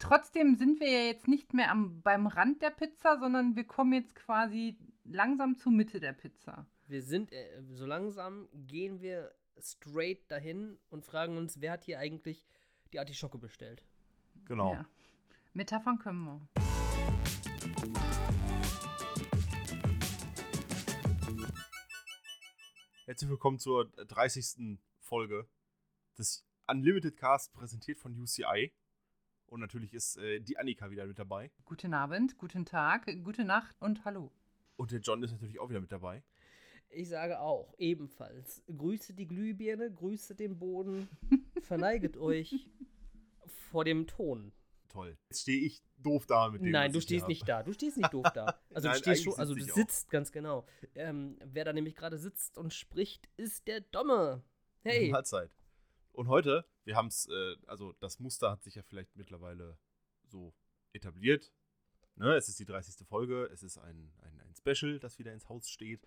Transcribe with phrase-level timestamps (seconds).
[0.00, 3.92] trotzdem sind wir ja jetzt nicht mehr am, beim Rand der Pizza, sondern wir kommen
[3.92, 6.66] jetzt quasi langsam zur Mitte der Pizza.
[6.88, 12.00] Wir sind, äh, so langsam gehen wir straight dahin und fragen uns, wer hat hier
[12.00, 12.44] eigentlich
[12.92, 13.84] die Artischocke bestellt?
[14.46, 14.72] Genau.
[14.72, 14.86] Ja.
[15.52, 16.40] Metaphern können wir.
[23.04, 24.78] Herzlich willkommen zur 30.
[25.00, 25.46] Folge
[26.16, 28.72] des Unlimited Cast, präsentiert von UCI.
[29.50, 31.50] Und natürlich ist äh, die Annika wieder mit dabei.
[31.64, 34.30] Guten Abend, guten Tag, gute Nacht und hallo.
[34.76, 36.22] Und der John ist natürlich auch wieder mit dabei.
[36.88, 38.62] Ich sage auch, ebenfalls.
[38.68, 41.08] Grüße die Glühbirne, grüße den Boden,
[41.62, 42.70] verneiget euch
[43.70, 44.52] vor dem Ton.
[44.88, 45.18] Toll.
[45.28, 46.70] Jetzt stehe ich doof da mit dem.
[46.70, 47.46] Nein, was du ich stehst hier nicht hab.
[47.48, 47.62] da.
[47.64, 48.60] Du stehst nicht doof da.
[48.72, 49.76] Also Nein, du stehst schon, also du sitze ich auch.
[49.76, 50.64] sitzt ganz genau.
[50.94, 54.44] Ähm, wer da nämlich gerade sitzt und spricht, ist der Domme.
[54.82, 55.10] Hey.
[55.10, 55.50] Mahlzeit.
[56.20, 59.78] Und heute, wir haben es, äh, also das Muster hat sich ja vielleicht mittlerweile
[60.26, 60.52] so
[60.92, 61.50] etabliert.
[62.16, 62.34] Ne?
[62.34, 63.06] Es ist die 30.
[63.08, 66.06] Folge, es ist ein, ein, ein Special, das wieder ins Haus steht.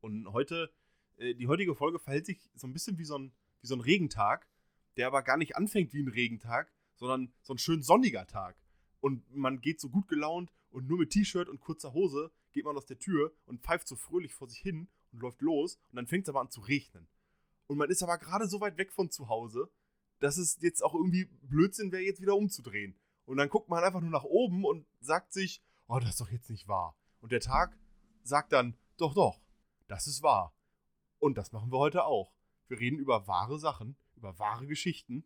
[0.00, 0.72] Und heute,
[1.16, 3.80] äh, die heutige Folge verhält sich so ein bisschen wie so ein, wie so ein
[3.80, 4.48] Regentag,
[4.96, 8.60] der aber gar nicht anfängt wie ein Regentag, sondern so ein schön sonniger Tag.
[8.98, 12.76] Und man geht so gut gelaunt und nur mit T-Shirt und kurzer Hose geht man
[12.76, 16.08] aus der Tür und pfeift so fröhlich vor sich hin und läuft los und dann
[16.08, 17.06] fängt es aber an zu regnen.
[17.72, 19.70] Und man ist aber gerade so weit weg von zu Hause,
[20.18, 22.94] dass es jetzt auch irgendwie Blödsinn wäre, jetzt wieder umzudrehen.
[23.24, 26.30] Und dann guckt man einfach nur nach oben und sagt sich, oh, das ist doch
[26.30, 26.98] jetzt nicht wahr.
[27.20, 27.78] Und der Tag
[28.24, 29.40] sagt dann, doch, doch,
[29.88, 30.54] das ist wahr.
[31.18, 32.34] Und das machen wir heute auch.
[32.68, 35.24] Wir reden über wahre Sachen, über wahre Geschichten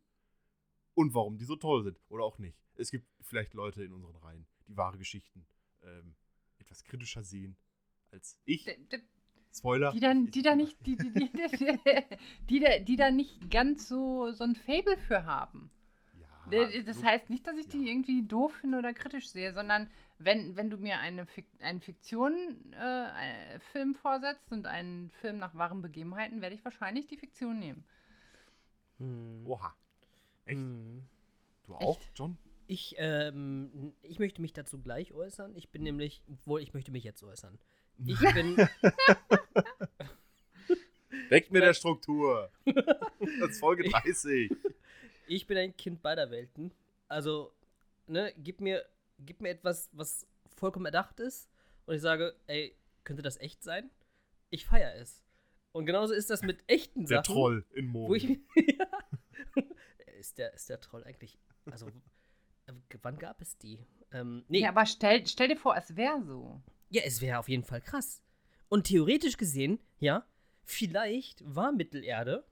[0.94, 2.62] und warum die so toll sind oder auch nicht.
[2.76, 5.48] Es gibt vielleicht Leute in unseren Reihen, die wahre Geschichten
[5.82, 6.14] ähm,
[6.58, 7.56] etwas kritischer sehen
[8.12, 8.66] als ich.
[8.66, 9.02] D-
[9.58, 9.92] Spoiler.
[9.92, 11.78] Die dann, die da nicht, die, die, die, die,
[12.50, 15.70] die, da, die da nicht ganz so, so ein Fable für haben.
[16.50, 17.90] Ja, D- Das heißt nicht, dass ich die ja.
[17.90, 22.72] irgendwie doof finde oder kritisch sehe, sondern wenn, wenn du mir eine Fik einen Fiktion-Film
[22.72, 27.84] äh, Film vorsetzt und einen Film nach wahren Begebenheiten, werde ich wahrscheinlich die Fiktion nehmen.
[28.98, 29.46] Hm.
[29.46, 29.74] Oha.
[30.46, 30.58] Echt?
[30.58, 31.04] Hm.
[31.64, 32.10] Du auch, Echt?
[32.14, 32.38] John?
[32.68, 35.54] Ich, ähm, ich möchte mich dazu gleich äußern.
[35.56, 37.58] Ich bin nämlich, wohl, ich möchte mich jetzt äußern.
[38.04, 38.56] Ich bin,
[41.30, 42.50] Weg mit der Struktur.
[42.64, 44.50] Das ist Folge 30.
[45.26, 46.72] ich bin ein Kind beider Welten.
[47.08, 47.52] Also,
[48.06, 48.84] ne, gib mir,
[49.18, 51.48] gib mir etwas, was vollkommen erdacht ist.
[51.86, 53.90] Und ich sage, ey, könnte das echt sein?
[54.50, 55.22] Ich feiere es.
[55.72, 57.34] Und genauso ist das mit echten Der Sachen.
[57.34, 58.24] Troll in ich,
[58.78, 58.86] ja.
[60.18, 61.38] ist, der, ist der Troll eigentlich,
[61.70, 61.90] also,
[63.02, 63.84] wann gab es die?
[64.12, 66.62] Ähm, nee, Ja, aber stell, stell dir vor, es wäre so.
[66.90, 68.22] Ja, es wäre auf jeden Fall krass.
[68.68, 70.24] Und theoretisch gesehen, ja,
[70.64, 72.44] vielleicht war Mittelerde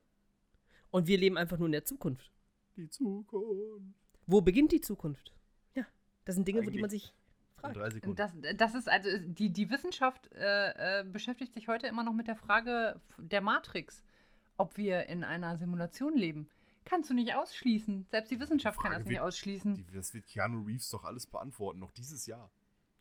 [0.90, 2.30] und wir leben einfach nur in der Zukunft.
[2.76, 3.94] Die Zukunft.
[4.26, 5.32] Wo beginnt die Zukunft?
[5.74, 5.84] Ja,
[6.24, 7.04] das sind Dinge, wo die Eigentlich man sich
[7.56, 7.76] In fragt.
[7.76, 8.16] drei Sekunden.
[8.16, 12.26] Das, das ist also, die, die Wissenschaft äh, äh, beschäftigt sich heute immer noch mit
[12.28, 14.02] der Frage der Matrix,
[14.56, 16.48] ob wir in einer Simulation leben.
[16.84, 18.06] Kannst du nicht ausschließen.
[18.10, 19.74] Selbst die Wissenschaft kann Frage das nicht wird- ausschließen.
[19.74, 22.50] Die, das wird Keanu Reeves doch alles beantworten, noch dieses Jahr.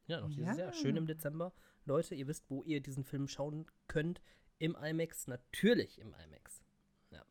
[0.08, 0.66] Ja, noch dieses Ja.
[0.66, 0.74] Jahr.
[0.74, 1.54] Schön im Dezember.
[1.86, 4.22] Leute, ihr wisst, wo ihr diesen Film schauen könnt.
[4.60, 6.64] Im IMAX, natürlich im IMAX.
[7.12, 7.26] Ja.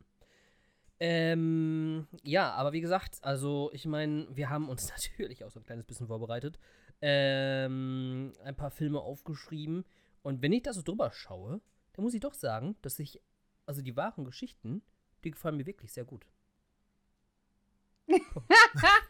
[1.00, 5.64] Ähm, ja, aber wie gesagt, also ich meine, wir haben uns natürlich auch so ein
[5.64, 6.58] kleines bisschen vorbereitet.
[7.00, 9.84] Ähm, ein paar Filme aufgeschrieben.
[10.22, 11.60] Und wenn ich da so drüber schaue,
[11.94, 13.20] dann muss ich doch sagen, dass ich,
[13.66, 14.82] also die wahren Geschichten,
[15.24, 16.26] die gefallen mir wirklich sehr gut.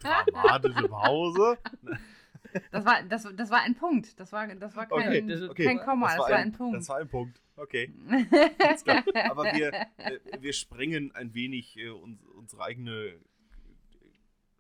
[0.00, 1.59] Dramatische Pause.
[2.71, 4.19] Das war, das, das war ein Punkt.
[4.21, 5.65] Das war, das war kein, Okay, das- okay.
[5.65, 6.77] kein Komma, das war, ein, Punkt.
[6.77, 7.41] Das war ein Punkt.
[7.57, 7.93] Okay.
[9.31, 13.15] Aber wir, äh, wir sprengen ein wenig äh, uns, unsere eigene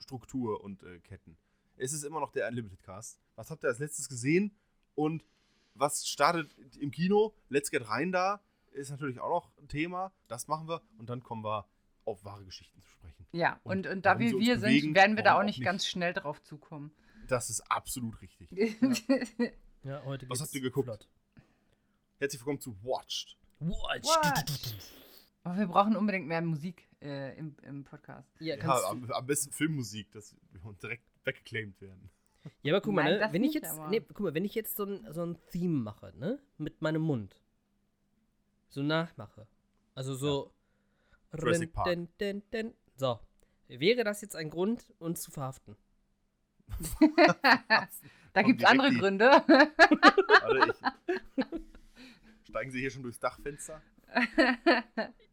[0.00, 1.36] Struktur und äh, Ketten.
[1.76, 3.20] Es ist immer noch der Unlimited Cast.
[3.36, 4.54] Was habt ihr als letztes gesehen?
[4.94, 5.24] Und
[5.74, 7.34] was startet im Kino?
[7.48, 8.40] Let's Get Rein da
[8.72, 10.12] ist natürlich auch noch ein Thema.
[10.28, 10.80] Das machen wir.
[10.98, 11.66] Und dann kommen wir
[12.04, 13.26] auf wahre Geschichten zu sprechen.
[13.32, 15.58] ja, Und und, und da wir wir bewegen, sind, werden wir da auch auch nicht
[15.58, 15.64] nicht.
[15.66, 16.90] ganz schnell drauf zukommen.
[17.28, 18.48] Das ist absolut richtig.
[19.84, 20.86] Ja, heute Was habt ihr geguckt?
[20.86, 21.08] flott.
[22.18, 23.36] Herzlich willkommen zu Watched.
[23.58, 24.06] Watch.
[24.06, 24.74] Watch.
[25.42, 28.30] Aber wir brauchen unbedingt mehr Musik äh, im, im Podcast.
[28.38, 32.10] Ja, Ja, am, am besten Filmmusik, dass wir direkt weggeclaimt werden.
[32.62, 33.18] Ja, aber guck mal, Nein, ne?
[33.18, 35.80] das wenn ich jetzt, nee, guck mal, wenn ich jetzt so ein, so ein Theme
[35.80, 37.42] mache, ne, mit meinem Mund,
[38.68, 39.48] so nachmache,
[39.96, 40.52] also so,
[41.32, 41.86] Jurassic Park.
[41.86, 43.18] Den, den, den, so,
[43.66, 45.76] wäre das jetzt ein Grund, uns zu verhaften?
[48.32, 49.26] Da gibt es andere die- Gründe.
[49.30, 51.46] Warte, ich,
[52.48, 53.82] steigen Sie hier schon durchs Dachfenster?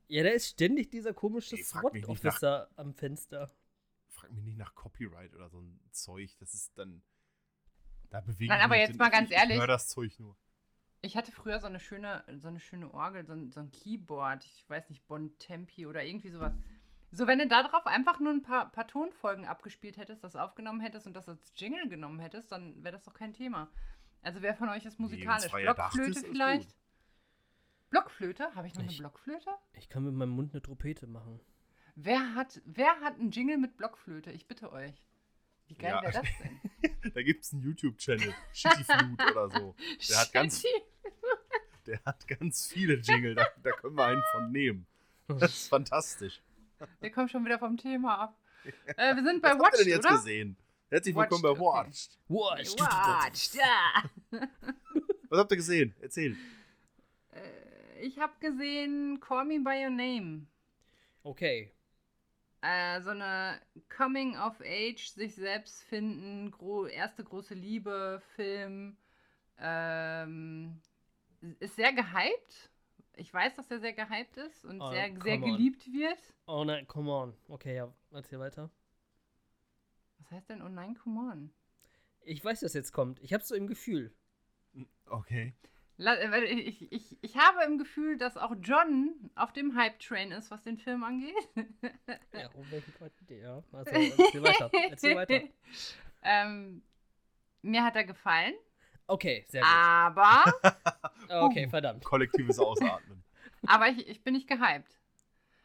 [0.08, 3.50] Ja, da ist ständig dieser komische SWAT-Officer am Fenster.
[4.10, 6.36] frag mich nicht nach Copyright oder so ein Zeug.
[6.40, 7.02] Das ist dann.
[8.10, 9.56] Da bewegen Nein, aber mich jetzt mal ganz ich, ehrlich.
[9.56, 10.36] Ich höre das Zeug nur.
[11.02, 14.44] Ich hatte früher so eine schöne, so eine schöne Orgel, so ein, so ein Keyboard,
[14.46, 16.54] ich weiß nicht, Bontempi oder irgendwie sowas.
[17.12, 20.80] So, wenn du da drauf einfach nur ein paar, paar Tonfolgen abgespielt hättest, das aufgenommen
[20.80, 23.70] hättest und das als Jingle genommen hättest, dann wäre das doch kein Thema.
[24.22, 25.52] Also wer von euch ist musikalisch?
[25.52, 26.76] Blockflöte ist vielleicht?
[27.90, 28.54] Blockflöte?
[28.56, 29.50] Habe ich noch Ich- eine Blockflöte?
[29.74, 31.40] Ich kann mit meinem Mund eine Trompete machen.
[31.96, 34.32] Wer hat, wer hat einen Jingle mit Blockflöte?
[34.32, 35.08] Ich bitte euch.
[35.68, 36.02] Wie geil Ja.
[36.02, 36.22] wäre das
[37.02, 37.12] denn?
[37.14, 39.76] Da gibt es einen YouTube-Channel, Shitty Flute oder so.
[40.10, 40.64] Der hat ganz-.
[41.88, 44.86] Der hat ganz viele Jingle, da, da können wir einen von nehmen.
[45.28, 46.42] Das ist fantastisch.
[47.00, 48.38] Wir kommen schon wieder vom Thema ab.
[48.98, 50.16] Äh, wir sind bei Was habt ihr Watch, denn jetzt oder?
[50.16, 50.58] gesehen?
[50.90, 52.40] Herzlich willkommen bei Watched, okay.
[52.40, 52.80] Watched.
[52.80, 53.54] Watch.
[53.54, 54.40] Watch, ja.
[55.30, 55.96] Was habt ihr gesehen?
[56.02, 56.36] Erzähl.
[57.32, 60.48] Äh, Ich habe gesehen Call Me By Your Name.
[61.24, 61.72] Okay.
[62.62, 63.62] Äh, so eine
[63.96, 68.98] Coming of Age, sich selbst finden, gro erste große Liebe, Film.
[69.60, 70.82] Ähm,
[71.60, 72.70] ist sehr gehypt.
[73.20, 75.42] Ich weiß, dass er sehr gehypt ist und Oh, sehr, sehr on.
[75.42, 76.34] geliebt wird.
[76.48, 77.34] Oh nein, come on.
[77.48, 78.70] Okay, ja, erzähl weiter.
[80.20, 81.54] Was heißt denn, oh nein, come on?
[82.22, 83.20] Ich weiß, dass jetzt kommt.
[83.22, 84.14] Ich hab's so im Gefühl.
[85.08, 85.54] Okay.
[85.98, 90.64] Äh, ich, ich, ich habe im Gefühl, dass auch John auf dem Hype-Train ist, was
[90.64, 91.36] den Film angeht.
[92.34, 93.12] Ja, um welchen Gott?
[93.30, 94.72] Ja, also erzähl weiter.
[94.90, 95.42] Erzähl weiter.
[96.24, 96.84] ähm,
[97.62, 98.54] mir hat er gefallen,
[99.10, 99.70] Okay, sehr gut.
[99.70, 100.44] aber,
[101.46, 102.04] Okay, verdammt.
[102.04, 103.24] Kollektives Ausatmen.
[103.66, 105.00] aber ich, ich bin nicht gehypt.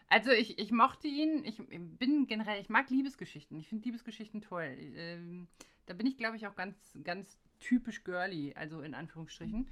[0.09, 1.59] Also ich, ich mochte ihn, ich
[1.99, 3.59] bin generell, ich mag Liebesgeschichten.
[3.59, 4.77] Ich finde Liebesgeschichten toll.
[4.97, 5.49] Ähm,
[5.87, 9.69] da bin ich, glaube ich, auch ganz, ganz typisch girly, also in Anführungsstrichen.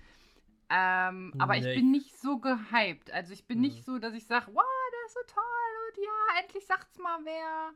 [0.71, 3.11] Ähm, aber ich bin nicht so gehypt.
[3.13, 3.63] Also ich bin Mhm.
[3.65, 5.45] nicht so, dass ich sage, wow, der ist so toll
[5.89, 7.73] und ja, endlich sagt's mal wer.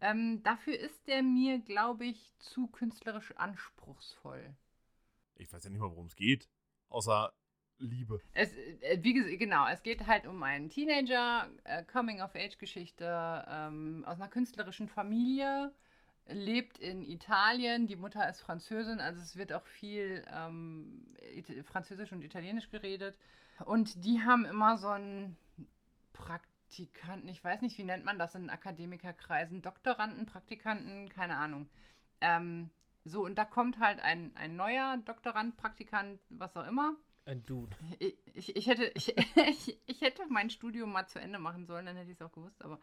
[0.00, 4.54] Ähm, dafür ist der mir, glaube ich, zu künstlerisch anspruchsvoll.
[5.38, 6.48] Ich weiß ja nicht mal, worum es geht.
[6.88, 7.32] Außer
[7.78, 8.20] Liebe.
[8.32, 14.28] Es, äh, wie genau, es geht halt um einen Teenager, äh, Coming-of-Age-Geschichte ähm, aus einer
[14.28, 15.72] künstlerischen Familie,
[16.26, 21.14] lebt in Italien, die Mutter ist Französin, also es wird auch viel ähm,
[21.64, 23.16] Französisch und Italienisch geredet.
[23.64, 25.36] Und die haben immer so einen
[26.12, 31.68] Praktikanten, ich weiß nicht, wie nennt man das in Akademikerkreisen, Doktoranden, Praktikanten, keine Ahnung.
[32.20, 32.70] Ähm,
[33.08, 36.96] so, und da kommt halt ein, ein neuer Doktorand, Praktikant, was auch immer.
[37.24, 37.76] Ein Dude.
[37.98, 41.86] Ich, ich, ich, hätte, ich, ich, ich hätte mein Studium mal zu Ende machen sollen,
[41.86, 42.64] dann hätte ich es auch gewusst.
[42.64, 42.80] Aber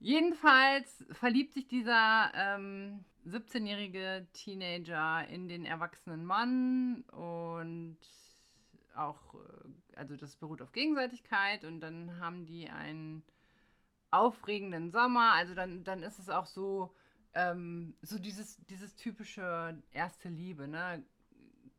[0.00, 7.98] jedenfalls verliebt sich dieser ähm, 17-jährige Teenager in den erwachsenen Mann und
[8.96, 13.22] auch, äh, also das beruht auf Gegenseitigkeit und dann haben die einen
[14.10, 15.32] aufregenden Sommer.
[15.34, 16.94] Also dann, dann ist es auch so,
[17.36, 21.04] ähm, so dieses, dieses typische erste Liebe, ne?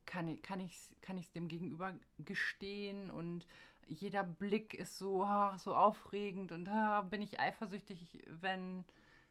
[0.06, 3.45] kann ich ich's, kann ich's dem Gegenüber gestehen und
[3.88, 8.86] jeder Blick ist so ah, so aufregend und ah, bin ich eifersüchtig, wenn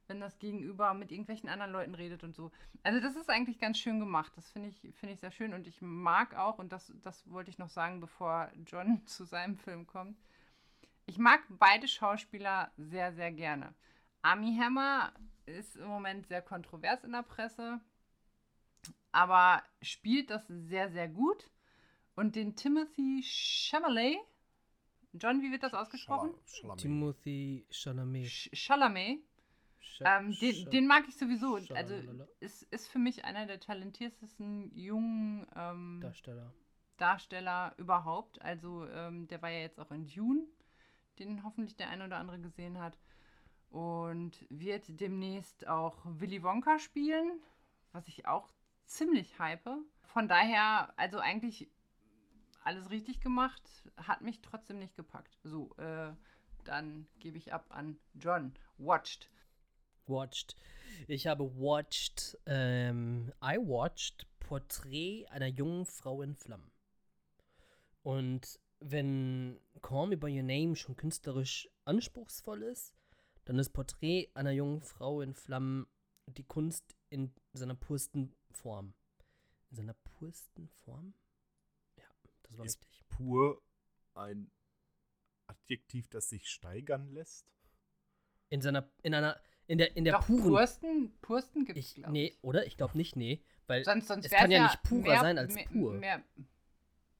[0.09, 2.53] wenn das Gegenüber mit irgendwelchen anderen Leuten redet und so.
[2.85, 4.33] Also das ist eigentlich ganz schön gemacht.
[4.37, 7.51] Das finde ich finde ich sehr schön und ich mag auch und das das wollte
[7.51, 10.19] ich noch sagen, bevor John zu seinem Film kommt.
[11.07, 13.75] Ich mag beide Schauspieler sehr sehr gerne.
[14.23, 15.13] Armie Hammer
[15.47, 17.81] ist im Moment sehr kontrovers in der Presse
[19.13, 21.51] aber spielt das sehr, sehr gut.
[22.17, 24.19] Und den Timothy Chalamet,
[25.15, 26.35] John, wie wird das ausgesprochen?
[26.45, 26.81] Schalamet.
[26.81, 28.27] Timothy Chalamet.
[28.27, 29.21] Ch- Chalamet,
[30.01, 31.55] ähm, den, den mag ich sowieso.
[31.75, 31.95] Also
[32.41, 36.53] ist, ist für mich einer der talentiertesten jungen ähm, Darsteller.
[36.99, 38.41] Darsteller überhaupt.
[38.43, 40.47] Also ähm, der war ja jetzt auch in Dune,
[41.19, 42.99] den hoffentlich der eine oder andere gesehen hat.
[43.71, 47.41] Und wird demnächst auch Willy Wonka spielen,
[47.93, 48.53] was ich auch
[48.85, 49.69] ziemlich hype.
[50.05, 51.69] Von daher, also eigentlich
[52.65, 53.63] alles richtig gemacht,
[53.97, 55.39] hat mich trotzdem nicht gepackt.
[55.43, 56.13] So, äh,
[56.65, 58.55] dann gebe ich ab an John.
[58.79, 59.31] Watched.
[60.07, 60.57] Watched.
[61.07, 66.71] Ich habe watched, ähm, I watched Porträt einer jungen Frau in Flammen.
[68.03, 72.96] Und wenn Call Me By Your Name schon künstlerisch anspruchsvoll ist,
[73.47, 75.87] dann ist Porträt einer jungen Frau in Flammen
[76.27, 78.93] die Kunst in seiner pursten Form.
[79.71, 81.15] In seiner pursten Form?
[81.97, 82.05] Ja,
[82.43, 83.09] das war Ist richtig.
[83.09, 83.63] Pur
[84.15, 84.51] ein
[85.47, 87.53] Adjektiv, das sich steigern lässt.
[88.49, 90.43] In seiner, in einer, in der, in der Doch, puren.
[90.43, 92.67] Pursten, Pursten gibt es, glaube nee, oder?
[92.67, 93.45] Ich glaube nicht, nee.
[93.69, 95.95] Weil Sonst, sonst es kann ja nicht purer mehr, sein als mehr, pur.
[95.95, 96.25] Mehr,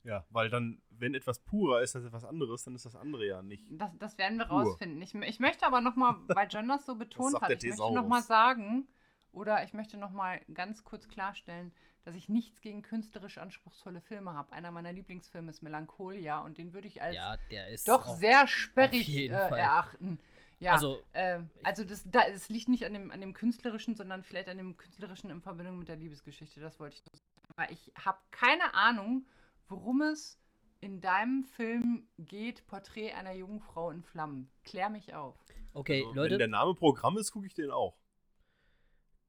[0.03, 3.43] Ja, weil dann wenn etwas purer ist als etwas anderes, dann ist das andere ja
[3.43, 3.65] nicht.
[3.71, 4.63] Das, das werden wir Pur.
[4.63, 5.01] rausfinden.
[5.03, 8.23] Ich, ich möchte aber nochmal, weil John das so betont sagt hat, ich möchte nochmal
[8.23, 8.87] sagen,
[9.33, 11.73] oder ich möchte nochmal ganz kurz klarstellen,
[12.05, 14.53] dass ich nichts gegen künstlerisch anspruchsvolle Filme habe.
[14.53, 18.17] Einer meiner Lieblingsfilme ist Melancholia und den würde ich als Ja, der ist doch auch-
[18.17, 20.19] sehr sperrig äh, erachten.
[20.59, 24.23] Ja, Also, äh, also das, da, es liegt nicht an dem, an dem Künstlerischen, sondern
[24.23, 26.61] vielleicht an dem Künstlerischen in Verbindung mit der Liebesgeschichte.
[26.61, 27.53] Das wollte ich nur sagen.
[27.57, 29.27] Aber ich habe keine Ahnung,
[29.69, 30.39] worum es
[30.87, 34.49] in deinem Film geht, Porträt einer jungen Frau in Flammen.
[34.63, 35.37] Klär mich auf.
[35.73, 36.39] Okay, Also, Wenn Leute.
[36.39, 37.99] der Name Programm ist, gucke ich den auch.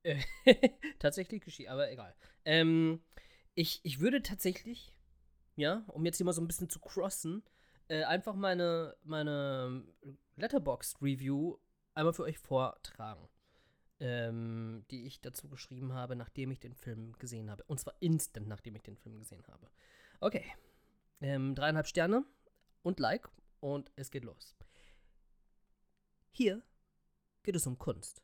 [0.99, 2.15] Tatsächlich geschieht, aber egal.
[2.45, 3.01] Ähm,
[3.55, 4.93] ich, ich würde tatsächlich,
[5.55, 7.43] ja, um jetzt hier mal so ein bisschen zu crossen,
[7.87, 9.83] äh, einfach meine, meine
[10.35, 11.57] Letterboxd-Review
[11.95, 13.27] einmal für euch vortragen.
[13.99, 17.63] Ähm, die ich dazu geschrieben habe, nachdem ich den Film gesehen habe.
[17.63, 19.71] Und zwar instant, nachdem ich den Film gesehen habe.
[20.19, 20.45] Okay.
[21.19, 22.25] Ähm, dreieinhalb Sterne
[22.83, 24.55] und Like und es geht los.
[26.31, 26.62] Hier
[27.43, 28.21] geht es um Kunst.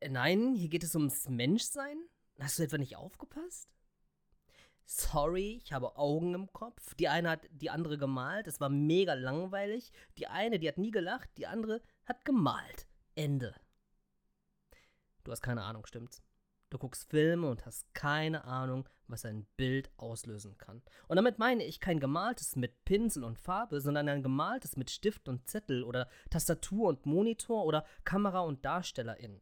[0.00, 2.08] Äh, Nein, hier geht es ums Menschsein.
[2.38, 3.68] Hast du etwa nicht aufgepasst?
[4.86, 6.94] Sorry, ich habe Augen im Kopf.
[6.94, 8.48] Die eine hat die andere gemalt.
[8.48, 9.92] Es war mega langweilig.
[10.18, 11.30] Die eine, die hat nie gelacht.
[11.36, 12.88] Die andere hat gemalt.
[13.14, 13.54] Ende.
[15.22, 16.22] Du hast keine Ahnung, stimmt's?
[16.70, 20.82] Du guckst Filme und hast keine Ahnung, was ein Bild auslösen kann.
[21.08, 25.28] Und damit meine ich kein gemaltes mit Pinsel und Farbe, sondern ein gemaltes mit Stift
[25.28, 29.40] und Zettel oder Tastatur und Monitor oder Kamera und Darstellerin.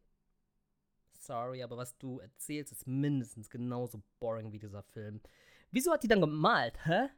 [1.19, 5.21] Sorry, aber was du erzählst, ist mindestens genauso boring wie dieser Film.
[5.69, 7.09] Wieso hat die dann gemalt, hä?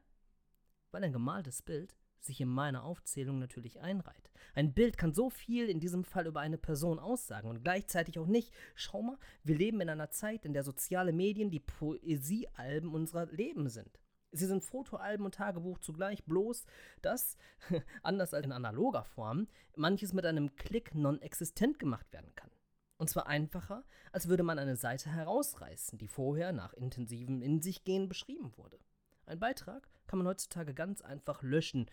[0.92, 4.32] Weil ein gemaltes Bild sich in meine Aufzählung natürlich einreiht.
[4.54, 8.28] Ein Bild kann so viel in diesem Fall über eine Person aussagen und gleichzeitig auch
[8.28, 8.54] nicht.
[8.76, 13.70] Schau mal, wir leben in einer Zeit, in der soziale Medien die Poesiealben unserer Leben
[13.70, 14.00] sind.
[14.34, 16.66] Sie sind Fotoalben und Tagebuch zugleich, bloß
[17.02, 17.38] dass,
[18.04, 22.50] anders als in analoger Form, manches mit einem Klick non-existent gemacht werden kann.
[22.98, 27.84] Und zwar einfacher, als würde man eine Seite herausreißen, die vorher nach intensivem In sich
[27.84, 28.80] gehen beschrieben wurde.
[29.26, 31.90] Ein Beitrag kann man heutzutage ganz einfach löschen.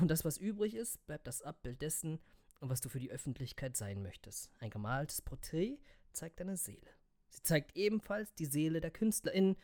[0.00, 2.20] Und das, was übrig ist, bleibt das Abbild dessen,
[2.60, 4.50] was du für die Öffentlichkeit sein möchtest.
[4.58, 5.78] Ein gemaltes Porträt
[6.12, 6.90] zeigt deine Seele.
[7.30, 9.56] Sie zeigt ebenfalls die Seele der Künstlerin.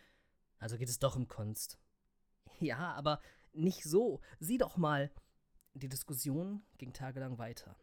[0.59, 1.79] Also geht es doch um Kunst.
[2.61, 3.21] Ja, aber
[3.53, 4.21] nicht so.
[4.39, 5.11] Sieh doch mal.
[5.75, 7.77] Die Diskussion ging tagelang weiter.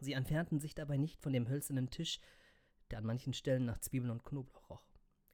[0.00, 2.20] Sie entfernten sich dabei nicht von dem hölzernen Tisch,
[2.90, 4.87] der an manchen Stellen nach Zwiebeln und Knoblauch roch.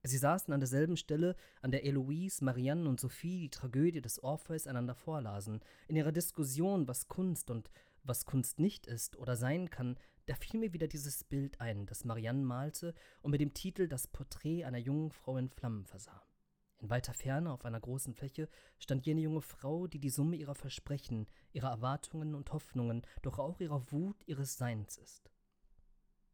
[0.05, 4.67] Sie saßen an derselben Stelle, an der Eloise, Marianne und Sophie die Tragödie des Orpheus
[4.67, 5.61] einander vorlasen.
[5.87, 7.71] In ihrer Diskussion, was Kunst und
[8.03, 9.97] was Kunst nicht ist oder sein kann,
[10.27, 14.07] da fiel mir wieder dieses Bild ein, das Marianne malte und mit dem Titel Das
[14.07, 16.23] Porträt einer jungen Frau in Flammen versah.
[16.79, 20.55] In weiter Ferne, auf einer großen Fläche, stand jene junge Frau, die die Summe ihrer
[20.55, 25.31] Versprechen, ihrer Erwartungen und Hoffnungen, doch auch ihrer Wut ihres Seins ist.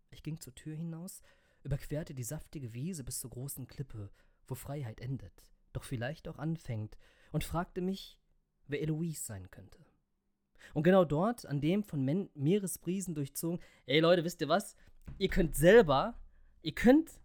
[0.09, 1.21] Ich ging zur Tür hinaus,
[1.63, 4.11] überquerte die saftige Wiese bis zur großen Klippe,
[4.47, 6.97] wo Freiheit endet, doch vielleicht auch anfängt,
[7.31, 8.19] und fragte mich,
[8.67, 9.79] wer Eloise sein könnte.
[10.73, 14.75] Und genau dort, an dem von Men Meeresbrisen durchzogen, ey Leute, wisst ihr was?
[15.17, 16.19] Ihr könnt selber,
[16.61, 17.19] ihr könnt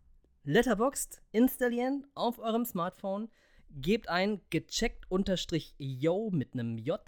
[0.45, 3.29] Letterboxd installieren auf eurem Smartphone,
[3.71, 7.01] gebt ein gecheckt unterstrich yo mit einem J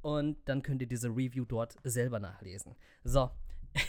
[0.00, 2.76] und dann könnt ihr diese Review dort selber nachlesen.
[3.04, 3.30] So.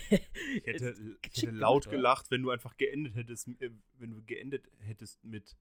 [0.10, 0.96] Ich hätte,
[1.32, 1.98] ich hätte laut oder?
[1.98, 5.56] gelacht, wenn du einfach geendet hättest, äh, wenn du geendet hättest mit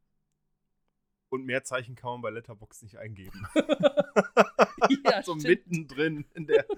[1.31, 3.47] und mehr Zeichen kann man bei Letterbox nicht eingeben.
[5.05, 5.45] ja, so stimmt.
[5.45, 6.65] mittendrin in der.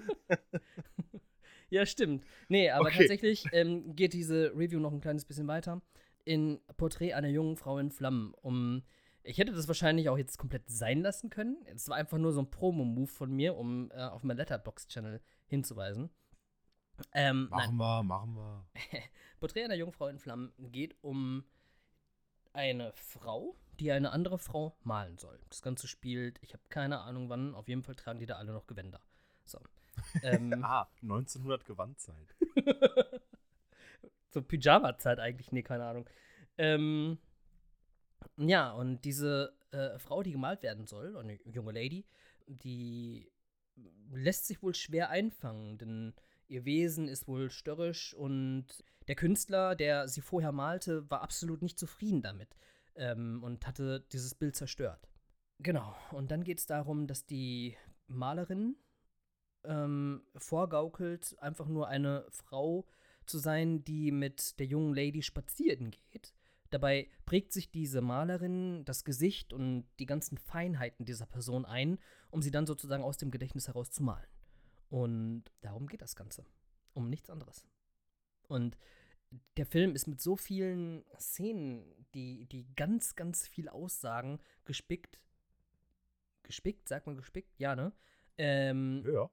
[1.69, 2.25] Ja, stimmt.
[2.49, 2.97] Nee, aber Okay.
[2.97, 5.81] tatsächlich ähm, geht diese Review noch ein kleines bisschen weiter.
[6.25, 8.33] In Porträt einer jungen Frau in Flammen.
[8.41, 8.83] Um,
[9.23, 11.65] ich hätte das wahrscheinlich auch jetzt komplett sein lassen können.
[11.73, 16.09] Es war einfach nur so ein Promo-Move von mir, um äh, auf meinen Letterbox-Channel hinzuweisen.
[17.13, 17.75] Ähm, nein.
[17.75, 18.65] Machen wir, machen wir.
[19.39, 21.43] Porträt einer jungen Frau in Flammen geht um
[22.53, 25.39] eine Frau, die eine andere Frau malen soll.
[25.49, 28.51] Das Ganze spielt, ich habe keine Ahnung wann, auf jeden Fall tragen die da alle
[28.53, 29.01] noch Gewänder.
[29.45, 29.59] So.
[30.23, 32.35] Ähm, Ah, 1900 Gewandzeit.
[34.29, 36.09] so Pyjama-Zeit eigentlich, nee, keine Ahnung.
[36.57, 37.19] Ähm,
[38.37, 42.05] ja, und diese äh, Frau, die gemalt werden soll, eine junge Lady,
[42.47, 43.29] die
[44.11, 46.13] lässt sich wohl schwer einfangen, denn
[46.51, 48.65] ihr Wesen ist wohl störrisch und
[49.07, 52.55] der Künstler, der sie vorher malte, war absolut nicht zufrieden damit
[52.95, 55.07] ähm, und hatte dieses Bild zerstört.
[55.59, 57.77] Genau, und dann geht es darum, dass die
[58.07, 58.75] Malerin
[59.63, 62.85] ähm, vorgaukelt, einfach nur eine Frau
[63.25, 66.33] zu sein, die mit der jungen Lady spazieren geht.
[66.69, 72.41] Dabei prägt sich diese Malerin das Gesicht und die ganzen Feinheiten dieser Person ein, um
[72.41, 74.27] sie dann sozusagen aus dem Gedächtnis heraus zu malen.
[74.91, 76.45] Und darum geht das Ganze.
[76.93, 77.65] Um nichts anderes.
[78.49, 78.77] Und
[79.55, 85.21] der Film ist mit so vielen Szenen, die, die ganz, ganz viel aussagen, gespickt.
[86.43, 87.57] Gespickt, sagt man gespickt?
[87.57, 87.93] Ja, ne?
[88.37, 89.29] Ähm, Ja.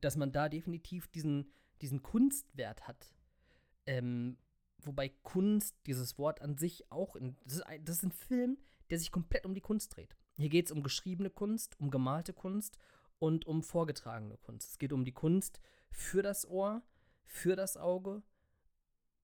[0.00, 1.52] dass man da definitiv diesen,
[1.82, 3.14] diesen Kunstwert hat.
[3.84, 4.38] Ähm,
[4.78, 8.56] wobei Kunst, dieses Wort an sich auch, in, das, ist ein, das ist ein Film,
[8.88, 10.16] der sich komplett um die Kunst dreht.
[10.38, 12.78] Hier geht es um geschriebene Kunst, um gemalte Kunst
[13.22, 14.72] und um vorgetragene Kunst.
[14.72, 15.60] Es geht um die Kunst
[15.92, 16.82] für das Ohr,
[17.24, 18.24] für das Auge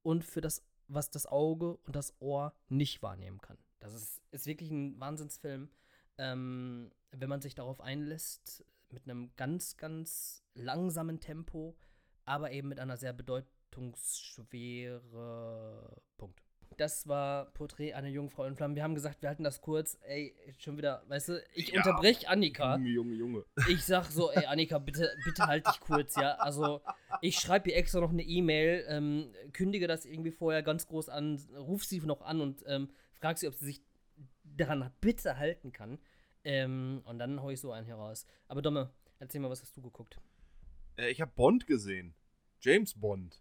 [0.04, 3.58] und für das, was das Auge und das Ohr nicht wahrnehmen kann.
[3.80, 5.68] Das ist, ist wirklich ein Wahnsinnsfilm.
[6.16, 11.76] Ähm, wenn man sich darauf einlässt, mit einem ganz, ganz langsamen Tempo,
[12.24, 16.47] aber eben mit einer sehr bedeutungsschwere Punkt.
[16.76, 18.76] Das war Porträt einer jungen Frau in Flammen.
[18.76, 19.98] Wir haben gesagt, wir halten das kurz.
[20.02, 21.78] Ey, schon wieder, weißt du, ich Ja.
[21.78, 22.76] unterbrech Annika.
[22.76, 23.44] Junge, Junge, Junge.
[23.68, 26.34] Ich sag so, ey, Annika, bitte, bitte halt dich kurz, ja.
[26.36, 26.80] Also,
[27.20, 31.40] ich schreibe ihr extra noch eine E-Mail, ähm, kündige das irgendwie vorher ganz groß an,
[31.56, 33.82] ruf sie noch an und ähm, frag sie, ob sie sich
[34.44, 35.98] daran bitte halten kann.
[36.44, 38.24] Ähm, und dann hau ich so einen hier raus.
[38.46, 40.20] Aber Domme, erzähl mal, was hast du geguckt?
[40.96, 42.14] Äh, ich habe Bond gesehen.
[42.60, 43.40] James Bond.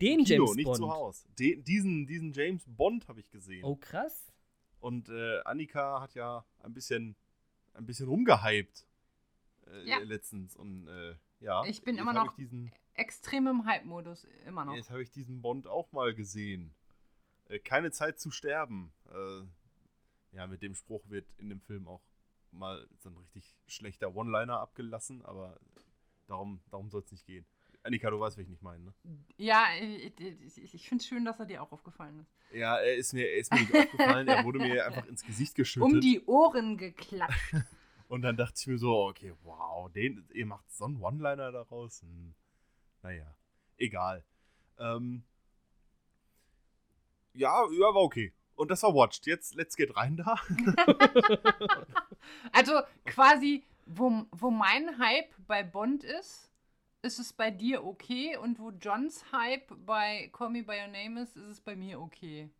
[0.00, 0.76] Den Kino, James nicht Bond.
[0.78, 1.28] zu Hause.
[1.38, 3.64] Den, diesen, diesen James Bond habe ich gesehen.
[3.64, 4.32] Oh, krass.
[4.80, 7.16] Und äh, Annika hat ja ein bisschen,
[7.74, 8.86] ein bisschen rumgehypt
[9.66, 9.98] äh, Ja.
[9.98, 10.54] letztens.
[10.56, 14.74] Und äh, ja, Ich bin immer noch- diesen, Extrem im Hype-Modus, immer noch.
[14.74, 16.74] jetzt habe ich diesen Bond auch mal gesehen.
[17.48, 18.90] Äh, keine Zeit zu sterben.
[19.10, 19.42] Äh,
[20.36, 22.00] ja, mit dem Spruch wird in dem Film auch
[22.52, 25.58] mal so ein richtig schlechter One-Liner abgelassen, aber
[26.26, 27.44] darum, darum soll es nicht gehen.
[27.86, 28.94] Annika, du weißt, was ich nicht meine, ne?
[29.36, 32.30] Ja, ich, ich, ich finde es schön, dass er dir auch aufgefallen ist.
[32.52, 35.54] Ja, er ist mir, er ist mir nicht aufgefallen, er wurde mir einfach ins Gesicht
[35.54, 35.92] geschüttet.
[35.92, 37.54] Um die Ohren geklatscht.
[38.08, 42.02] Und dann dachte ich mir so, okay, wow, den, ihr macht so einen One-Liner daraus.
[42.02, 42.34] Hm,
[43.02, 43.34] naja,
[43.78, 44.24] egal.
[44.78, 45.24] Ähm,
[47.32, 48.32] ja, ja, war okay.
[48.54, 49.26] Und das war Watched.
[49.26, 50.36] Jetzt, let's get rein da.
[52.52, 56.50] Also quasi, wo, wo mein Hype bei Bond ist,
[57.06, 58.36] ist es bei dir okay.
[58.36, 62.00] Und wo Johns Hype bei Call Me By Your Name ist, ist es bei mir
[62.00, 62.50] okay.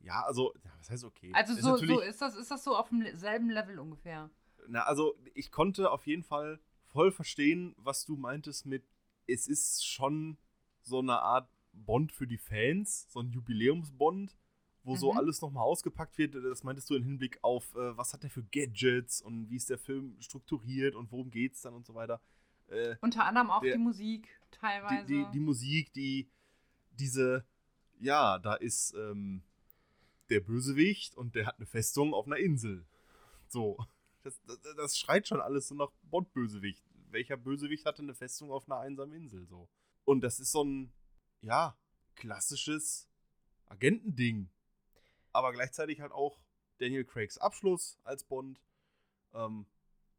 [0.00, 1.32] Ja, also, ja, was heißt okay?
[1.34, 4.30] Also Ist so, natürlich- so ist das, ist das so auf demselben Level ungefähr.
[4.68, 8.84] Na, also, ich konnte auf jeden Fall voll verstehen, was du meintest mit,
[9.26, 10.36] es ist schon
[10.82, 14.36] so eine Art Bond für die Fans, so ein Jubiläumsbond,
[14.84, 15.18] wo so Mhm.
[15.18, 16.34] alles nochmal ausgepackt wird.
[16.34, 19.68] Das meintest du im Hinblick auf, äh, was hat der für Gadgets und wie ist
[19.68, 22.20] der Film strukturiert und worum geht's dann und so weiter.
[22.68, 25.06] Äh, Unter anderem auch Der- die Musik die, teilweise.
[25.06, 26.28] die, die Musik, die,
[26.92, 27.44] diese,
[27.98, 29.42] ja, da ist ähm,
[30.30, 32.84] der Bösewicht und der hat eine Festung auf einer Insel.
[33.48, 33.78] So.
[34.24, 36.84] Das, das, das schreit schon alles so nach Bond-Bösewicht.
[37.10, 39.46] Welcher Bösewicht hatte eine Festung auf einer einsamen Insel?
[39.46, 39.68] So.
[40.04, 40.92] Und das ist so ein,
[41.40, 41.78] ja,
[42.16, 43.08] klassisches
[43.68, 44.50] Agentending.
[45.32, 46.38] Aber gleichzeitig halt auch
[46.78, 48.60] Daniel Craigs Abschluss als Bond.
[49.32, 49.64] Ähm,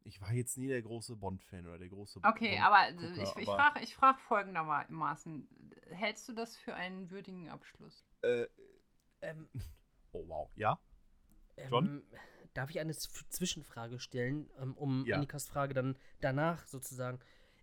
[0.04, 3.36] ich war jetzt nie der große Bond-Fan oder der große Okay, Bond- aber Gucker, ich,
[3.36, 5.48] ich frage ich frag folgendermaßen.
[5.90, 8.04] Hältst du das für einen würdigen Abschluss?
[8.22, 8.46] Äh,
[9.22, 9.48] Ähm,
[10.12, 10.78] oh wow, ja?
[11.56, 12.02] ähm, John?
[12.54, 15.16] darf ich eine Z- Zwischenfrage stellen, ähm, um Ja.
[15.16, 17.20] Annikas Frage dann danach sozusagen.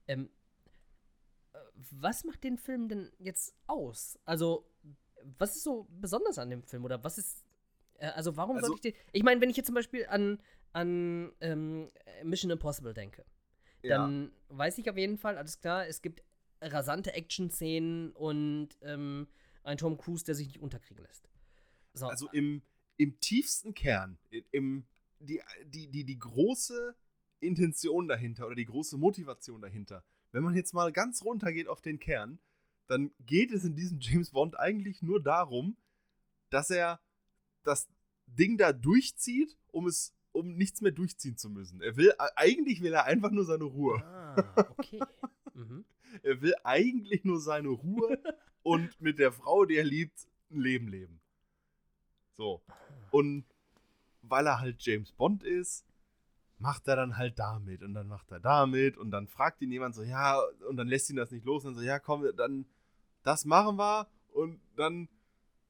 [0.07, 0.29] Ähm,
[1.53, 1.57] äh,
[1.91, 4.19] was macht den Film denn jetzt aus?
[4.25, 4.69] Also,
[5.39, 6.85] was ist so besonders an dem Film?
[6.85, 7.43] Oder was ist.
[7.95, 9.03] Äh, also, warum Also- sollte ich den.
[9.13, 10.39] Ich meine, wenn ich jetzt zum Beispiel an,
[10.73, 11.89] an ähm,
[12.23, 13.25] Mission Impossible denke,
[13.83, 16.23] dann weiß ich auf jeden Fall, alles klar, es gibt
[16.61, 19.27] rasante Action-Szenen und ähm,
[19.63, 21.29] ein Tom Cruise, der sich nicht unterkriegen lässt.
[21.93, 22.61] So, Also im,
[22.97, 24.17] im tiefsten Kern,
[24.51, 24.85] im,
[25.19, 26.95] die, die, die, die große
[27.39, 31.81] Intention dahinter oder die große Motivation dahinter, wenn man jetzt mal ganz runter geht auf
[31.81, 32.39] den Kern,
[32.87, 35.77] dann geht es in diesem James Bond eigentlich nur darum,
[36.49, 36.99] dass er
[37.63, 37.87] das
[38.25, 41.81] Ding da durchzieht, um es um nichts mehr durchziehen zu müssen.
[41.81, 44.03] Er will eigentlich will er einfach nur seine Ruhe.
[44.03, 45.01] Ah, okay.
[45.53, 45.85] mhm.
[46.23, 48.17] Er will eigentlich nur seine Ruhe
[48.63, 51.19] und mit der Frau, die er liebt, ein Leben leben.
[52.33, 52.63] So.
[53.11, 53.45] Und
[54.21, 55.85] weil er halt James Bond ist,
[56.59, 59.95] macht er dann halt damit und dann macht er damit und dann fragt ihn jemand
[59.95, 62.65] so, ja, und dann lässt ihn das nicht los und dann so, ja, komm, dann
[63.23, 65.09] das machen wir und dann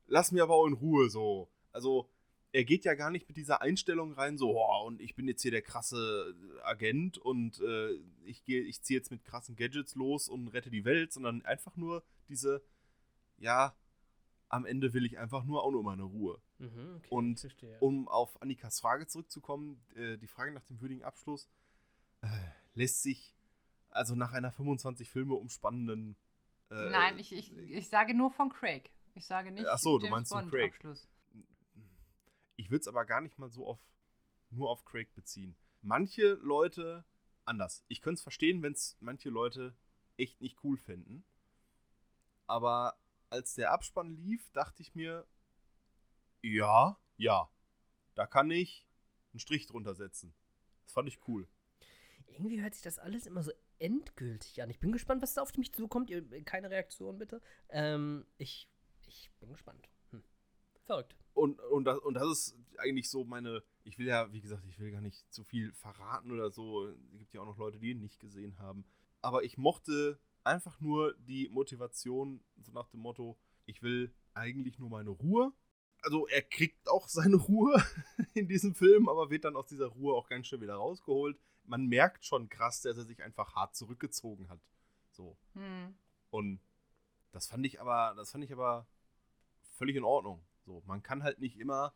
[0.06, 1.49] lass mir aber auch in Ruhe so.
[1.71, 2.10] Also,
[2.51, 5.41] er geht ja gar nicht mit dieser Einstellung rein, so, oh, und ich bin jetzt
[5.41, 6.33] hier der krasse
[6.63, 7.91] Agent und äh,
[8.23, 11.75] ich gehe, ich ziehe jetzt mit krassen Gadgets los und rette die Welt, sondern einfach
[11.75, 12.63] nur diese,
[13.38, 13.75] ja,
[14.49, 16.41] am Ende will ich einfach nur auch nur meine Ruhe.
[16.60, 17.77] Mhm, okay, Und verstehe.
[17.79, 21.49] Um auf Annikas Frage zurückzukommen, äh, die Frage nach dem würdigen Abschluss
[22.21, 22.27] äh,
[22.73, 23.36] lässt sich
[23.89, 26.15] also nach einer 25 Filme umspannenden.
[26.71, 28.91] Äh, Nein, ich, ich, ich sage nur von Craig.
[29.15, 30.73] Ich sage nicht Ach so, du meinst von Craig.
[30.73, 31.07] Abschluss.
[32.57, 33.79] Ich würde es aber gar nicht mal so auf
[34.49, 35.55] nur auf Craig beziehen.
[35.81, 37.05] Manche Leute
[37.45, 37.83] anders.
[37.87, 39.75] Ich könnte es verstehen, wenn es manche Leute
[40.17, 41.23] echt nicht cool finden.
[42.45, 42.97] Aber
[43.29, 45.27] als der Abspann lief, dachte ich mir,
[46.41, 47.49] ja, ja,
[48.15, 48.87] da kann ich
[49.33, 50.33] einen Strich drunter setzen.
[50.85, 51.47] Das fand ich cool.
[52.27, 54.69] Irgendwie hört sich das alles immer so endgültig an.
[54.69, 56.11] Ich bin gespannt, was da auf mich zukommt.
[56.45, 57.41] Keine Reaktion bitte.
[57.69, 58.69] Ähm, ich,
[59.05, 59.89] ich bin gespannt.
[60.11, 60.23] Hm.
[60.85, 61.15] Verrückt.
[61.38, 63.62] Und, und, das, und das ist eigentlich so meine.
[63.84, 66.88] Ich will ja, wie gesagt, ich will gar nicht zu viel verraten oder so.
[66.88, 68.86] Es gibt ja auch noch Leute, die ihn nicht gesehen haben.
[69.21, 74.89] Aber ich mochte einfach nur die Motivation, so nach dem Motto: Ich will eigentlich nur
[74.89, 75.54] meine Ruhe.
[76.02, 77.84] Also, er kriegt auch seine Ruhe
[78.34, 81.39] in diesem Film, aber wird dann aus dieser Ruhe auch ganz schnell wieder rausgeholt.
[81.65, 84.62] Man merkt schon krass, dass er sich einfach hart zurückgezogen hat.
[85.12, 85.38] So.
[85.54, 85.93] Hm.
[86.32, 86.62] Und
[87.32, 88.88] das fand ich aber, das fand ich aber
[89.76, 90.46] völlig in Ordnung.
[90.67, 91.93] So, man kann halt nicht immer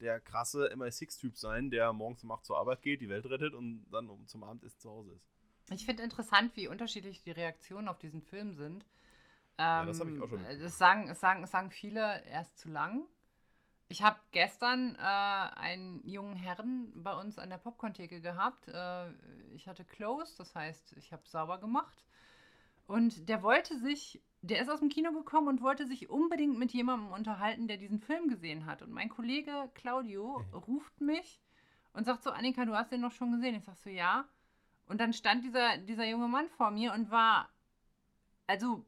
[0.00, 3.86] der krasse MI6-Typ sein, der morgens um 8 zur Arbeit geht, die Welt rettet und
[3.90, 5.26] dann um zum Abendessen zu Hause ist.
[5.70, 8.86] Ich finde interessant, wie unterschiedlich die Reaktionen auf diesen Film sind.
[9.58, 10.60] Ja, das hab ich auch schon Ähm.
[10.60, 13.04] Das sagen, es sagen, es sagen viele, er ist zu lang.
[13.88, 18.68] Ich habe gestern äh, einen jungen Herrn bei uns an der Popcorn-Theke gehabt.
[18.68, 19.10] Äh,
[19.54, 22.04] ich hatte closed, das heißt, ich habe sauber gemacht.
[22.86, 26.72] Und der wollte sich, der ist aus dem Kino gekommen und wollte sich unbedingt mit
[26.72, 28.82] jemandem unterhalten, der diesen Film gesehen hat.
[28.82, 31.40] Und mein Kollege Claudio ruft mich
[31.94, 33.54] und sagt so, Annika, du hast den noch schon gesehen.
[33.54, 34.28] Ich sag so, ja.
[34.86, 37.48] Und dann stand dieser, dieser junge Mann vor mir und war,
[38.46, 38.84] also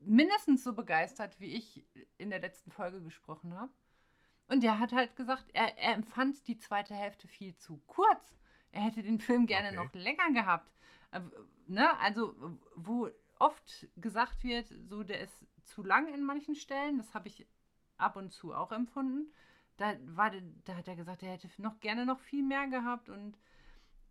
[0.00, 1.84] mindestens so begeistert, wie ich
[2.16, 3.72] in der letzten Folge gesprochen habe.
[4.46, 8.36] Und der hat halt gesagt, er, er empfand die zweite Hälfte viel zu kurz.
[8.70, 9.76] Er hätte den Film gerne Okay.
[9.76, 10.72] noch länger gehabt.
[11.10, 11.20] Äh,
[11.66, 11.98] ne?
[11.98, 12.34] Also,
[12.76, 17.46] wo oft gesagt wird, so der ist zu lang in manchen Stellen, das habe ich
[17.96, 19.32] ab und zu auch empfunden.
[19.76, 20.30] Da, war,
[20.64, 23.38] da hat er gesagt, er hätte noch gerne noch viel mehr gehabt und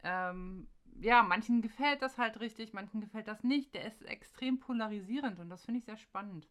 [0.04, 0.68] ähm,
[1.00, 3.74] ja, manchen gefällt das halt richtig, manchen gefällt das nicht.
[3.76, 6.50] Der ist extrem polarisierend und das finde ich sehr spannend.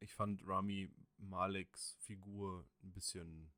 [0.00, 3.50] Ich fand Rami Maleks Figur ein bisschen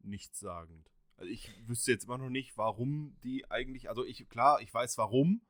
[0.00, 0.90] nichtssagend.
[1.16, 4.98] Also ich wüsste jetzt immer noch nicht, warum die eigentlich, also ich, klar, ich weiß
[4.98, 5.42] warum,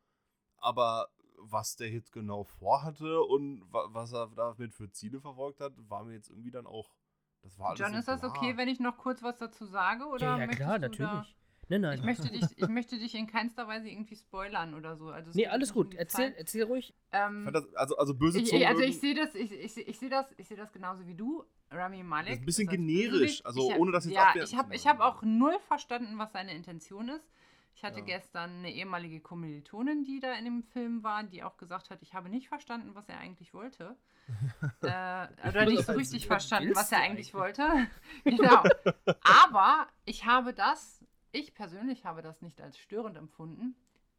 [0.57, 1.09] aber
[1.51, 6.05] was der jetzt genau vorhatte und wa was er damit für Ziele verfolgt hat, war
[6.05, 6.91] mir jetzt irgendwie dann auch,
[7.43, 10.07] das war alles John, so ist das okay, wenn ich noch kurz was dazu sage?
[10.07, 11.37] Oder ja, ja, klar, natürlich.
[11.69, 11.99] Nein, nein.
[11.99, 15.09] Ich möchte, dich, ich möchte dich in keinster Weise irgendwie spoilern oder so.
[15.09, 15.95] Also es nee, alles gut.
[15.95, 16.39] Erzähl, Zeit.
[16.39, 16.95] erzähl ruhig.
[17.13, 20.11] Ähm, das, also, also böse ich, Zungen also ich sehe das, ich, ich, ich sehe
[20.11, 22.29] das, ich sehe das genauso wie du, Rami Malek.
[22.29, 24.57] Das ist ein bisschen als generisch, also ich, ohne das jetzt Ja, abwerten ich zu
[24.59, 24.99] habe ich wollen.
[24.99, 27.31] hab auch null verstanden, was seine Intention ist.
[27.75, 28.05] Ich hatte Ja.
[28.05, 32.15] gestern eine ehemalige Kommilitonin, die da in dem Film war, die auch gesagt hat, ich
[32.15, 33.97] habe nicht verstanden, was er eigentlich wollte.
[34.83, 37.59] äh, oder nicht so richtig verstanden, was er eigentlich eigentlich?
[37.59, 37.89] wollte.
[38.25, 38.63] genau.
[39.23, 43.75] Aber ich habe das, ich persönlich habe das nicht als störend empfunden,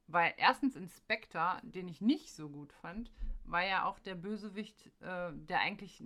[0.07, 3.09] weil erstens Inspector, den ich nicht so gut fand,
[3.45, 6.03] war ja auch der Bösewicht, äh, der eigentlich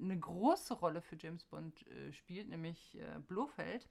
[0.00, 3.88] eine große Rolle für James Bond äh, spielt, nämlich äh, Blofeld,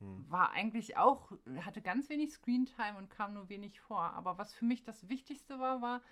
[0.00, 0.30] Hm.
[0.30, 4.12] war eigentlich auch, hatte ganz wenig Screentime und kam nur wenig vor.
[4.14, 6.02] Aber was für mich das Wichtigste war, war,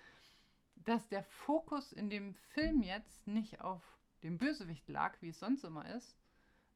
[0.75, 3.81] dass der Fokus in dem Film jetzt nicht auf
[4.23, 6.17] dem Bösewicht lag, wie es sonst immer ist,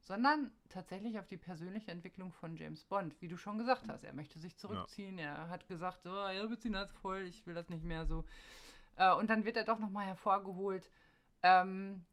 [0.00, 3.20] sondern tatsächlich auf die persönliche Entwicklung von James Bond.
[3.20, 5.18] Wie du schon gesagt hast, er möchte sich zurückziehen.
[5.18, 8.24] Er hat gesagt, so, ja, Benzin ist voll, ich will das nicht mehr so.
[8.96, 10.90] Äh, und dann wird er doch nochmal hervorgeholt.
[11.42, 12.04] Ähm,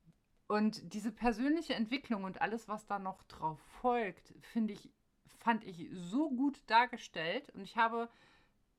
[0.48, 4.92] und diese persönliche Entwicklung und alles, was da noch drauf folgt, finde ich,
[5.40, 7.50] fand ich so gut dargestellt.
[7.56, 8.10] Und ich habe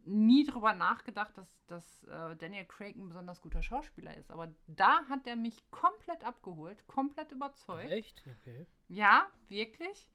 [0.05, 4.31] nie drüber nachgedacht, dass, dass äh, Daniel Craig ein besonders guter Schauspieler ist.
[4.31, 7.91] Aber da hat er mich komplett abgeholt, komplett überzeugt.
[7.91, 8.23] Echt?
[8.43, 8.67] Okay.
[8.89, 10.09] Ja, wirklich.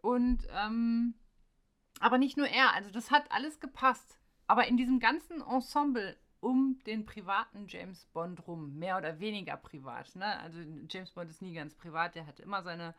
[0.00, 1.14] Und, ähm,
[2.00, 4.18] aber nicht nur er, also das hat alles gepasst.
[4.46, 10.14] Aber in diesem ganzen Ensemble um den privaten James Bond rum, mehr oder weniger privat.
[10.14, 10.38] Ne?
[10.38, 12.94] Also James Bond ist nie ganz privat, der hat immer seine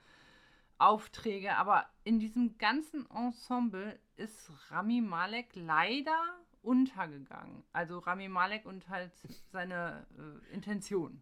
[0.79, 6.17] Aufträge, aber in diesem ganzen Ensemble ist Rami Malek leider
[6.62, 7.63] untergegangen.
[7.71, 9.13] Also Rami Malek und halt
[9.53, 11.21] seine äh, Intention.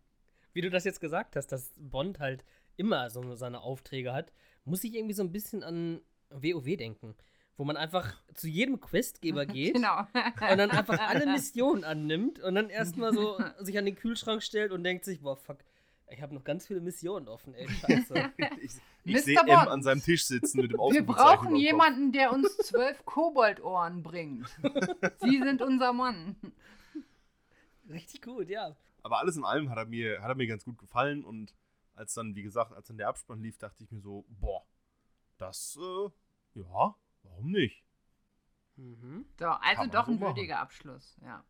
[0.52, 2.44] Wie du das jetzt gesagt hast, dass Bond halt
[2.76, 4.34] immer so seine Aufträge hat,
[4.64, 7.16] muss ich irgendwie so ein bisschen an WoW denken.
[7.58, 10.00] Wo man einfach zu jedem Questgeber geht Genau.
[10.00, 14.72] und dann einfach alle Missionen annimmt und dann erstmal so sich an den Kühlschrank stellt
[14.72, 15.60] und denkt sich, boah, fuck,
[16.10, 18.14] Ich habe noch ganz viele Missionen offen, ey, scheiße.
[18.62, 18.72] ich
[19.08, 23.06] ich sehe M an seinem Tisch sitzen mit dem Wir brauchen jemanden, der uns zwölf
[23.06, 24.50] Koboldohren bringt.
[25.22, 26.36] Sie sind unser Mann.
[27.90, 28.76] Richtig gut, ja.
[29.04, 31.54] Aber alles in allem hat er mir, hat er mir ganz gut gefallen und
[31.94, 34.66] als dann, wie gesagt, als dann der Abspann lief, dachte ich mir so, boah,
[35.38, 36.10] das, äh,
[36.60, 36.96] ja,
[37.36, 37.84] warum nicht?
[38.78, 39.26] Mhm.
[39.38, 40.36] So, also doch ein machen.
[40.36, 41.44] würdiger Abschluss, ja.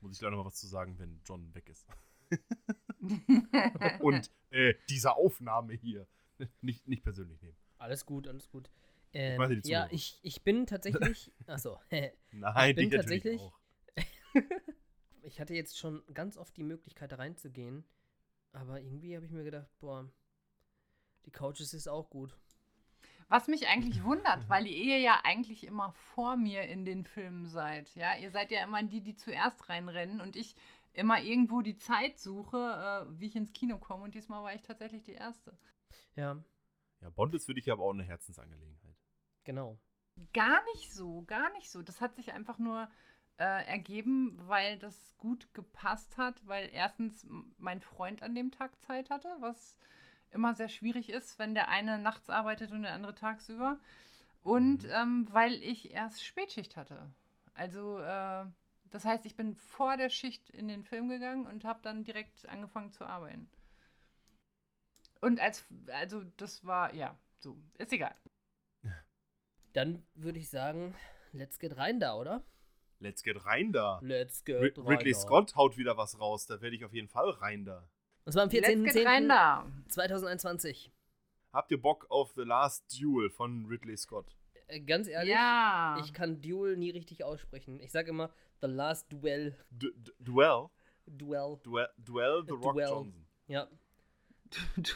[0.00, 1.86] Muss ich leider noch mal was zu sagen, wenn John weg ist.
[4.00, 6.06] Und äh, diese Aufnahme hier.
[6.60, 7.56] Nicht, nicht persönlich nehmen.
[7.78, 8.70] Alles gut, alles gut.
[9.14, 11.32] Ähm, meine die ja, ich, ich bin tatsächlich.
[11.46, 11.80] Achso.
[12.32, 13.58] Nein, bin die natürlich tatsächlich- auch.
[15.22, 17.84] ich hatte jetzt schon ganz oft die Möglichkeit, da reinzugehen.
[18.52, 20.10] Aber irgendwie habe ich mir gedacht, boah,
[21.24, 22.36] die Couches ist auch gut.
[23.28, 27.92] Was mich eigentlich wundert, weil ihr ja eigentlich immer vor mir in den Filmen seid.
[27.96, 30.54] Ja, ihr seid ja immer die, die zuerst reinrennen und ich
[30.92, 34.04] immer irgendwo die Zeit suche, äh, wie ich ins Kino komme.
[34.04, 35.58] Und diesmal war ich tatsächlich die Erste.
[36.14, 36.42] Ja,
[37.00, 38.96] Ja, Bond ist für dich aber auch eine Herzensangelegenheit.
[39.44, 39.78] genau.
[40.32, 41.82] Gar nicht so, gar nicht so.
[41.82, 42.88] Das hat sich einfach nur
[43.38, 47.26] äh, ergeben, weil das gut gepasst hat, weil erstens
[47.58, 49.76] mein Freund an dem Tag Zeit hatte, was
[50.36, 53.80] immer sehr schwierig ist, wenn der eine nachts arbeitet und der andere tagsüber.
[54.42, 54.90] Und Mhm.
[54.92, 57.10] ähm, weil ich erst Spätschicht hatte.
[57.54, 58.44] Also, äh,
[58.90, 62.48] das heißt, ich bin vor der Schicht in den Film gegangen und habe dann direkt
[62.48, 63.50] angefangen zu arbeiten.
[65.20, 68.14] Und als, also das war, ja, so, ist egal.
[69.72, 70.94] Dann würde ich sagen,
[71.32, 72.42] let's get rein da, oder?
[72.98, 73.98] Let's get rein da.
[74.02, 75.18] Let's get Rid rein Ridley da.
[75.18, 76.46] Scott haut wieder was raus.
[76.46, 77.86] Da werde ich auf jeden Fall rein da.
[78.26, 79.28] Das war am Let's get rein 14.10.2021.
[79.28, 79.66] da.
[79.88, 80.92] 2021.
[81.52, 84.36] Habt ihr Bock auf The Last Duel von Ridley Scott?
[84.66, 85.96] Äh, ganz ehrlich, Ja.
[86.04, 87.80] ich kann Duel nie richtig aussprechen.
[87.80, 89.56] Ich sage immer The Last Duel.
[89.70, 90.66] Du du Duell?
[91.06, 91.56] Duel.
[91.62, 92.88] Duell, Duell The Rock Duell.
[92.88, 93.26] Johnson.
[93.46, 93.68] Ja,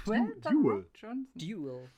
[0.05, 0.35] Duell?
[0.43, 0.91] Du- Duel.
[0.95, 1.29] Johnson.
[1.35, 1.91] Duel.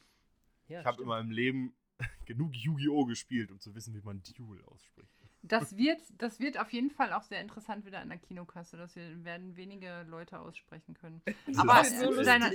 [0.68, 1.74] Ja, Ich habe in meinem Leben
[2.26, 3.06] genug Yu-Gi-Oh!
[3.06, 5.21] gespielt, um zu wissen, wie man Duel ausspricht.
[5.42, 8.76] Das wird, das wird auf jeden Fall auch sehr interessant wieder an der Kinokasse.
[8.76, 11.20] Das wir- werden wenige Leute aussprechen können.
[11.58, 12.50] Aber Das ist zu, deiner,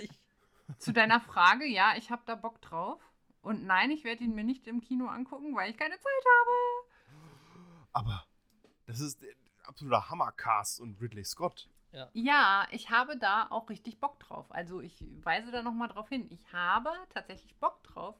[0.78, 3.02] zu deiner Frage, ja, ich habe da Bock drauf.
[3.42, 6.88] Und nein, ich werde ihn mir nicht im Kino angucken, weil ich keine Zeit habe.
[7.94, 8.26] Aber
[8.86, 11.70] das ist der absoluter Hammercast und Ridley Scott.
[12.14, 14.46] Ja, ich habe da auch richtig Bock drauf.
[14.52, 16.28] Also ich weise da nochmal drauf hin.
[16.30, 18.16] Ich habe tatsächlich Bock drauf,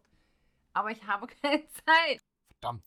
[0.74, 2.22] aber ich habe keine Zeit.
[2.60, 2.86] Verdammt.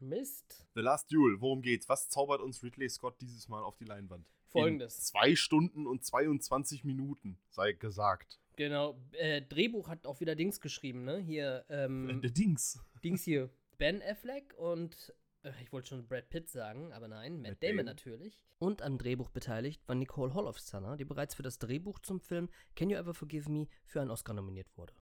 [0.00, 0.66] Mist.
[0.74, 1.88] The Last Duel, worum geht's?
[1.88, 4.28] Was zaubert uns Ridley Scott dieses Mal auf die Leinwand?
[4.46, 4.96] Folgendes.
[4.98, 8.40] In zwei Stunden und 22 Minuten, sei gesagt.
[8.56, 8.98] Genau.
[9.12, 11.18] Äh, Drehbuch hat auch wieder Dings geschrieben, ne?
[11.18, 12.80] Hier, ähm, Der Dings.
[13.04, 13.50] Dings hier.
[13.76, 17.76] Ben Affleck und äh, ich wollte schon Brad Pitt sagen, aber nein, Matt, Matt Damon,
[17.76, 17.86] Damon.
[17.86, 18.40] natürlich.
[18.58, 22.90] Und am Drehbuch beteiligt war Nicole Holofcener, die bereits für das Drehbuch zum Film Can
[22.90, 24.94] You Ever Forgive Me für einen Oscar nominiert wurde.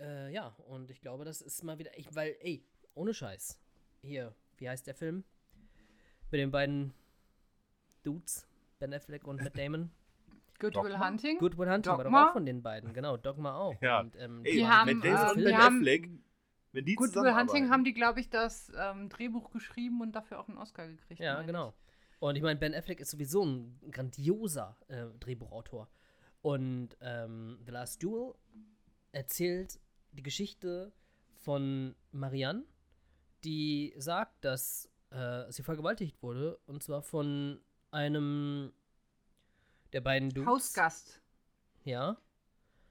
[0.00, 3.60] Äh, ja, und ich glaube, das ist mal wieder, ich, weil, ey, ohne Scheiß.
[4.02, 5.24] Hier, wie heißt der Film?
[6.30, 6.92] Mit den beiden
[8.02, 8.46] Dudes,
[8.78, 9.90] Ben Affleck und Matt Damon.
[10.60, 11.06] Good Will Dogma?
[11.06, 11.38] Hunting.
[11.38, 12.28] Good Will Hunting war doch Dogma?
[12.28, 13.80] auch von den beiden, genau, Dogma auch.
[13.80, 14.00] Ja.
[14.00, 16.10] Und, ähm, Ey, Die haben, Matt Damon äh, und die Ben Affleck,
[16.72, 20.40] Wenn die Good Will Hunting haben die, glaube ich, das ähm, Drehbuch geschrieben und dafür
[20.40, 21.20] auch einen Oscar gekriegt.
[21.20, 21.74] Ja, genau.
[22.20, 25.88] Und ich meine, Ben Affleck ist sowieso ein grandioser äh, Drehbuchautor.
[26.42, 28.34] Und ähm, The Last Duel
[29.12, 29.78] erzählt
[30.12, 30.92] die Geschichte
[31.36, 32.64] von Marianne,
[33.44, 36.58] die sagt, dass äh, sie vergewaltigt wurde.
[36.66, 38.72] Und zwar von einem
[39.92, 40.30] der beiden.
[40.30, 40.46] Dudes.
[40.48, 41.20] Hausgast.
[41.84, 42.16] Ja.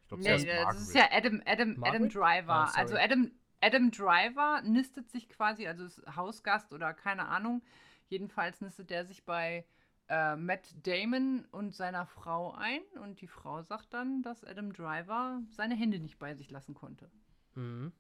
[0.02, 0.82] Ich glaube, Nee, das heißt das Margaret.
[0.82, 2.10] ist ja Adam, Adam, Adam?
[2.10, 2.54] Driver.
[2.54, 2.80] Ah, sorry.
[2.82, 3.32] also Adam,
[3.62, 7.62] Adam Driver nistet sich quasi, also ist Hausgast oder keine Ahnung.
[8.08, 9.66] Jedenfalls nistet er sich bei
[10.08, 15.42] äh, Matt Damon und seiner Frau ein und die Frau sagt dann, dass Adam Driver
[15.50, 17.12] seine Hände nicht bei sich lassen konnte.
[17.56, 17.92] Mhm.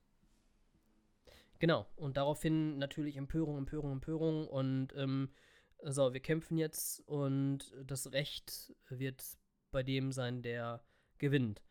[1.59, 5.29] Genau, und daraufhin natürlich Empörung, Empörung, Empörung und ähm,
[5.83, 9.23] so, wir kämpfen jetzt und das Recht wird
[9.71, 10.83] bei dem sein, der
[11.17, 11.61] gewinnt.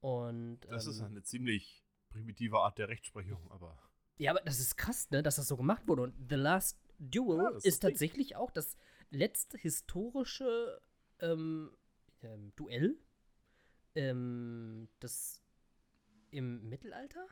[0.00, 3.78] Und Das ist ähm, eine ziemlich primitive Art der Rechtsprechung, aber
[4.18, 6.02] ja, aber das ist krass, ne, dass das so gemacht wurde.
[6.02, 8.76] Und The Last Duel Ja, ist ist tatsächlich auch das
[9.10, 10.80] letzte historische
[11.20, 11.70] ähm,
[12.22, 12.98] ähm, Duell,
[13.94, 15.42] ähm, das
[16.30, 17.26] im Mittelalter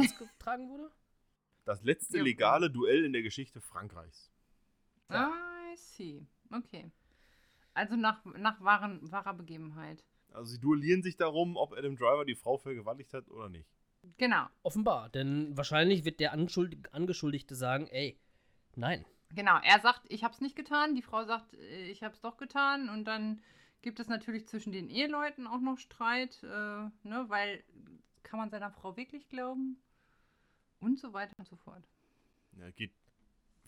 [0.00, 0.90] ausgetragen wurde.
[1.64, 2.24] das letzte Ja.
[2.24, 4.30] legale Duell in der Geschichte Frankreichs.
[5.10, 5.32] Ja.
[5.72, 6.26] I see.
[6.50, 6.90] Okay.
[7.74, 10.04] Also nach, nach wahren, wahrer Begebenheit.
[10.32, 13.68] Also sie duellieren sich darum, ob Adam Driver die Frau vergewaltigt hat oder nicht.
[14.16, 14.46] Genau.
[14.62, 18.18] Offenbar, denn wahrscheinlich wird der Anschuldig Angeschuldigte sagen, ey,
[18.74, 19.04] nein.
[19.34, 20.94] Genau, er sagt, ich habe es nicht getan.
[20.96, 22.88] Die Frau sagt, äh, ich habe es doch getan.
[22.88, 23.40] Und dann
[23.82, 27.62] gibt es natürlich zwischen den Eheleuten auch noch Streit, äh, ne, weil
[28.24, 29.80] kann man seiner Frau wirklich glauben?
[30.80, 31.86] Und so weiter und so fort.
[32.56, 32.92] Ja, geht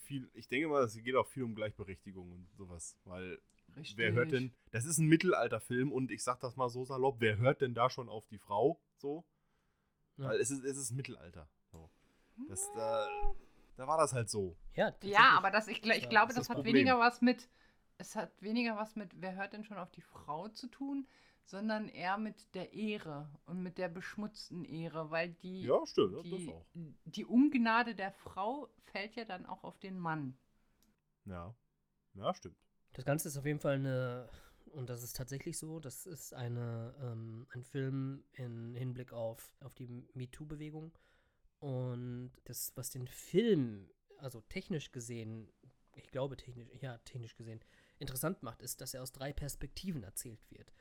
[0.03, 3.38] viel, ich denke mal, es geht auch viel um Gleichberechtigung und sowas, weil
[3.77, 3.96] Richtig.
[3.96, 7.38] wer hört denn, das ist ein Mittelalterfilm und ich sag das mal so salopp, wer
[7.38, 9.25] hört denn da schon auf die Frau so?
[10.16, 10.29] Ja.
[10.29, 11.48] Weil es ist, es ist Mittelalter.
[11.70, 11.90] So.
[12.48, 13.09] Das, da,
[13.77, 14.57] da war das halt so.
[14.75, 14.94] Ja.
[15.03, 16.75] Ja, aber das, ich, ich glaube, das das hat Problem.
[16.75, 17.48] weniger was mit,
[17.98, 21.07] es hat weniger was mit, wer hört denn schon auf die Frau zu tun,
[21.45, 26.23] sondern eher mit der Ehre und mit der beschmutzten Ehre, weil die, Ja, stimmt, das
[26.25, 26.67] die, auch.
[27.05, 30.37] die Ungnade der Frau fällt ja dann auch auf den Mann.
[31.25, 31.55] Ja.
[32.15, 32.57] Ja, stimmt.
[32.93, 34.29] Das Ganze ist auf jeden Fall eine,
[34.73, 39.75] und das ist tatsächlich so, das ist eine, ähm, ein Film in Hinblick auf, auf
[39.75, 40.93] die MeToo-Bewegung.
[41.59, 45.49] Und das, was den Film, also technisch gesehen,
[45.95, 47.61] ich glaube technisch, ja, technisch gesehen,
[47.99, 50.73] interessant macht, ist, dass er aus drei Perspektiven erzählt wird.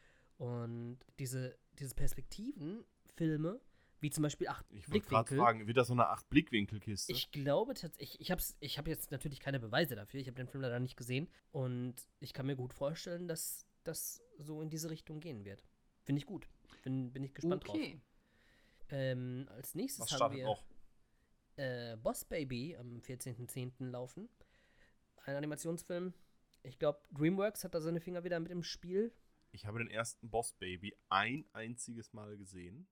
[0.41, 3.62] Und diese, diese Perspektiven-Filme,
[3.99, 7.12] wie zum Beispiel acht Ich wollte gerade Blickwinkel, fragen, wird das so eine Acht-Blickwinkel-Kiste?
[7.12, 10.47] ich glaube tatsächlich, ich habe ich hab jetzt natürlich keine Beweise dafür, ich habe den
[10.47, 14.89] Film leider nicht gesehen und ich kann mir gut vorstellen, dass das so in diese
[14.89, 15.63] Richtung gehen wird.
[16.01, 16.47] Finde ich gut.
[16.82, 17.75] Bin, bin ich gespannt drauf.
[17.75, 18.01] okay.
[18.89, 20.63] Ähm, als nächstes Was haben wir noch?
[21.58, 23.91] äh, Boss Baby am 14.10.
[23.91, 24.27] laufen.
[25.23, 26.15] Ein Animationsfilm.
[26.63, 29.13] Ich glaube, DreamWorks hat da seine Finger wieder mit im Spiel.
[29.51, 32.87] Ich habe den ersten Boss Baby ein einziges Mal gesehen.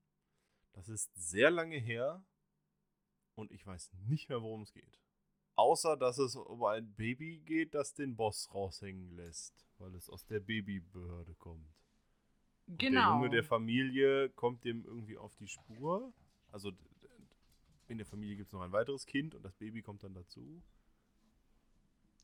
[0.72, 2.24] Das ist sehr lange her
[3.34, 4.98] und ich weiß nicht mehr, worum es geht.
[5.56, 10.24] Außer, dass es um ein Baby geht, das den Boss raushängen lässt, weil es aus
[10.26, 11.66] der Babybehörde kommt.
[12.66, 13.14] Und Der Genau.
[13.14, 16.12] Junge der Familie kommt dem irgendwie auf die Spur.
[16.52, 16.72] Also
[17.88, 20.62] in der Familie gibt es noch ein weiteres Kind und das Baby kommt dann dazu.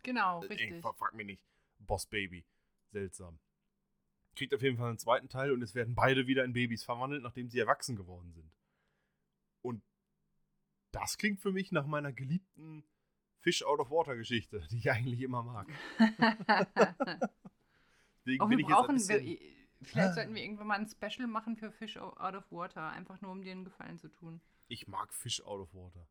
[0.02, 0.70] Genau, Äh, richtig.
[0.72, 1.42] Ey, frag frag mich nicht.
[1.78, 2.44] Boss Baby.
[2.92, 3.38] Seltsam.
[4.36, 7.22] Kriegt auf jeden Fall einen zweiten Teil und es werden beide wieder in Babys verwandelt,
[7.22, 8.52] nachdem sie erwachsen geworden sind.
[9.62, 9.82] Und
[10.92, 12.84] das klingt für mich nach meiner geliebten
[13.40, 15.66] Fish out of Water Geschichte, die ich eigentlich immer mag.
[18.18, 19.38] Deswegen Auch bin wir ich jetzt ein brauchen, bisschen,
[19.82, 23.30] vielleicht sollten wir irgendwann mal ein Special machen für Fish Out of Water, einfach nur
[23.32, 24.40] um dir einen Gefallen zu tun.
[24.68, 26.08] ich mag Fish out of Water.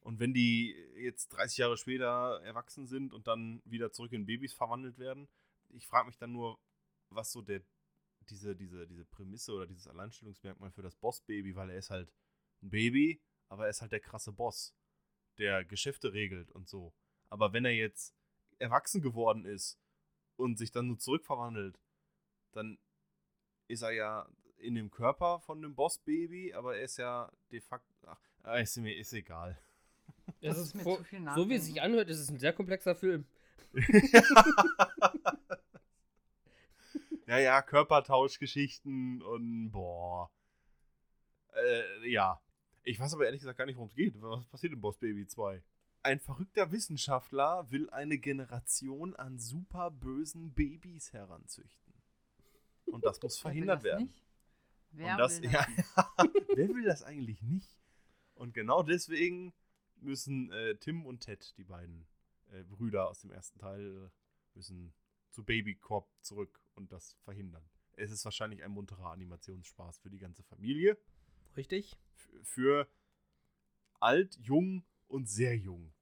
[0.00, 4.52] Und wenn die jetzt 30 Jahre später erwachsen sind und dann wieder zurück in Babys
[4.52, 5.28] verwandelt werden,
[5.70, 6.58] ich frage mich dann nur,
[7.14, 7.62] was so der,
[8.28, 12.12] diese, diese, diese Prämisse oder dieses Alleinstellungsmerkmal für das Boss-Baby, weil er ist halt
[12.62, 14.74] ein Baby, aber er ist halt der krasse Boss,
[15.38, 16.94] der Geschäfte regelt und so.
[17.28, 18.14] Aber wenn er jetzt
[18.58, 19.78] erwachsen geworden ist
[20.36, 21.78] und sich dann nur zurückverwandelt,
[22.52, 22.78] dann
[23.68, 27.92] ist er ja in dem Körper von dem Boss-Baby, aber er ist ja de facto.
[28.06, 29.58] Ach, ah, ist mir ist egal.
[30.40, 32.52] Das ist mir vor- zu viel so wie es sich anhört, ist es ein sehr
[32.52, 33.26] komplexer Film.
[37.26, 40.30] ja, ja, Körpertauschgeschichten und boah.
[41.54, 42.40] Äh, ja.
[42.82, 44.20] Ich weiß aber ehrlich gesagt gar nicht, worum es geht.
[44.20, 45.62] Was passiert in Boss Baby 2?
[46.02, 51.94] Ein verrückter Wissenschaftler will eine Generation an super bösen Babys heranzüchten.
[52.86, 54.12] Und das muss verhindert das werden.
[54.90, 56.48] Wer und das, will das ja, nicht?
[56.56, 57.80] wer will das eigentlich nicht?
[58.34, 59.54] Und genau deswegen
[59.96, 62.06] müssen äh, Tim und Ted, die beiden
[62.52, 64.10] äh, Brüder aus dem ersten Teil,
[64.52, 64.92] müssen
[65.30, 67.64] zu Babycorp zurück und das verhindern.
[67.96, 70.98] Es ist wahrscheinlich ein munterer Animationsspaß für die ganze Familie.
[71.56, 71.96] Richtig?
[72.42, 72.88] Für
[74.00, 75.92] alt, jung und sehr jung.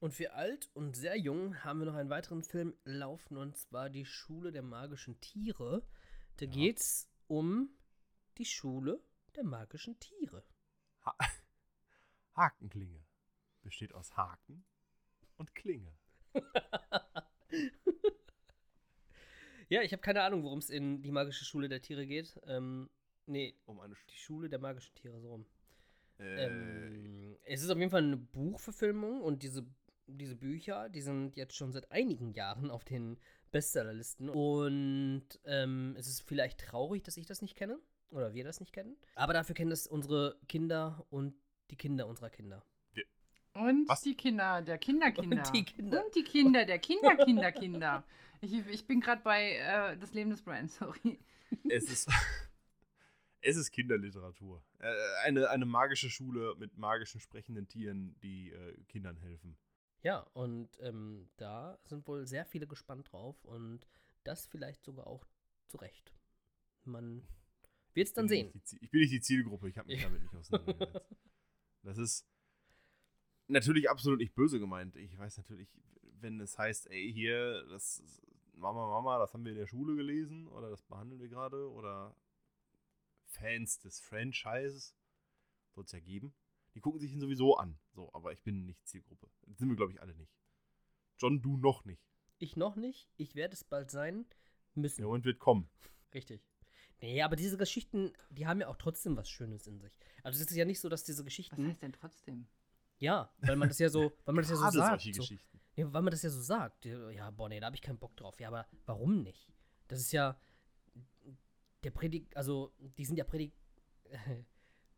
[0.00, 3.90] Und für alt und sehr jung haben wir noch einen weiteren Film laufen und zwar
[3.90, 5.84] die Schule der magischen Tiere.
[6.36, 6.50] Da Ja.
[6.52, 7.68] geht's um
[8.38, 9.02] die Schule
[9.36, 10.44] der magischen Tiere.
[11.04, 11.16] Ha
[12.34, 13.04] Hakenklinge.
[13.62, 14.64] Besteht aus Haken
[15.36, 15.92] und Klinge.
[19.68, 22.40] Ja, ich habe keine Ahnung, worum es in die magische Schule der Tiere geht.
[22.46, 22.88] Ähm,
[23.26, 25.46] nee, Um eine Sch die Schule der magischen Tiere, so rum.
[26.18, 29.66] äh, Ähm, es ist auf jeden Fall eine Buchverfilmung und diese,
[30.06, 33.18] diese Bücher, die sind jetzt schon seit einigen Jahren auf den
[33.50, 34.28] Bestsellerlisten.
[34.30, 37.78] Und ähm, es ist vielleicht traurig, dass ich das nicht kenne
[38.10, 38.96] oder wir das nicht kennen.
[39.14, 41.34] Aber dafür kennen das unsere Kinder und
[41.70, 42.64] die Kinder unserer Kinder.
[43.54, 44.02] Und Was?
[44.02, 45.38] die Kinder der Kinderkinder.
[45.38, 46.04] Und die Kinder.
[46.04, 48.04] Und die Kinder der Kinderkinderkinder.
[48.40, 51.18] Ich, ich bin gerade bei äh, Das Leben des Brian, sorry.
[51.68, 52.08] es ist,
[53.40, 54.62] es ist Kinderliteratur.
[54.78, 54.92] Äh,
[55.24, 59.56] eine, eine magische Schule mit magischen sprechenden Tieren, die äh, Kindern helfen.
[60.02, 63.86] Ja, und ähm, da sind wohl sehr viele gespannt drauf und
[64.24, 65.26] das vielleicht sogar auch
[65.66, 66.12] zu Recht.
[66.84, 67.26] Man
[67.94, 68.52] wird es dann sehen.
[68.52, 71.16] die Ich bin nicht die Zielgruppe, ich habe mich damit nicht auseinandergesetzt.
[71.82, 72.26] Das ist
[73.48, 74.96] natürlich absolut nicht böse gemeint.
[74.96, 75.68] Ich weiß natürlich,
[76.20, 78.02] wenn es heißt, ey, hier, das
[78.58, 82.14] Mama, Mama, das haben wir in der Schule gelesen oder das behandeln wir gerade oder
[83.24, 84.94] Fans des Franchises,
[85.74, 86.34] soll es ja geben.
[86.74, 87.78] Die gucken sich ihn sowieso an.
[87.94, 89.28] So, aber ich bin nicht Zielgruppe.
[89.46, 90.32] Das sind wir, glaube ich, alle nicht.
[91.18, 92.02] John, du noch nicht.
[92.38, 93.08] Ich noch nicht.
[93.16, 94.26] Ich werde es bald sein
[94.74, 94.98] müssen.
[94.98, 95.68] Der Moment wird kommen.
[96.14, 96.46] Richtig.
[97.00, 99.92] Nee, aber diese Geschichten, die haben ja auch trotzdem was Schönes in sich.
[100.22, 101.68] Also es ist ja nicht so, dass diese Was Geschichten.
[101.68, 102.48] heißt denn trotzdem?
[102.98, 105.02] Ja, weil man das ja so, weil man das ja so sagt.
[105.02, 105.22] solche So.
[105.22, 105.60] Geschichten.
[105.78, 106.84] Nee, weil man das ja so sagt.
[106.84, 108.40] Ja, boah, nee, da habe ich keinen Bock drauf.
[108.40, 109.48] Ja, aber warum nicht?
[109.86, 110.36] Das ist ja
[111.84, 113.52] der Predik, also die sind ja Predik,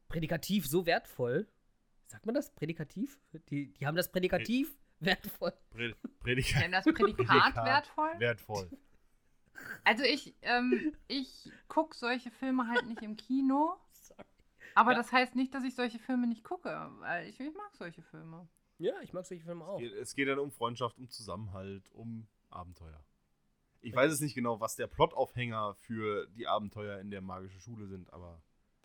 [0.09, 1.47] prädikativ so wertvoll.
[2.07, 2.51] Sagt man das?
[2.55, 3.21] Prädikativ?
[3.51, 5.53] Die, die haben das Prädikativ wertvoll.
[5.71, 6.63] Pre Die Prädikat.
[6.65, 7.65] haben das Prädikat Prädikat.
[7.67, 8.11] wertvoll?
[8.19, 8.71] Wertvoll.
[9.85, 13.77] Also ich, ähm, ich gucke solche Filme halt nicht im Kino.
[14.75, 14.97] Aber Ja.
[14.99, 16.91] das heißt nicht, dass ich solche Filme nicht gucke.
[17.01, 18.49] Weil ich, ich mag solche Filme.
[18.81, 19.79] Ja, ich mag solche Filme auch.
[19.79, 23.05] Geht- Es geht dann um Freundschaft, um Zusammenhalt, um Abenteuer.
[23.83, 27.87] Ich weiß es nicht genau, was der Plotaufhänger für die Abenteuer in der magischen Schule
[27.87, 28.43] sind, aber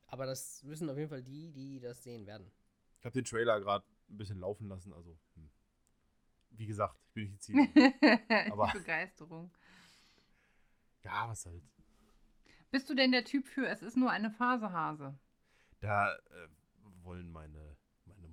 [0.08, 2.52] Aber das wissen auf jeden Fall die, die das sehen werden.
[3.00, 4.93] ich habe den Trailer gerade ein bisschen laufen lassen.
[4.93, 5.50] Also, hm.
[6.52, 7.39] wie gesagt, ich bin nicht die
[7.74, 8.52] Zielgruppe.
[8.52, 9.52] Aber- Begeisterung.
[11.04, 11.64] ja, was soll's.
[12.72, 15.18] Bist du denn der Typ für, es ist nur eine Phase, Hase?
[15.80, 16.48] Da äh,
[17.04, 17.78] wollen meine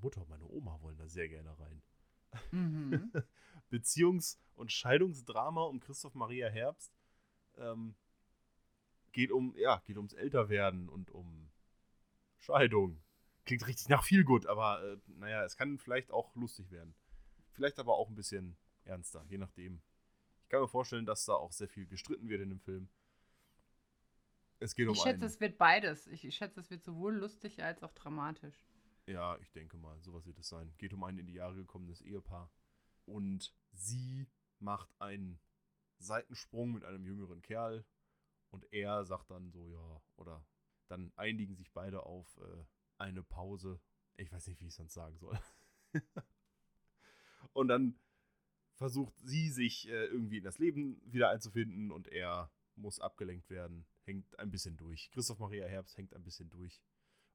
[0.02, 1.82] Mutter und meine Oma wollen da sehr gerne rein.
[2.50, 3.12] Mhm.
[3.70, 6.92] Beziehungs- und Scheidungsdrama um Christoph Maria Herbst.
[7.56, 7.94] Ähm,
[9.12, 11.50] geht um, ja, geht ums Älterwerden und um
[12.38, 13.02] Scheidung.
[13.44, 16.94] Klingt richtig nach viel gut, aber äh, naja, es kann vielleicht auch lustig werden.
[17.50, 19.82] Vielleicht aber auch ein bisschen ernster, je nachdem.
[20.42, 22.88] Ich kann mir vorstellen, dass da auch sehr viel gestritten wird in dem Film.
[24.58, 25.24] Es geht um Ich schätze, einen.
[25.24, 26.06] es wird beides.
[26.06, 28.54] Ich, ich schätze, es wird sowohl lustig als auch dramatisch.
[29.06, 30.72] Ja, ich denke mal, sowas wird es sein.
[30.78, 32.50] Geht um ein in die Jahre gekommenes Ehepaar.
[33.04, 34.28] Und sie
[34.60, 35.40] macht einen
[35.98, 37.84] Seitensprung mit einem jüngeren Kerl.
[38.50, 40.44] Und er sagt dann so, ja, oder
[40.88, 42.64] dann einigen sich beide auf äh,
[42.98, 43.80] eine Pause.
[44.16, 45.38] Ich weiß nicht, wie ich es sonst sagen soll.
[47.52, 47.98] und dann
[48.74, 53.86] versucht sie sich äh, irgendwie in das Leben wieder einzufinden und er muss abgelenkt werden,
[54.04, 55.10] hängt ein bisschen durch.
[55.10, 56.82] Christoph Maria Herbst hängt ein bisschen durch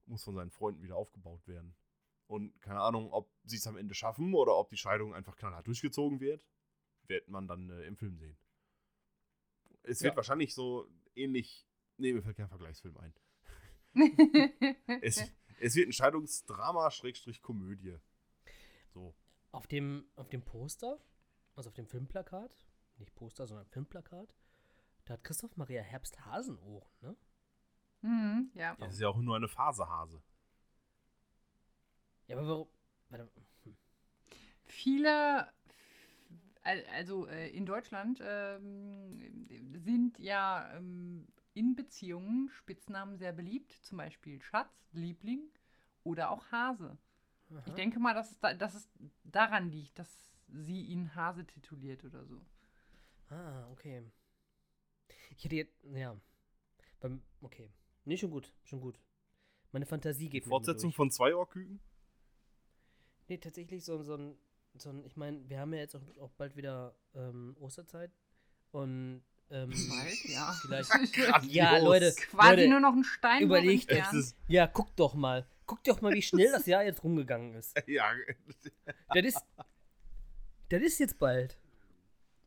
[0.08, 1.76] muss von seinen Freunden wieder aufgebaut werden.
[2.28, 5.66] Und keine Ahnung, ob sie es am Ende schaffen oder ob die Scheidung einfach knallhart
[5.68, 6.46] durchgezogen wird,
[7.08, 8.38] wird man dann äh, im Film sehen.
[9.84, 10.18] Es wird Ja.
[10.18, 11.66] wahrscheinlich so ähnlich.
[11.98, 13.14] Nee, mir fällt kein Vergleichsfilm ein.
[15.02, 15.24] Es,
[15.60, 17.98] es wird ein Scheidungsdrama, Schrägstrich Komödie.
[18.94, 19.16] So.
[19.52, 21.00] Auf dem, auf dem Poster,
[21.56, 22.56] also auf dem Filmplakat,
[22.98, 24.36] nicht Poster, sondern Filmplakat,
[25.06, 27.16] da hat Christoph Maria Herbst Hasenohren, ne?
[28.08, 28.76] Mhm, ja.
[28.80, 30.22] Das ist ja auch nur eine Phasehase.
[32.28, 32.68] Ja, aber warum?
[33.10, 33.30] Warte,
[33.64, 33.78] hm.
[34.66, 35.52] Viele,
[36.64, 43.98] al- also äh, in Deutschland ähm, sind ja ähm, in Beziehungen Spitznamen sehr beliebt, zum
[43.98, 45.50] Beispiel Schatz, Liebling
[46.04, 46.98] oder auch Hase.
[47.66, 47.76] Ich Aha.
[47.76, 48.90] denke mal, dass es, da, dass es
[49.24, 52.42] daran liegt, dass sie ihn Hase tituliert oder so.
[53.30, 54.04] Ah, okay.
[55.38, 56.16] Ich hätte jetzt, ja.
[57.00, 57.70] Beim, okay.
[58.08, 58.98] Nee, schon gut, schon gut.
[59.74, 61.82] Meine Fantasie geht Fortsetzung von zwei Ohrküken?
[63.28, 64.38] Nee, tatsächlich so, so ein,
[64.78, 68.12] so ein, ich meine, wir haben ja jetzt auch, auch bald wieder ähm, Osterzeit
[68.72, 70.56] und ähm, Bald, ja.
[70.62, 70.90] Vielleicht-.
[71.52, 75.84] Ja, Leute, Quasi Leute, nur noch ein Stein überlegt Es ja, guck doch mal, guck
[75.84, 77.78] doch mal, wie schnell das Jahr jetzt rumgegangen ist.
[77.88, 78.06] ja,
[79.14, 79.46] Das ist,
[80.70, 81.58] das ist jetzt bald.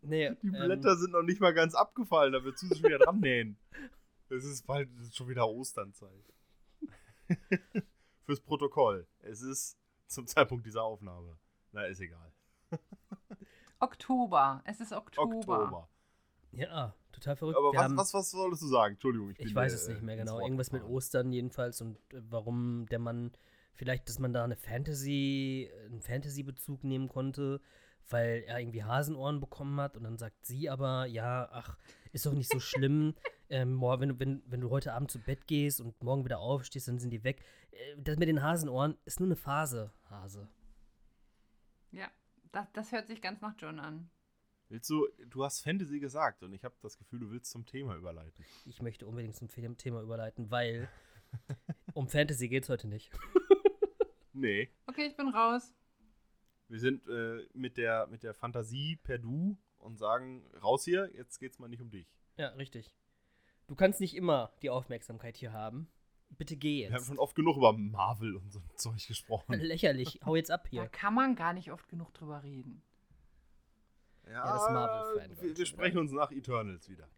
[0.00, 3.20] Nee, die ähm, Blätter sind noch nicht mal ganz abgefallen, da du sich wieder dran
[3.20, 3.58] nähen.
[4.31, 6.33] Es ist bald es ist schon wieder Osternzeit.
[8.24, 9.07] Fürs Protokoll.
[9.20, 9.76] Es ist
[10.07, 11.39] zum Zeitpunkt dieser Aufnahme.
[11.72, 12.33] Na, ist egal.
[13.81, 14.62] Oktober.
[14.64, 15.37] Es ist Oktober.
[15.37, 15.89] Oktober.
[16.53, 17.59] Ja, total verrückt.
[17.59, 18.95] Aber was, was, was wolltest du sagen?
[18.95, 20.41] Entschuldigung, ich bin Ich weiß es äh, nicht mehr genau.
[20.41, 20.83] Irgendwas mit.
[20.83, 23.33] Ostern jedenfalls und äh, warum der Mann
[23.72, 27.61] vielleicht, dass man da eine Fantasy, einen Fantasy-Bezug nehmen konnte,
[28.09, 31.78] weil er irgendwie Hasenohren bekommen hat und dann sagt sie aber, ja, ach,
[32.12, 33.14] ist doch nicht so schlimm.
[33.51, 36.38] ähm, boah, wenn, du- wenn, wenn du heute Abend zu Bett gehst und morgen wieder
[36.40, 37.42] aufstehst, dann sind die weg.
[37.72, 40.48] Äh, das mit den Hasenohren ist nur eine Phase, Hase.
[41.92, 42.09] Ja,
[42.53, 44.11] das, das hört sich ganz nach John an.
[44.68, 47.96] Willst du, du hast Fantasy gesagt und ich habe das Gefühl, du willst zum Thema
[47.96, 48.44] überleiten.
[48.66, 50.88] Ich möchte unbedingt zum Thema überleiten, weil
[51.94, 53.11] um Fantasy geht es heute nicht.
[54.32, 54.70] Nee.
[54.86, 55.74] Okay, ich bin raus.
[56.68, 61.40] Wir sind äh, mit, der, mit der Fantasie per Du und sagen, raus hier, jetzt
[61.40, 62.07] geht's mal nicht um dich.
[62.36, 62.90] Ja, richtig.
[63.70, 65.88] Du kannst nicht immer die Aufmerksamkeit hier haben.
[66.30, 67.06] Bitte geh Wir haben jetzt.
[67.06, 69.52] schon oft genug über Marvel und so ein Zeug gesprochen.
[69.60, 70.18] Lächerlich.
[70.26, 70.88] Hau jetzt ab Da hier.
[70.88, 72.82] kann man gar nicht oft genug drüber reden.
[74.28, 76.00] Ja, das Marvel-Fan, glaub Wir, wir sprechen wieder.
[76.00, 77.08] uns nach Eternals wieder.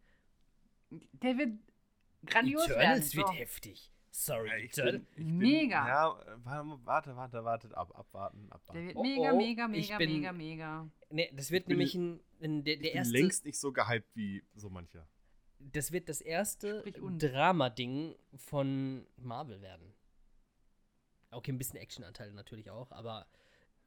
[0.91, 1.59] Der wird
[2.27, 3.17] grandios Eternals werden.
[3.17, 3.33] wird So.
[3.33, 3.93] heftig.
[4.11, 4.95] Sorry, Ja, ich Eternals.
[4.97, 5.89] bin, ich bin, Mega.
[5.89, 6.37] Ja,
[6.85, 8.87] warte, warte, warte, ab, abwarten, Der abwarten.
[8.89, 10.89] wird Oh, mega, oh, mega, ich mega, bin- mega, mega.
[11.09, 13.13] Nee, das wird Ich bin- nämlich ein, ein, der, der Ich bin erste.
[13.19, 15.07] längst nicht so gehypt wie so mancher.
[15.71, 16.83] Das wird das erste.
[16.83, 19.95] Drama-Ding von Marvel werden.
[21.31, 23.27] Okay, ein bisschen Actionanteil natürlich auch, aber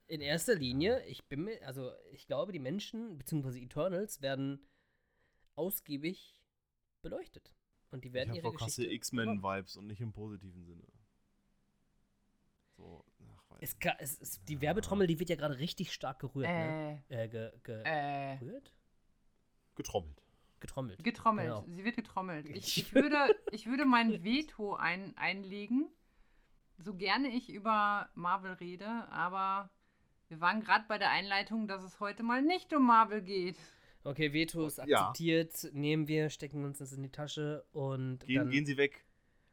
[0.08, 4.60] in erster Linie, ich bin mir, also ich glaube, die Menschen, beziehungsweise Eternals, werden
[5.56, 6.40] ausgiebig
[7.02, 7.54] beleuchtet.
[7.92, 8.86] Und die Ich werden habe ihre krasse.
[8.86, 10.84] X-Men-Vibes und nicht im positiven Sinne.
[12.78, 13.80] So, ach, weiß Es, nicht.
[13.82, 17.04] ka- es, es, die Werbetrommel, die wird ja gerade richtig stark gerührt, ne?
[17.10, 18.74] Äh, Äh, ge, ge, äh, gerührt?
[19.76, 20.22] getrommelt.
[20.60, 21.04] Getrommelt.
[21.04, 21.48] getrommelt.
[21.48, 21.66] Genau.
[21.68, 22.48] Sie wird getrommelt.
[22.50, 25.88] Ich, ich, würde, ich würde mein Veto ein, einlegen,
[26.78, 29.70] so gerne ich über Marvel rede, aber
[30.28, 33.58] wir waren gerade bei der Einleitung, dass es heute mal nicht um Marvel geht.
[34.04, 35.08] Okay, Veto ist Ja.
[35.10, 39.06] akzeptiert, nehmen wir, stecken uns das in die Tasche und Gehen, dann gehen Sie weg,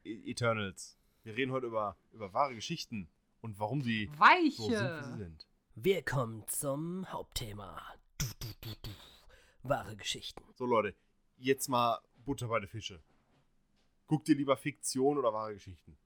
[0.03, 0.97] E- Eternals.
[1.23, 3.09] Wir reden heute über, über wahre Geschichten
[3.41, 5.15] und warum sie so sind, wie sie Weiche!
[5.17, 5.47] sind.
[5.75, 7.81] Wir kommen zum Hauptthema.
[8.17, 8.89] Du, du, du, du.
[9.63, 10.43] Wahre Geschichten.
[10.55, 10.95] So, Leute,
[11.37, 13.01] jetzt mal Butter bei den Fische.
[14.07, 15.97] Guckt ihr lieber Fiktion oder wahre Geschichten?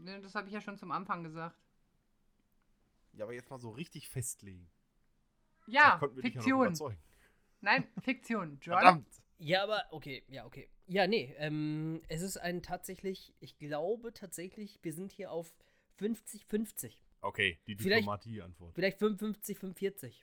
[0.00, 1.56] Ne, Das habe ich ja schon zum Anfang gesagt.
[3.14, 4.70] Ja, aber jetzt mal so richtig festlegen.
[5.66, 6.66] Ja, ja Fiktion.
[6.66, 6.98] überzeugen.
[7.60, 8.58] Nein, Fiktion.
[8.62, 9.08] Verdammt!
[9.38, 10.68] Ja, aber okay, ja, okay.
[10.86, 15.52] Ja, nee, ähm, es ist ein tatsächlich, ich glaube tatsächlich, wir sind hier auf
[15.98, 16.92] 50-50.
[17.20, 18.74] Okay, die Vielleicht- Diplomatie-Antwort.
[18.74, 20.14] Vielleicht 55-45.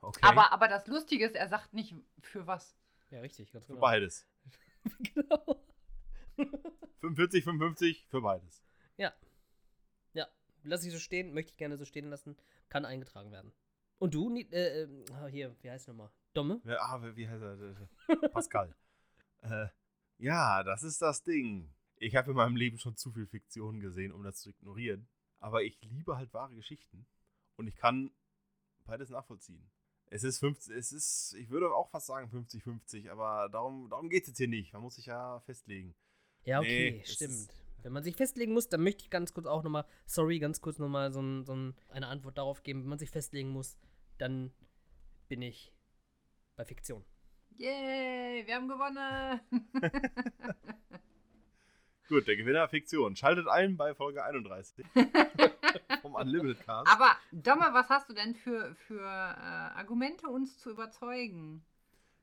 [0.00, 0.20] Okay.
[0.22, 2.76] Aber, aber das Lustige ist, er sagt nicht für was.
[3.10, 3.80] Ja, richtig, ganz für genau.
[3.80, 4.26] beides.
[5.14, 5.62] genau.
[7.00, 8.62] 45, 55 für beides.
[8.96, 9.12] Ja.
[10.14, 10.26] Ja,
[10.62, 12.36] lass ich so stehen, möchte ich gerne so stehen lassen,
[12.68, 13.52] kann eingetragen werden.
[13.98, 16.10] Und du, äh, äh, ah, hier, wie heißt nochmal?
[16.32, 16.60] Domme?
[16.64, 18.28] Ja, ah, wie heißt er?
[18.30, 18.74] Pascal.
[19.42, 19.66] äh,
[20.16, 21.74] ja, das ist das Ding.
[21.96, 25.06] Ich habe in meinem Leben schon zu viel Fiktion gesehen, um das zu ignorieren.
[25.38, 27.06] Aber ich liebe halt wahre Geschichten.
[27.56, 28.10] Und ich kann
[28.84, 29.70] beides nachvollziehen.
[30.12, 34.22] Es ist 50, es ist, ich würde auch fast sagen 50-50, aber darum, darum geht
[34.24, 34.72] es jetzt hier nicht.
[34.72, 35.94] Man muss sich ja festlegen.
[36.44, 37.48] Ja, okay, Nee, stimmt.
[37.82, 40.78] Wenn man sich festlegen muss, dann möchte ich ganz kurz auch nochmal, sorry, ganz kurz
[40.78, 42.82] nochmal so, ein, so ein, eine Antwort darauf geben.
[42.82, 43.78] Wenn man sich festlegen muss,
[44.18, 44.52] dann
[45.28, 45.72] bin ich
[46.56, 47.04] bei Fiktion.
[47.56, 49.40] Yay, wir haben gewonnen.
[52.10, 53.14] Gut, der Gewinner Fiktion.
[53.14, 54.84] Schaltet ein bei Folge 31
[56.02, 56.90] vom Unlimited Cast.
[56.90, 61.64] Aber, Domme, was hast du denn für, für äh, Argumente, uns zu überzeugen?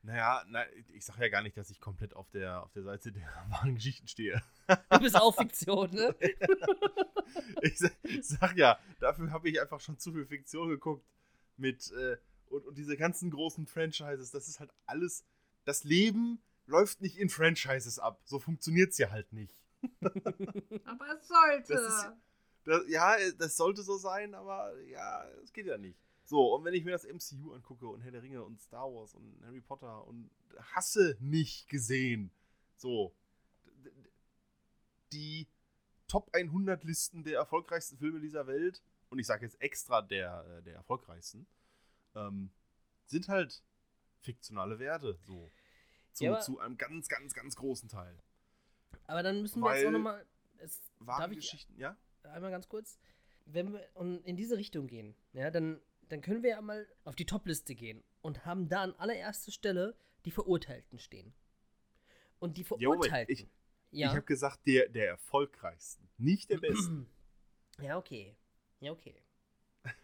[0.02, 0.60] Naja, na,
[0.94, 3.76] ich sage ja gar nicht, dass ich komplett auf der, auf der Seite der wahren
[3.76, 4.42] Geschichten stehe.
[4.90, 6.14] Du bist auch Fiktion, ne?
[7.62, 11.04] Ich sa- sag ja, dafür habe ich einfach schon zu viel Fiktion geguckt.
[11.56, 12.18] Mit, äh,
[12.50, 15.24] und, und diese ganzen großen Franchises, das ist halt alles.
[15.64, 18.20] Das Leben läuft nicht in Franchises ab.
[18.24, 19.54] So funktioniert es ja halt nicht.
[20.84, 21.72] Aber es sollte.
[21.74, 22.12] Das ist-
[22.64, 25.98] Das, ja, das sollte so sein, aber ja, es geht ja nicht.
[26.24, 29.14] So, und wenn ich mir das MCU angucke und Herr der Ringe und Star Wars
[29.14, 30.30] und Harry Potter und
[30.74, 32.30] hasse nicht gesehen.
[32.76, 33.14] So.
[35.12, 35.46] Die
[36.08, 40.62] Top 100 Listen der erfolgreichsten Filme dieser Welt, und ich sage jetzt extra der, äh,
[40.62, 41.46] der erfolgreichsten,
[42.14, 42.50] ähm,
[43.06, 43.62] sind halt
[44.20, 45.18] fiktionale Werte.
[45.22, 45.50] So.
[46.12, 48.18] Zu, Ja, zu einem ganz, ganz, ganz großen Teil.
[49.08, 50.24] Aber dann müssen wir jetzt auch nochmal.
[51.00, 51.96] Darf ich Geschichten, ja?
[52.24, 52.98] einmal ganz kurz?
[53.46, 57.16] Wenn wir und in diese Richtung gehen, ja, dann, dann können wir ja mal auf
[57.16, 59.96] die Top-Liste gehen und haben da an allererster Stelle
[60.26, 61.32] die Verurteilten stehen.
[62.38, 63.32] Und die Verurteilten.
[63.34, 63.48] ich-
[63.90, 64.08] ja.
[64.08, 67.08] Ich habe gesagt, der, der erfolgreichsten, nicht der besten.
[67.80, 68.36] ja, okay.
[68.80, 69.22] Ja, okay.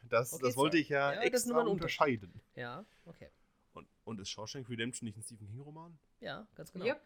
[0.08, 2.40] Das, Okay, das wollte ich ja, Ja, extra unterscheiden.
[2.54, 3.28] Ja, okay.
[3.74, 5.98] Und, und ist Shawshank Redemption nicht ein Stephen King-Roman?
[6.20, 6.86] Ja, ganz genau.
[6.86, 7.02] Yep.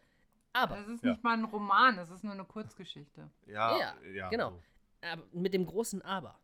[0.53, 1.13] Aber, Das ist Ja.
[1.13, 3.31] nicht mal ein Roman, das ist nur eine Kurzgeschichte.
[3.47, 4.51] Ja, Ja, ja, genau.
[4.51, 4.63] so.
[5.03, 6.39] aber mit dem großen Aber.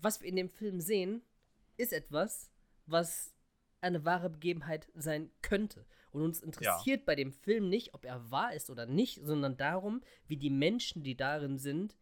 [0.00, 1.22] Was wir in dem Film sehen,
[1.76, 2.50] ist etwas,
[2.86, 3.32] was
[3.80, 5.84] eine wahre Begebenheit sein könnte.
[6.12, 10.00] Und uns interessiert bei dem Film nicht, ob er wahr ist oder nicht, sondern darum,
[10.28, 11.96] wie die Menschen, die darin sind,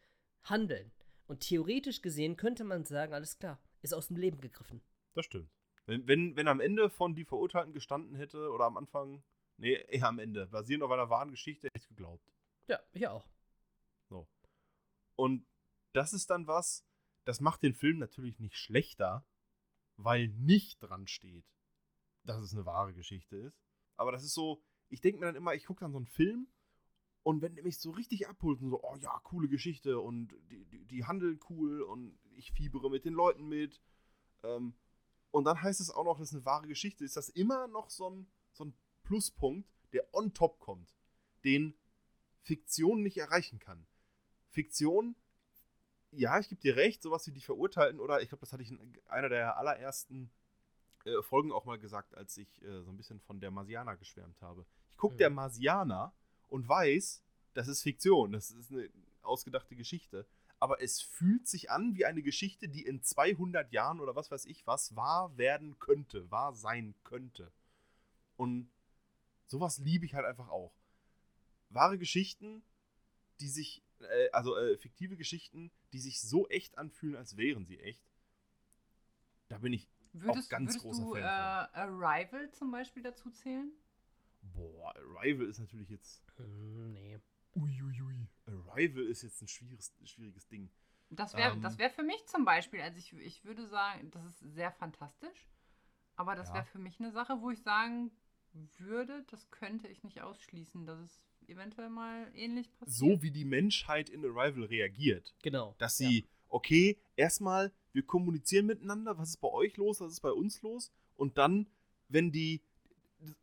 [0.45, 0.93] handeln.
[1.27, 4.83] Und theoretisch gesehen könnte man sagen, alles klar, ist aus dem Leben gegriffen.
[5.15, 5.51] Das stimmt.
[5.87, 9.23] Wenn, wenn, wenn am Ende von Die Verurteilten gestanden hätte, oder am Anfang,
[9.63, 12.31] nee, eher am Ende, basierend auf einer wahren Geschichte, hätte ich geglaubt.
[12.69, 13.27] Ja, ich auch.
[15.17, 15.47] Und
[15.93, 16.85] das ist dann was,
[17.25, 19.25] das macht den Film natürlich nicht schlechter,
[19.97, 21.47] weil nicht dran steht,
[22.25, 23.63] dass es eine wahre Geschichte ist.
[23.97, 26.49] Aber das ist so, ich denke mir dann immer, ich gucke dann so einen Film
[27.23, 30.65] und wenn der mich so richtig abholt und so, oh ja, coole Geschichte und die,
[30.65, 33.81] die, die handeln cool und ich fiebere mit den Leuten mit,
[34.43, 34.75] ähm,
[35.31, 37.91] und dann heißt es auch noch, das ist eine wahre Geschichte, ist das immer noch
[37.91, 38.27] so so ein
[39.05, 40.94] Pluspunkt, der on top kommt,
[41.44, 41.74] den
[42.42, 43.86] Fiktion nicht erreichen kann.
[44.50, 45.14] Fiktion,
[46.11, 48.70] ja, ich gebe dir recht, sowas wie die Verurteilten, oder ich glaube, das hatte ich
[48.70, 50.30] in einer der allerersten
[51.05, 54.40] äh, Folgen auch mal gesagt, als ich äh, so ein bisschen von der Marsianer geschwärmt
[54.42, 54.66] habe.
[54.90, 55.18] Ich gucke Mhm.
[55.18, 56.12] der Marsianer
[56.48, 57.22] und weiß,
[57.55, 58.88] das ist Fiktion, das ist eine
[59.22, 60.26] ausgedachte Geschichte.
[60.59, 64.46] Aber es fühlt sich an wie eine Geschichte, die in 200 Jahren oder was weiß
[64.46, 67.50] ich was wahr werden könnte, wahr sein könnte.
[68.36, 68.70] Und
[69.53, 70.74] sowas liebe ich halt einfach auch.
[71.68, 72.64] Wahre Geschichten,
[73.40, 77.78] die sich, äh, also äh, fiktive Geschichten, die sich so echt anfühlen, als wären sie
[77.78, 78.03] echt.
[79.48, 83.72] Da bin ich Würdest, ganz würdest großer du äh, Fan Arrival zum Beispiel dazu zählen?
[84.42, 86.22] Boah, Arrival ist natürlich jetzt.
[86.36, 87.18] Hm, nee.
[87.55, 88.28] Uiuiui.
[88.46, 90.70] Arrival ist jetzt ein schwieriges, schwieriges Ding.
[91.11, 91.61] Das wäre Ähm.
[91.62, 95.46] das wär für mich zum Beispiel, also ich, ich würde sagen, das ist sehr fantastisch,
[96.16, 96.55] aber das Ja.
[96.55, 98.11] wäre für mich eine Sache, wo ich sagen
[98.78, 102.96] würde, das könnte ich nicht ausschließen, dass es eventuell mal ähnlich passiert.
[102.96, 105.34] So wie die Menschheit in Arrival reagiert.
[105.42, 105.74] Genau.
[105.78, 106.09] Dass Ja.
[106.09, 110.62] sie, okay, erstmal, wir kommunizieren miteinander, was ist bei euch los, was ist bei uns
[110.62, 110.90] los?
[111.16, 111.66] Und dann,
[112.09, 112.61] wenn die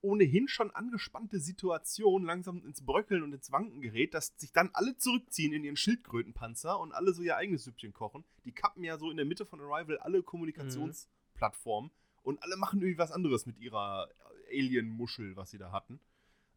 [0.01, 4.97] ohnehin schon angespannte Situation langsam ins Bröckeln und ins Wanken gerät, dass sich dann alle
[4.97, 8.26] zurückziehen in ihren Schildkrötenpanzer und alle so ihr eigenes Süppchen kochen.
[8.43, 11.91] Die kappen ja so in der Mitte von Arrival alle Kommunikationsplattformen
[12.24, 14.10] und alle machen irgendwie was anderes mit ihrer
[14.50, 16.00] Alien-Muschel, was sie da hatten.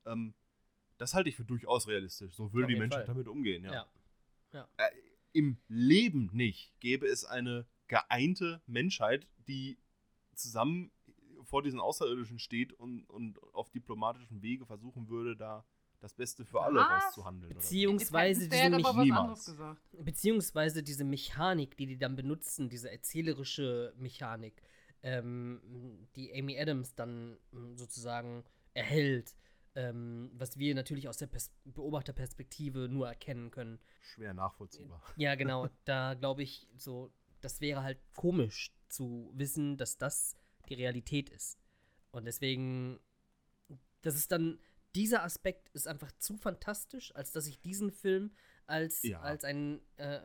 [0.07, 0.35] Ähm,
[0.99, 2.35] das halte ich für durchaus realistisch.
[2.35, 3.15] So würde die Menschheit Fall.
[3.15, 3.87] damit umgehen, ja.
[4.53, 4.69] Ja.
[5.33, 9.79] Im Leben nicht gäbe es eine geeinte Menschheit, die
[10.35, 10.91] zusammen
[11.45, 15.65] vor diesen Außerirdischen steht und, und auf diplomatischem Wege versuchen würde, da
[16.01, 17.05] das Beste für alle Was?
[17.05, 17.53] rauszuhandeln.
[17.53, 17.69] Oder so.
[17.69, 18.63] Beziehungsweise diese,
[19.05, 19.81] ja gesagt.
[20.05, 24.63] beziehungsweise diese Mechanik, die die dann benutzen, diese erzählerische Mechanik,
[25.03, 28.45] ähm, die Amy Adams dann ähm, sozusagen
[28.75, 29.35] erhält,
[29.75, 33.79] ähm, was wir natürlich aus der Pers Beobachterperspektive nur erkennen können.
[34.01, 35.03] Schwer nachvollziehbar.
[35.17, 35.69] Ja, genau.
[35.85, 40.37] da glaube ich, so, das wäre halt komisch zu wissen, dass das
[40.69, 41.59] die Realität ist.
[42.11, 43.01] Und deswegen,
[44.03, 44.59] das ist dann,
[44.95, 48.33] dieser Aspekt ist einfach zu fantastisch, als dass ich diesen Film
[48.67, 49.21] als, Ja.
[49.21, 50.21] als ein, äh,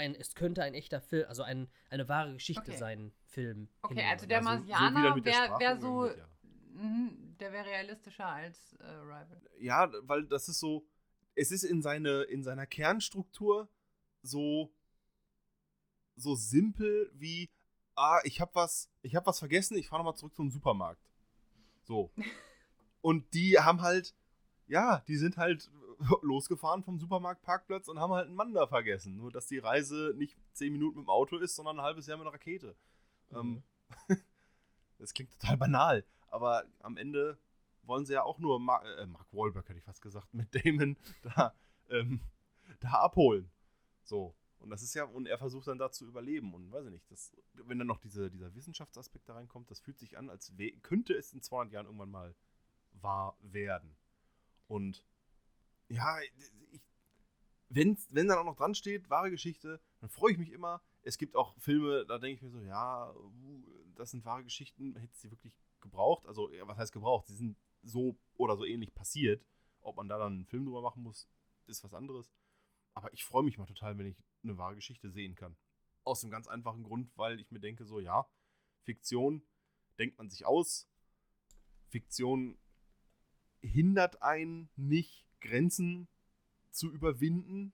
[0.00, 2.76] ein, es könnte ein echter Film, also ein, eine wahre Geschichte Okay.
[2.76, 3.68] sein, Film.
[3.82, 4.10] Okay, hinnehmen.
[4.12, 6.28] also der so- so Marsianer mit der wäre wär so, ja.
[6.72, 9.40] mhm, der wäre realistischer als äh, Arrival.
[9.58, 10.84] Ja, weil das ist so,
[11.34, 13.68] es ist in, seine, in seiner Kernstruktur
[14.22, 14.72] so,
[16.16, 17.48] so simpel wie,
[17.94, 21.02] ah, ich habe was, ich habe was vergessen, ich fahre nochmal zurück zum Supermarkt.
[21.84, 22.10] So.
[23.02, 24.14] Und die haben halt,
[24.66, 25.70] ja, die sind halt
[26.22, 29.16] losgefahren vom Supermarktparkplatz und haben halt einen Mann da vergessen.
[29.16, 32.18] Nur, dass die Reise nicht zehn Minuten mit dem Auto ist, sondern ein halbes Jahr
[32.18, 32.74] mit einer Rakete.
[33.32, 33.62] Ähm,
[34.98, 37.38] das klingt total banal, aber am Ende
[37.82, 40.96] wollen sie ja auch nur Mark, äh, Mark Wahlberg, hätte ich fast gesagt, mit Damon
[41.22, 41.54] da,
[41.90, 42.20] ähm,
[42.80, 43.50] da abholen.
[44.04, 44.34] So.
[44.58, 46.52] Und das ist ja, und er versucht dann da zu überleben.
[46.52, 49.98] Und weiß ich nicht, das, wenn dann noch diese, dieser Wissenschaftsaspekt da reinkommt, das fühlt
[49.98, 52.34] sich an, als könnte es in 200 Jahren irgendwann mal
[52.92, 53.96] wahr werden.
[54.68, 55.02] Und
[55.90, 56.80] ja, ich,
[57.68, 60.82] wenn, wenn dann auch noch dran steht, wahre Geschichte, dann freue ich mich immer.
[61.02, 64.96] Es gibt auch Filme, da denke ich mir so, ja, uh, das sind wahre Geschichten,
[64.96, 66.26] hätte es die wirklich gebraucht?
[66.26, 67.26] Also, was heißt gebraucht?
[67.26, 69.44] Sie sind so oder so ähnlich passiert.
[69.80, 71.28] Ob man da dann einen Film drüber machen muss,
[71.66, 72.30] ist was anderes.
[72.94, 75.56] Aber ich freue mich mal total, wenn ich eine wahre Geschichte sehen kann.
[76.04, 78.28] Aus dem ganz einfachen Grund, weil ich mir denke, so, ja,
[78.82, 79.42] Fiktion
[79.98, 80.88] denkt man sich aus.
[81.88, 82.58] Fiktion
[83.60, 86.08] hindert einen nicht, Grenzen
[86.70, 87.72] zu überwinden.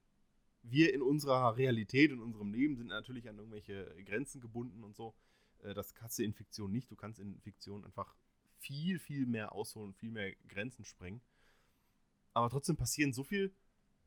[0.63, 5.15] Wir in unserer Realität, in unserem Leben sind natürlich an irgendwelche Grenzen gebunden und so.
[5.63, 6.91] Äh, Das kannst du in Fiktion nicht.
[6.91, 8.15] Du kannst in Fiktion einfach
[8.59, 11.21] viel, viel mehr ausholen, viel mehr Grenzen sprengen.
[12.33, 13.53] Aber trotzdem passieren so viel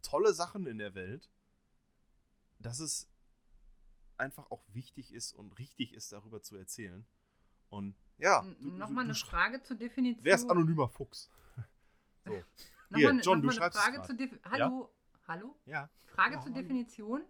[0.02, 1.30] tolle Sachen in der Welt,
[2.58, 3.08] dass es
[4.16, 7.06] einfach auch wichtig ist und richtig ist, darüber zu erzählen.
[7.70, 10.24] Und ja, Nochmal eine Frage zur Definition.
[10.24, 11.30] Wer ist anonymer Fuchs?
[12.26, 12.42] So.
[12.95, 14.07] Hier, mal eine- John, du schreibst es Frage grad.
[14.07, 14.91] zur Defi Hallo?
[15.26, 15.57] Hallo?
[15.66, 15.88] Ja.
[16.07, 16.62] Frage Ja, zur hallo.
[16.62, 17.22] Definition.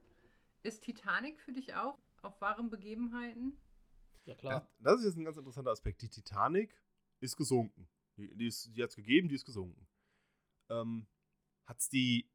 [0.62, 3.56] Ist Titanic für dich auch auf wahren Begebenheiten?
[4.24, 4.68] Ja, Das, klar.
[4.78, 6.02] das ist jetzt ein ganz interessanter Aspekt.
[6.02, 6.74] Die Titanic
[7.20, 7.88] ist gesunken.
[8.16, 9.86] Die, die, ist- die hat es gegeben, die ist gesunken.
[10.68, 11.06] Ähm,
[11.66, 12.30] hat's die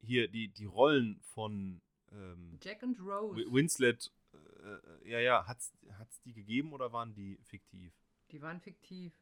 [0.00, 3.36] hier, die, die Rollen von ähm, Jack und Rose.
[3.36, 7.94] Wi- Winslet, äh, ja, ja, hat's, hat's die gegeben oder waren die fiktiv?
[8.30, 9.14] Die waren fiktiv.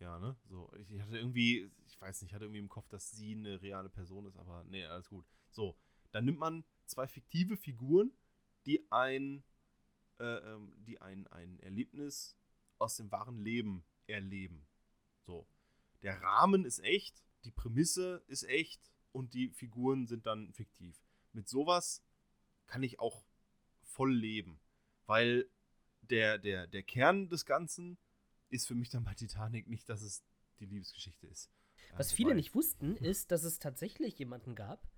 [0.00, 0.36] Ja, ne?
[0.48, 3.60] So, ich hatte irgendwie, ich weiß nicht, ich hatte irgendwie im Kopf, dass sie eine
[3.62, 5.24] reale Person ist, aber nee, alles gut.
[5.50, 5.76] So,
[6.10, 8.12] dann nimmt man zwei fiktive Figuren,
[8.66, 9.44] die ein
[10.20, 12.36] äh, ähm, die ein, ein Erlebnis
[12.78, 14.66] aus dem wahren Leben erleben.
[15.26, 15.46] So.
[16.02, 21.02] Der Rahmen ist echt, die Prämisse ist echt und die Figuren sind dann fiktiv.
[21.32, 22.04] Mit sowas
[22.66, 23.24] kann ich auch
[23.82, 24.60] voll leben,
[25.06, 25.48] weil
[26.02, 27.98] der, der, der Kern des Ganzen
[28.50, 30.22] ist für mich dann bei Titanic nicht, dass es
[30.58, 31.50] die Liebesgeschichte ist.
[31.96, 34.88] Was Äh, viele nicht wussten, ist, dass es tatsächlich jemanden gab,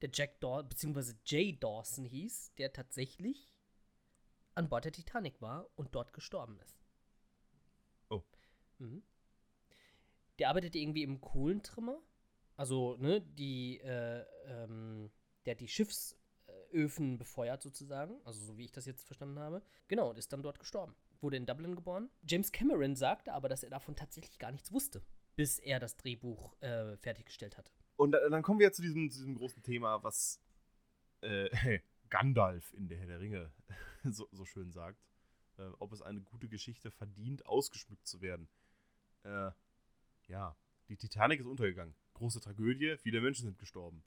[0.00, 3.54] der Jack Dawson, beziehungsweise Jay Dawson hieß, der tatsächlich
[4.54, 6.78] an Bord der Titanic war und dort gestorben ist.
[8.08, 8.22] Oh.
[8.78, 9.02] Mhm.
[10.38, 12.00] Der arbeitete irgendwie im Kohlentrimmer.
[12.56, 15.10] Also, ne, die, äh, ähm,
[15.44, 18.20] der hat die Schiffsöfen befeuert sozusagen.
[18.24, 19.62] Also, so wie ich das jetzt verstanden habe.
[19.88, 20.94] Genau, und ist dann dort gestorben.
[21.20, 22.08] Wurde in Dublin geboren.
[22.26, 25.02] James Cameron sagte aber, dass er davon tatsächlich gar nichts wusste,
[25.36, 27.72] bis er das Drehbuch äh, fertiggestellt hatte.
[27.96, 30.40] Und da- dann kommen wir zu diesem, zu diesem großen Thema, was
[31.20, 31.48] äh,
[32.08, 33.52] Gandalf in der Herr der Ringe
[34.04, 34.98] so, so schön sagt.
[35.58, 38.48] Äh, ob es eine gute Geschichte verdient, ausgeschmückt zu werden.
[39.24, 39.50] Äh,
[40.28, 40.56] ja,
[40.88, 41.94] die Titanic ist untergegangen.
[42.14, 44.02] Große Tragödie, viele Menschen sind gestorben.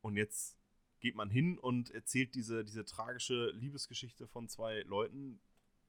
[0.00, 0.56] Und jetzt
[1.00, 5.38] geht man hin und erzählt diese, diese tragische Liebesgeschichte von zwei Leuten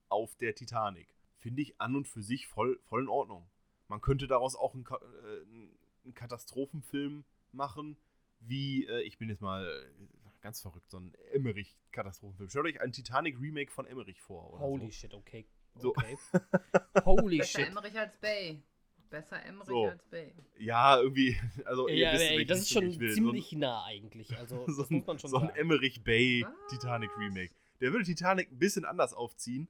[0.10, 1.08] auf der Titanic.
[1.38, 3.48] Finde ich an und für sich voll, voll in Ordnung.
[3.88, 7.98] Man könnte daraus auch einen, äh, einen Katastrophenfilm machen,
[8.40, 12.50] wie, äh, ich bin jetzt mal äh, ganz verrückt, so ein Emmerich-Katastrophenfilm.
[12.50, 14.54] Stellt euch ein Titanic-Remake von Emmerich vor.
[14.54, 14.92] Oder Holy so.
[14.92, 15.46] shit, okay.
[15.76, 15.90] So.
[15.90, 16.18] okay.
[17.06, 17.68] Holy Besser shit.
[17.70, 18.62] Emmerich als Bay.
[19.10, 19.86] Besser Emmerich So.
[19.88, 20.34] als Bay.
[20.58, 24.36] Ja, irgendwie, also ihr Ja, wisst, ey, das ist schon ziemlich nah eigentlich.
[24.38, 25.60] Also, so, das ein, muss man schon so ein sagen.
[25.60, 26.72] Emmerich Bay Was?
[26.72, 27.54] Titanic Remake.
[27.80, 29.68] Der würde Titanic ein bisschen anders aufziehen.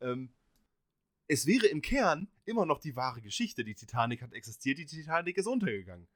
[0.00, 0.32] Ähm,
[1.26, 3.64] es wäre im Kern immer noch die wahre Geschichte.
[3.64, 6.08] Die Titanic hat existiert, die Titanic ist untergegangen.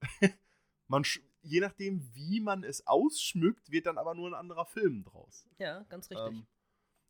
[0.86, 1.04] man,
[1.42, 5.48] je nachdem, wie man es ausschmückt, wird dann aber nur ein anderer Film draus.
[5.58, 6.28] Ja, ganz richtig.
[6.28, 6.46] Ähm,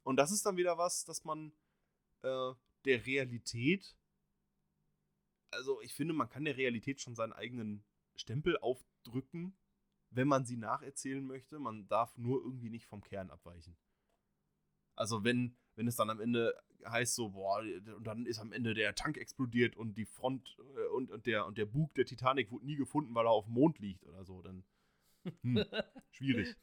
[0.05, 1.53] und das ist dann wieder was, dass man
[2.23, 2.53] äh,
[2.85, 3.97] der Realität,
[5.51, 7.85] also ich finde, man kann der Realität schon seinen eigenen
[8.17, 9.57] Stempel aufdrücken,
[10.11, 11.59] wenn man sie nacherzählen möchte.
[11.59, 13.77] Man darf nur irgendwie nicht vom Kern abweichen.
[14.95, 16.55] Also wenn, wenn es dann am Ende
[16.87, 17.63] heißt so, boah,
[17.97, 21.47] und dann ist am Ende der Tank explodiert und die Front äh, und, und, der,
[21.47, 24.25] und der Bug der Titanic wurde nie gefunden, weil er auf dem Mond liegt oder
[24.25, 24.65] so, dann
[25.43, 25.65] hm,
[26.11, 26.55] schwierig.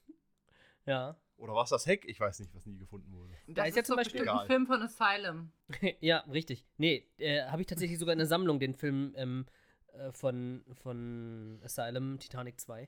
[0.86, 1.18] ja.
[1.38, 2.05] Oder war es das Heck?
[2.05, 3.34] Ich weiß nicht, was nie gefunden wurde.
[3.47, 5.51] Das ist ja zum Beispiel- ein Film von Asylum.
[5.99, 6.68] ja, richtig.
[6.78, 9.47] Nee, äh, habe ich tatsächlich sogar in der Sammlung, den Film ähm,
[9.93, 12.88] äh, von, von Asylum, Titanic 2.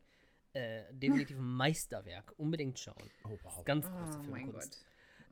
[0.53, 2.31] Äh, definitiv ein Meisterwerk.
[2.37, 3.09] Unbedingt schauen.
[3.23, 3.65] Oh, wow.
[3.65, 4.85] Ganz große Oh mein Filmkunst.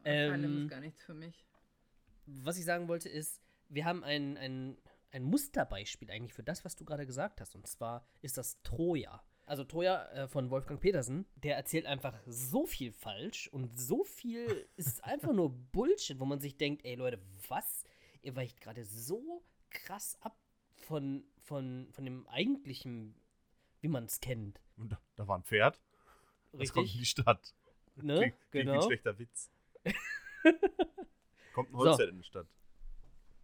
[0.05, 1.45] Ähm, Asylum ist gar nichts für mich.
[2.25, 4.77] was ich sagen wollte ist, wir haben ein, ein,
[5.11, 7.55] ein Musterbeispiel eigentlich für das, was du gerade gesagt hast.
[7.55, 9.23] Und zwar ist das Troja.
[9.45, 14.67] Also Troja äh, von Wolfgang Petersen, der erzählt einfach so viel falsch und so viel
[14.77, 17.83] ist einfach nur Bullshit, wo man sich denkt, ey Leute, was?
[18.21, 20.37] Ihr weicht gerade so krass ab
[20.75, 23.15] von, von, von dem eigentlichen,
[23.81, 24.61] wie man es kennt.
[24.77, 25.79] Und da, da war ein Pferd.
[26.53, 27.09] Das kommt in die Richtig?
[27.09, 27.53] Stadt.
[27.95, 28.15] Ne?
[28.17, 28.81] Klingt, klingt wie ein Genau.
[28.85, 29.49] schlechter Witz.
[31.53, 31.79] kommt ein So.
[31.79, 32.47] Holzpferd in die Stadt.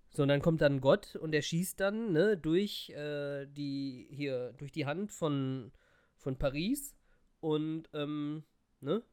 [0.09, 4.53] So, und dann kommt dann Gott und er schießt dann, ne, durch äh, die, hier,
[4.57, 5.71] durch die Hand von,
[6.15, 6.95] von Paris
[7.39, 8.43] und, ähm,
[8.79, 9.03] ne,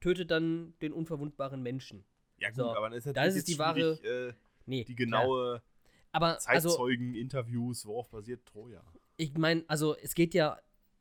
[0.00, 2.04] tötet dann den unverwundbaren Menschen.
[2.38, 4.32] Ja gut, So, aber dann ist natürlich ist es jetzt die wahre- äh,
[4.64, 5.60] Nee, die genaue
[6.12, 8.82] Aber, also, Zeitzeugen, Interviews, worauf basiert Troja?
[9.16, 10.58] ich meine, also, es geht ja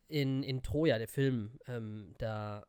[0.08, 2.66] in, in Troja, der Film, ähm, da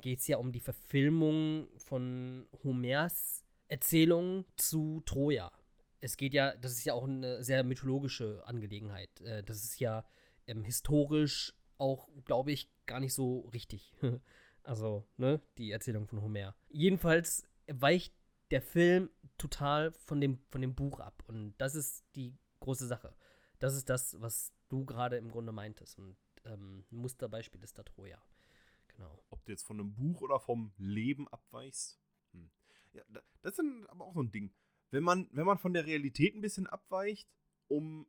[0.00, 5.50] geht es ja um die Verfilmung von Homers Erzählung zu Troja.
[6.00, 9.20] Es geht ja, das ist ja auch eine sehr mythologische Angelegenheit.
[9.22, 10.04] Äh, das ist ja
[10.46, 13.94] ähm, historisch auch, glaube ich, gar nicht so richtig.
[14.62, 16.54] also, ne, die Erzählung von Homer.
[16.68, 18.14] Jedenfalls weicht
[18.50, 21.24] der Film total von dem, von dem Buch ab.
[21.26, 23.14] Und das ist die große Sache.
[23.58, 25.98] Das ist das, was du gerade im Grunde meintest.
[25.98, 28.22] Und ähm, ein Musterbeispiel ist da Troja.
[28.88, 29.22] Genau.
[29.46, 31.98] Du jetzt von einem Buch oder vom Leben abweichst?
[32.32, 32.50] Hm.
[32.92, 34.52] Ja, da- das ist aber auch so ein Ding.
[34.90, 37.28] Wenn man, wenn man von der Realität ein bisschen abweicht,
[37.68, 38.06] um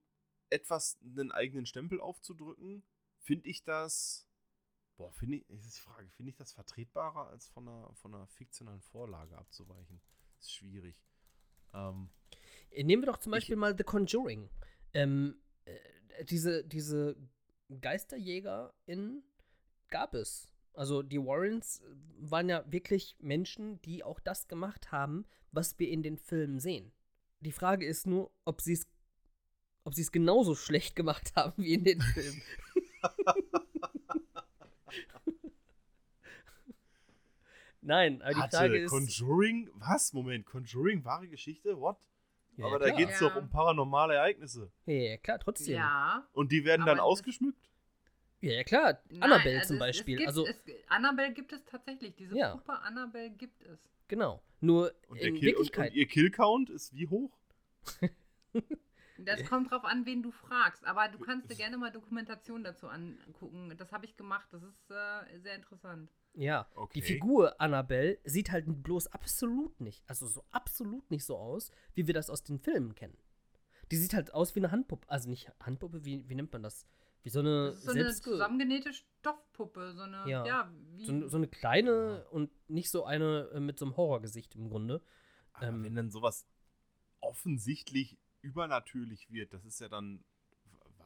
[0.50, 2.84] etwas einen eigenen Stempel aufzudrücken,
[3.20, 4.28] finde ich das.
[4.96, 8.28] Boah, finde ich, ist die Frage, finde ich das vertretbarer, als von einer, von einer
[8.28, 10.02] fiktionalen Vorlage abzuweichen?
[10.40, 10.96] ist schwierig.
[11.74, 12.10] Ähm,
[12.72, 14.50] Äh, Nehmen wir doch zum Ich- Beispiel mal The Conjuring.
[14.94, 17.16] Ähm, äh, diese, diese
[17.82, 19.24] GeisterjägerInnen
[19.90, 20.48] gab es.
[20.78, 21.86] Also die Warrens äh,
[22.32, 26.92] waren ja wirklich Menschen, die auch das gemacht haben, was wir in den Filmen sehen.
[27.40, 28.88] Die Frage ist nur, ob sie es
[29.84, 32.42] ob sie es genauso schlecht gemacht haben wie in den Filmen.
[37.82, 38.90] Nein, aber die Hatte Frage ist.
[38.92, 40.14] Conjuring, was?
[40.14, 41.80] Moment, Conjuring, wahre Geschichte?
[41.80, 41.98] What?
[42.58, 42.90] Ja, Aber klar.
[42.90, 43.30] da geht es Ja.
[43.30, 44.72] doch um paranormale Ereignisse.
[44.86, 45.76] Ja, ja, klar, trotzdem.
[45.76, 46.28] Ja, Ja.
[46.34, 47.70] Und die werden Aber dann ausgeschmückt?
[48.42, 49.00] Ja, klar.
[49.10, 50.16] Nein, Annabelle also zum Beispiel.
[50.16, 52.16] Es gibt, also, es, Annabelle gibt es tatsächlich.
[52.16, 52.56] Diese Ja.
[52.56, 53.80] Puppe Annabelle gibt es.
[54.08, 54.42] genau.
[54.60, 55.92] Nur Und, in Kill, und, Wirklichkeit.
[55.92, 57.32] und ihr Killcount ist wie hoch?
[59.20, 60.86] Das kommt drauf an, wen du fragst.
[60.86, 63.74] Aber du kannst dir gerne mal Dokumentation dazu angucken.
[63.78, 64.48] Das habe ich gemacht.
[64.52, 66.12] Das ist äh, sehr interessant.
[66.36, 67.00] ja, Okay.
[67.00, 72.06] die Figur Annabelle sieht halt bloß absolut nicht, also so absolut nicht so aus, wie
[72.06, 73.18] wir das aus den Filmen kennen.
[73.92, 75.10] Die sieht halt aus wie eine Handpuppe.
[75.10, 76.86] Also nicht Handpuppe, wie, wie nennt man das?
[77.24, 79.94] Wie so eine so eine zusammengenähte Stoffpuppe.
[79.94, 80.46] So eine, Ja.
[80.46, 81.06] ja, wie.
[81.06, 84.70] so, eine- so eine kleine und nicht so eine äh, mit so einem Horrorgesicht im
[84.70, 85.02] Grunde.
[85.54, 86.46] Aber Ähm, wenn dann sowas
[87.20, 90.24] offensichtlich übernatürlich wird, das ist ja dann,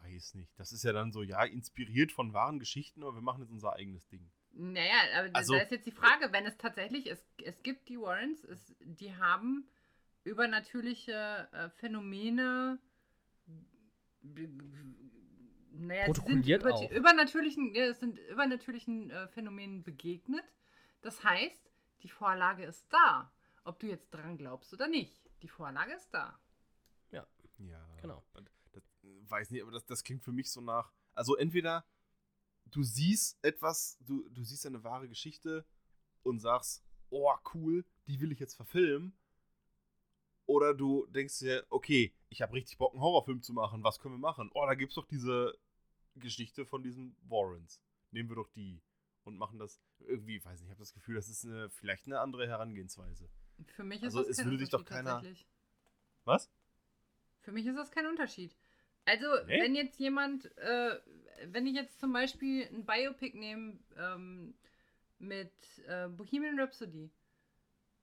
[0.04, 3.42] weiß nicht, das ist ja dann so, ja, inspiriert von wahren Geschichten, aber wir machen
[3.42, 4.30] jetzt unser eigenes Ding.
[4.54, 7.88] Naja, aber da- Also- da ist jetzt die Frage, wenn es tatsächlich ist, es gibt
[7.90, 9.68] die Warrens, es, die haben
[10.26, 12.78] übernatürliche äh, Phänomene.
[15.72, 16.92] Naja, sie sind Protokolliert über, auch.
[16.92, 20.44] übernatürlichen, ja, es sind übernatürlichen äh, Phänomenen begegnet.
[21.02, 21.72] Das heißt,
[22.04, 23.32] die Vorlage ist da.
[23.64, 25.30] Ob du jetzt dran glaubst oder nicht.
[25.44, 26.40] Die Vorlage ist da.
[27.12, 28.24] Ja, Genau.
[28.34, 30.92] Das, weiß nicht, aber das, das klingt für mich so nach.
[31.14, 31.86] Also entweder
[32.66, 35.66] du siehst etwas, du, du siehst eine wahre Geschichte
[36.24, 39.14] und sagst, oh cool, die will ich jetzt verfilmen.
[40.46, 43.84] Oder du denkst dir, okay, ich habe richtig Bock, einen Horrorfilm zu machen.
[43.84, 44.50] Was können wir machen?
[44.54, 45.54] Oh, da gibt's doch diese
[46.16, 47.82] Geschichte von diesen Warrens.
[48.12, 48.82] Nehmen wir doch die
[49.24, 52.20] und machen das irgendwie, weiß nicht, ich habe das Gefühl, das ist eine, vielleicht eine
[52.20, 53.30] andere Herangehensweise.
[53.68, 55.24] Für mich ist Also das es kein würde sich doch Unterschied keiner-.
[56.26, 56.50] Was?
[57.42, 58.56] Für mich ist das kein Unterschied.
[59.06, 59.62] Also, Nee?
[59.62, 61.00] wenn jetzt jemand, äh,
[61.48, 64.54] wenn ich jetzt zum Beispiel ein Biopic nehme ähm,
[65.20, 65.52] mit
[65.88, 67.12] äh, Bohemian Rhapsody,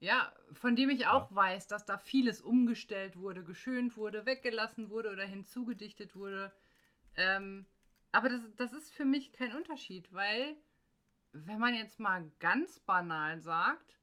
[0.01, 5.11] ja, von dem ich auch weiß, dass da vieles umgestellt wurde, geschönt wurde, weggelassen wurde
[5.11, 6.53] oder hinzugedichtet wurde.
[7.17, 7.67] Ähm,
[8.13, 10.57] aber das, das ist für mich kein Unterschied, weil,
[11.33, 13.99] wenn man jetzt mal ganz banal sagt,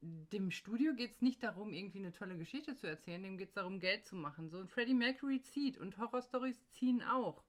[0.00, 3.54] dem Studio geht es nicht darum, irgendwie eine tolle Geschichte zu erzählen, dem geht es
[3.54, 4.48] darum, Geld zu machen.
[4.48, 7.42] So, und Freddie Mercury zieht und Horrorstories ziehen auch.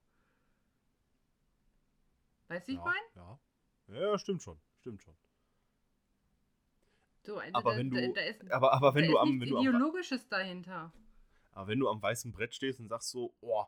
[2.48, 3.38] Weißt du, wie ich ja, meine?
[3.94, 4.00] ja.
[4.00, 5.14] ja, stimmt schon, stimmt schon.
[7.28, 9.58] So, also Aber da, wenn du- da ist, Aber, aber wenn du am, wenn du
[9.58, 10.90] am, Ideologisches dahinter.
[11.52, 13.64] Aber wenn du am weißen Brett stehst und sagst so, oh,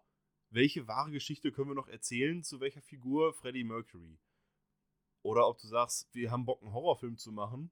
[0.49, 4.19] welche wahre Geschichte können wir noch erzählen zu welcher Figur Freddie Mercury?
[5.23, 7.71] Oder ob du sagst, wir haben Bock, einen Horrorfilm zu machen,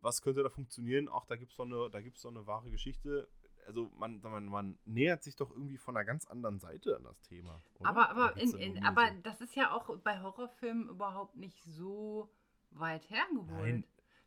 [0.00, 1.08] was könnte da funktionieren?
[1.10, 3.28] Ach, da gibt es doch, eine- da gibt's doch eine wahre Geschichte.
[3.66, 7.20] Also man, man, man nähert sich doch irgendwie von einer ganz anderen Seite an das
[7.22, 7.60] Thema.
[7.80, 7.88] Oder?
[7.90, 12.30] Aber, aber, in, in, aber das ist ja auch bei Horrorfilmen überhaupt nicht so
[12.70, 13.48] weit hergeholt.
[13.50, 13.84] Nein.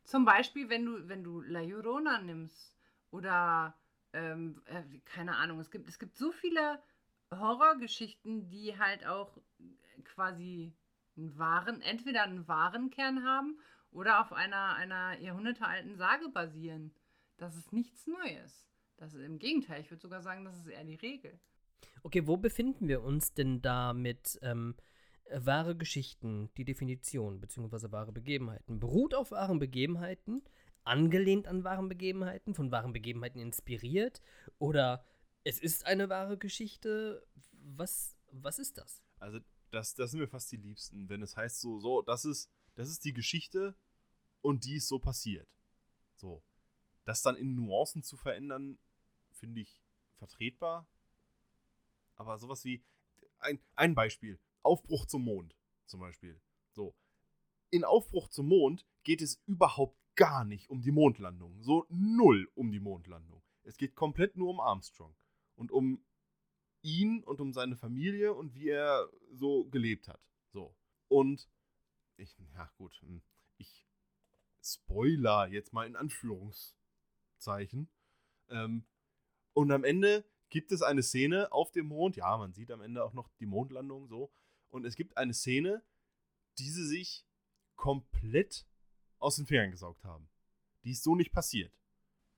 [0.08, 2.74] Zum Beispiel, wenn du, wenn du La Llorona nimmst
[3.10, 3.76] oder
[4.14, 6.82] ähm, äh, keine Ahnung, es gibt, es gibt so viele
[7.30, 9.36] Horrorgeschichten, die halt auch
[10.04, 10.72] quasi
[11.18, 13.58] einen wahren, entweder einen wahren Kern haben
[13.90, 16.94] oder auf einer, einer jahrhundertealten Sage basieren.
[17.36, 18.66] Das ist nichts Neues.
[18.96, 21.38] Das ist im Gegenteil, ich würde sogar sagen, das ist eher die Regel.
[22.02, 24.82] Okay, wo befinden wir uns denn da mit ähm, äh,
[25.32, 28.80] wahre Geschichten, die Definition, beziehungsweise wahre Begebenheiten?
[28.80, 30.42] Beruht auf wahren Begebenheiten,
[30.84, 34.20] angelehnt an wahren Begebenheiten, von wahren Begebenheiten inspiriert?
[34.58, 35.04] Oder
[35.44, 37.26] es ist eine wahre Geschichte?
[37.52, 39.02] Was, was ist das?
[39.18, 42.50] Also das, das sind mir fast die Liebsten, wenn es heißt so, so, das ist,
[42.74, 43.76] das ist die Geschichte
[44.40, 45.48] und die ist so passiert.
[46.16, 46.42] So.
[47.04, 48.78] Das dann in Nuancen zu verändern,
[49.32, 49.82] finde ich
[50.16, 50.86] vertretbar.
[52.16, 52.82] Aber sowas wie,
[53.38, 54.38] ein, ein Beispiel,
[54.68, 55.56] Aufbruch zum Mond
[55.86, 56.38] zum Beispiel.
[56.72, 56.94] So.
[57.70, 61.62] In Aufbruch zum Mond geht es überhaupt gar nicht um die Mondlandung.
[61.62, 63.42] So null um die Mondlandung.
[63.62, 65.16] Es geht komplett nur um Armstrong.
[65.54, 66.04] Und um
[66.82, 70.20] ihn und um seine Familie und wie er so gelebt hat.
[70.52, 70.76] So.
[71.08, 71.48] Und
[72.16, 73.22] ich, ja gut, hm,
[73.56, 73.86] ich
[74.62, 77.88] spoiler jetzt mal in Anführungszeichen.
[78.50, 78.84] Ähm,
[79.54, 82.16] und am Ende gibt es eine Szene auf dem Mond.
[82.16, 84.30] Ja, man sieht am Ende auch noch die Mondlandung so.
[84.70, 85.82] Und es gibt eine Szene,
[86.58, 87.24] die sie sich
[87.76, 88.66] komplett
[89.18, 90.28] aus den Fingern gesaugt haben.
[90.84, 91.72] Die ist so nicht passiert.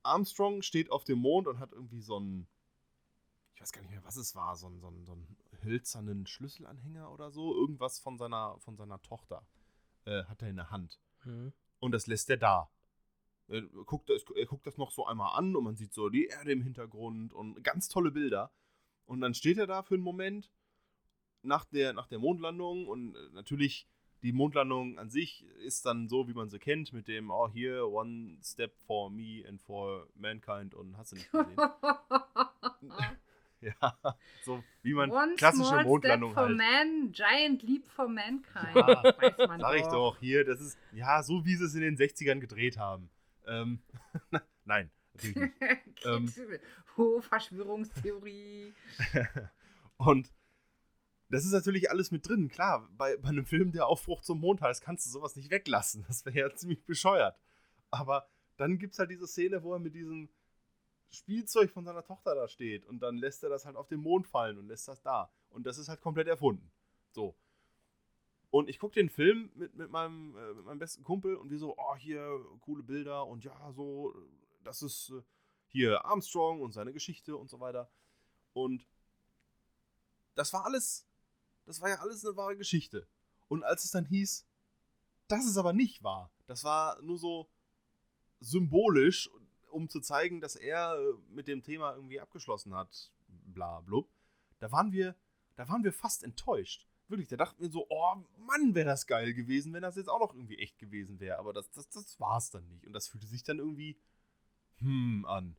[0.03, 2.47] Armstrong steht auf dem Mond und hat irgendwie so einen,
[3.53, 6.25] ich weiß gar nicht mehr, was es war, so einen, so einen, so einen hölzernen
[6.25, 7.55] Schlüsselanhänger oder so.
[7.55, 9.45] Irgendwas von seiner, von seiner Tochter
[10.05, 10.99] äh, hat er in der Hand.
[11.23, 11.53] Hm.
[11.79, 12.71] Und das lässt er da.
[13.47, 16.25] Er guckt, das, er guckt das noch so einmal an und man sieht so die
[16.25, 18.51] Erde im Hintergrund und ganz tolle Bilder.
[19.05, 20.51] Und dann steht er da für einen Moment
[21.43, 23.87] nach der, nach der Mondlandung und äh, natürlich
[24.21, 27.87] die Mondlandung an sich ist dann so, wie man sie kennt, mit dem, oh, hier,
[27.87, 31.55] one step for me and for mankind und hast du nicht gesehen.
[33.61, 36.57] ja, so wie man One klassische small Mondlandung step for halt.
[36.57, 38.75] man, giant leap for mankind.
[38.75, 41.81] Ja, Weiß man Sag ich doch, hier, das ist, ja, so wie sie es in
[41.81, 43.09] den 60ern gedreht haben.
[43.47, 43.79] Ähm,
[44.65, 46.05] nein, natürlich nicht.
[46.05, 46.31] Ähm.
[46.97, 48.73] oh, Verschwörungstheorie.
[49.97, 50.31] Und
[51.31, 52.49] das ist natürlich alles mit drin.
[52.49, 56.03] Klar, bei, bei einem Film, der Aufbruch zum Mond heißt, kannst du sowas nicht weglassen.
[56.07, 57.37] Das wäre ja ziemlich bescheuert.
[57.89, 58.27] Aber
[58.57, 60.29] dann gibt es halt diese Szene, wo er mit diesem
[61.09, 64.27] Spielzeug von seiner Tochter da steht und dann lässt er das halt auf den Mond
[64.27, 65.31] fallen und lässt das da.
[65.49, 66.71] Und das ist halt komplett erfunden.
[67.11, 67.35] So.
[68.49, 71.57] Und ich gucke den Film mit, mit, meinem, äh, mit meinem besten Kumpel und wir
[71.57, 74.13] so, oh, hier coole Bilder und ja, so,
[74.63, 75.21] das ist äh,
[75.67, 77.89] hier Armstrong und seine Geschichte und so weiter.
[78.53, 78.85] Und
[80.35, 81.07] das war alles,
[81.65, 83.07] das war ja alles eine wahre Geschichte.
[83.47, 84.45] Und als es dann hieß,
[85.27, 87.49] das ist aber nicht wahr, das war nur so
[88.39, 89.29] symbolisch,
[89.69, 94.09] um zu zeigen, dass er äh, mit dem Thema irgendwie abgeschlossen hat, bla blub,
[94.59, 95.15] da waren wir,
[95.55, 96.87] da waren wir fast enttäuscht.
[97.07, 100.19] Wirklich, da dachten wir so, oh Mann, wäre das geil gewesen, wenn das jetzt auch
[100.19, 101.39] noch irgendwie echt gewesen wäre.
[101.39, 102.87] Aber das, das, das war es dann nicht.
[102.87, 103.97] Und das fühlte sich dann irgendwie,
[104.77, 105.57] hm, an.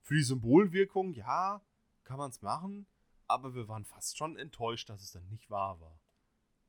[0.00, 1.62] Für die Symbolwirkung, ja,
[2.04, 2.86] kann man es machen,
[3.28, 6.00] aber wir waren fast schon enttäuscht, dass es dann nicht wahr war.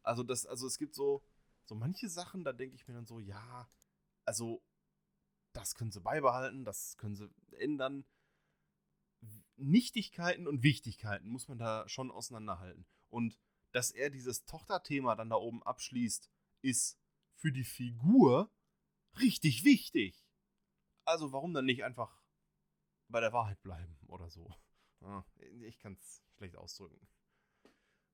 [0.03, 1.23] Also, das, also es gibt so,
[1.63, 3.69] so manche Sachen, da denke ich mir dann so, ja,
[4.25, 4.61] also
[5.53, 8.05] das können sie beibehalten, das können sie ändern.
[9.57, 12.85] Nichtigkeiten und Wichtigkeiten muss man da schon auseinanderhalten.
[13.09, 13.39] Und
[13.71, 16.29] dass er dieses Tochterthema dann da oben abschließt,
[16.61, 16.97] ist
[17.35, 18.51] für die Figur
[19.19, 20.25] richtig wichtig.
[21.05, 22.21] Also warum dann nicht einfach
[23.07, 24.53] bei der Wahrheit bleiben oder so?
[25.01, 25.23] Ah,
[25.61, 26.99] Ich kann es schlecht ausdrücken.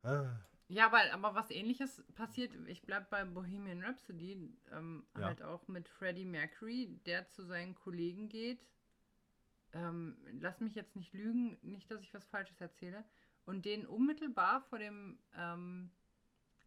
[0.03, 5.25] Ah, Ja, aber, aber was ähnliches passiert, ich bleib bei Bohemian Rhapsody, ähm, Ja.
[5.25, 8.65] halt auch mit Freddie Mercury, der zu seinen Kollegen geht.
[9.73, 13.03] Ähm, lass mich jetzt nicht lügen, nicht, dass ich was Falsches erzähle.
[13.45, 15.91] Und denen unmittelbar vor dem ähm,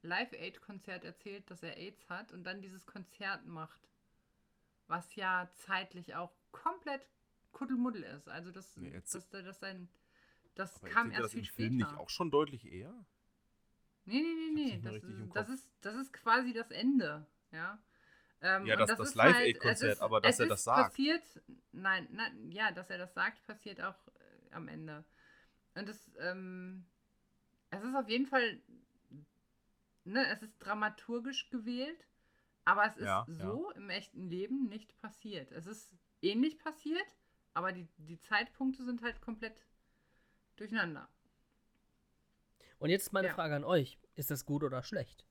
[0.03, 3.89] Live-Aid-Konzert erzählt, dass er AIDS hat und dann dieses Konzert macht.
[4.87, 7.07] Was ja zeitlich auch komplett
[7.53, 8.29] Kuddelmuddel ist.
[8.29, 9.59] Also das, Nee, jetzt- das, das,
[10.59, 11.57] das, das aber kam er erst das viel später.
[11.69, 12.93] Film nicht auch schon deutlich eher?
[14.05, 14.81] Nee, nee, nee, nee.
[14.83, 17.27] Das ist, das, ist, das ist quasi das Ende.
[17.53, 17.79] Ja,
[18.41, 20.91] ähm, Ja, das- das ist Live-Aid-Konzert, ist- aber dass er das sagt.
[20.91, 21.23] Passiert,
[21.73, 25.05] nein, nein, ja, dass er das sagt, passiert auch äh, am Ende.
[25.75, 26.87] Und es, ähm,
[27.71, 28.61] es ist auf jeden Fall,
[30.05, 32.07] ne, es ist dramaturgisch gewählt,
[32.65, 35.53] aber es ist Ja, so im echten Leben nicht passiert.
[35.53, 37.07] Es ist ähnlich passiert,
[37.55, 39.57] aber die, die Zeitpunkte sind halt komplett
[40.61, 41.09] durcheinander.
[42.79, 43.35] Und jetzt meine Ja.
[43.35, 43.99] Frage an euch.
[44.15, 45.25] Ist das gut oder schlecht?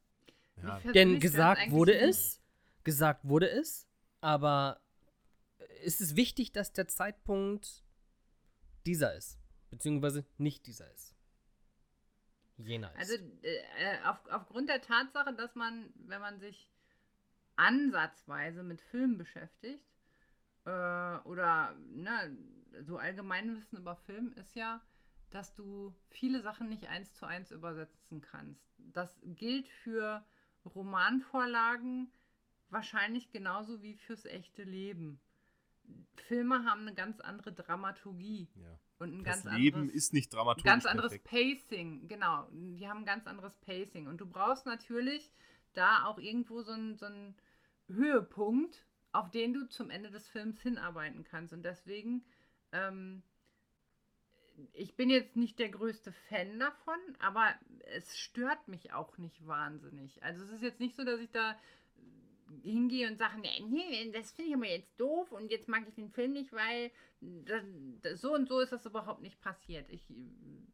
[0.63, 2.01] Ja, Denn gesagt wurde gut.
[2.09, 2.41] es,
[2.84, 3.88] gesagt wurde es,
[4.21, 4.82] aber
[5.84, 7.84] ist es wichtig, dass der Zeitpunkt
[8.86, 9.38] dieser ist,
[9.69, 11.15] beziehungsweise nicht dieser ist?
[12.57, 12.97] Jener ist.
[12.97, 13.13] Also
[13.43, 16.71] äh, auf, aufgrund der Tatsache, dass man, wenn man sich
[17.55, 19.84] ansatzweise mit Film beschäftigt,
[20.65, 22.36] äh, oder ne,
[22.82, 24.82] so Allgemeinwissen über Film ist ja,
[25.32, 28.63] dass du viele Sachen nicht eins zu eins übersetzen kannst.
[28.78, 30.25] Das gilt für
[30.65, 32.11] Romanvorlagen
[32.69, 35.19] wahrscheinlich genauso wie fürs echte Leben.
[36.28, 38.80] Filme haben eine ganz andere Dramaturgie ja.
[38.99, 41.69] und ein Das ganz Leben anderes ist nicht dramatisch ganz anderes perfekt.
[41.69, 42.47] Pacing, genau.
[42.51, 44.07] Die haben ein ganz anderes Pacing.
[44.07, 45.32] Und du brauchst natürlich
[45.73, 47.36] da auch irgendwo so einen, so einen
[47.88, 51.53] Höhepunkt, auf den du zum Ende des Films hinarbeiten kannst.
[51.53, 52.25] Und deswegen,
[52.73, 53.23] ähm,
[54.74, 57.53] ich bin jetzt nicht der größte Fan davon, aber
[57.95, 60.24] es stört mich auch nicht wahnsinnig.
[60.24, 61.58] Also es ist jetzt nicht so, dass ich da
[62.64, 66.12] hingehe und sage, nee, das finde ich aber jetzt doof und jetzt mag ich den
[66.12, 67.64] Film nicht, weil das,
[68.01, 69.89] das, so und so ist das überhaupt nicht passiert.
[69.89, 70.05] Ich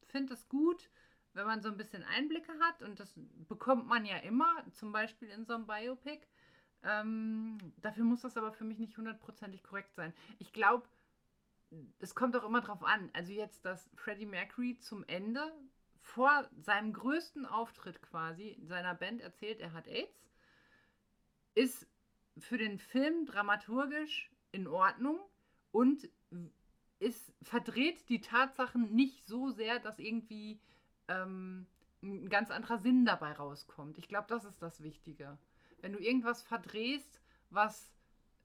[0.07, 0.89] finde es gut,
[1.33, 3.13] wenn man so ein bisschen Einblicke hat und das
[3.47, 6.21] bekommt man ja immer, zum Beispiel in so einem Biopic.
[6.83, 10.13] Ähm, dafür muss das aber für mich nicht hundertprozentig korrekt sein.
[10.39, 10.87] Ich glaube,
[11.99, 13.09] es kommt auch immer drauf an.
[13.13, 15.51] Also jetzt, dass Freddie Mercury zum Ende
[16.01, 20.29] vor seinem größten Auftritt quasi seiner Band erzählt, er hat AIDS,
[21.55, 21.87] ist
[22.37, 25.19] für den Film dramaturgisch in Ordnung
[25.71, 26.09] und
[26.99, 30.59] ist, verdreht die Tatsachen nicht so sehr, dass irgendwie
[31.07, 31.67] ähm,
[32.01, 33.97] ein ganz anderer Sinn dabei rauskommt.
[33.97, 35.37] Ich glaube, das ist das Wichtige.
[35.81, 37.91] Wenn du irgendwas verdrehst, was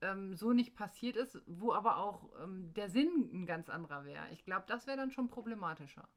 [0.01, 4.30] ähm, so nicht passiert ist, wo aber auch ähm, der Sinn ein ganz anderer wäre.
[4.32, 6.09] Ich glaube, das wäre dann schon problematischer.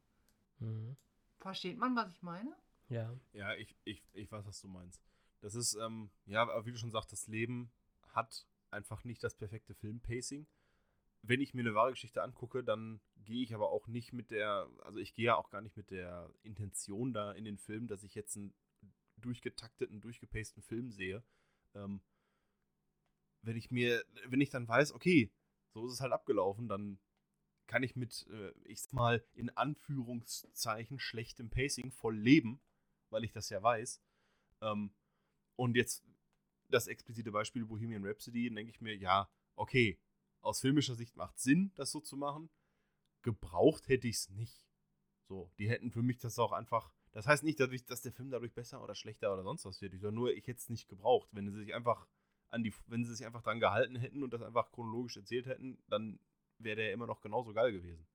[0.60, 0.96] Mhm.
[1.40, 2.56] Versteht man, was ich meine?
[2.90, 3.14] Ja.
[3.34, 5.02] Ja, ich, ich, ich weiß, was du meinst.
[5.40, 7.72] Das ist, ähm, ja, aber wie du schon sagst, das Leben
[8.14, 10.46] hat einfach nicht das perfekte Filmpacing.
[11.24, 14.68] Wenn ich mir eine wahre Geschichte angucke, dann gehe ich aber auch nicht mit der,
[14.84, 18.04] also ich gehe ja auch gar nicht mit der Intention da in den Film, dass
[18.04, 18.54] ich jetzt einen
[19.18, 21.24] durchgetakteten, durchgepasten Film sehe.
[21.76, 22.02] Ähm,
[23.42, 25.32] wenn ich mir, wenn ich dann weiß, okay,
[25.74, 27.00] so ist es halt abgelaufen, dann
[27.68, 32.62] kann ich mit, äh, ich sag mal, in Anführungszeichen schlechtem Pacing voll leben,
[33.10, 34.02] weil ich das ja weiß.
[34.62, 34.94] Ähm,
[35.56, 36.04] und jetzt
[36.70, 40.00] das explizite Beispiel Bohemian Rhapsody, denke ich mir, ja, okay,
[40.42, 42.50] aus filmischer Sicht macht Sinn, das so zu machen.
[43.22, 44.66] Gebraucht hätte ich es nicht.
[45.28, 46.92] So, die hätten für mich das auch einfach.
[47.12, 49.82] Das heißt nicht, dass, ich, dass der Film dadurch besser oder schlechter oder sonst was
[49.82, 49.94] wird.
[49.94, 51.30] sondern nur, ich hätte es nicht gebraucht.
[51.32, 52.08] Wenn sie sich einfach
[52.52, 55.82] an die, wenn sie sich einfach dran gehalten hätten und das einfach chronologisch erzählt hätten,
[55.88, 56.20] dann
[56.60, 58.06] wäre der immer noch genauso geil gewesen.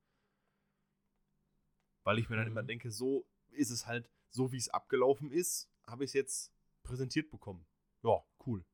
[2.04, 2.52] Weil ich mir dann mhm.
[2.52, 6.52] immer denke, so ist es halt, so wie es abgelaufen ist, habe ich es jetzt
[6.82, 7.66] präsentiert bekommen.
[8.02, 8.64] Ja, cool.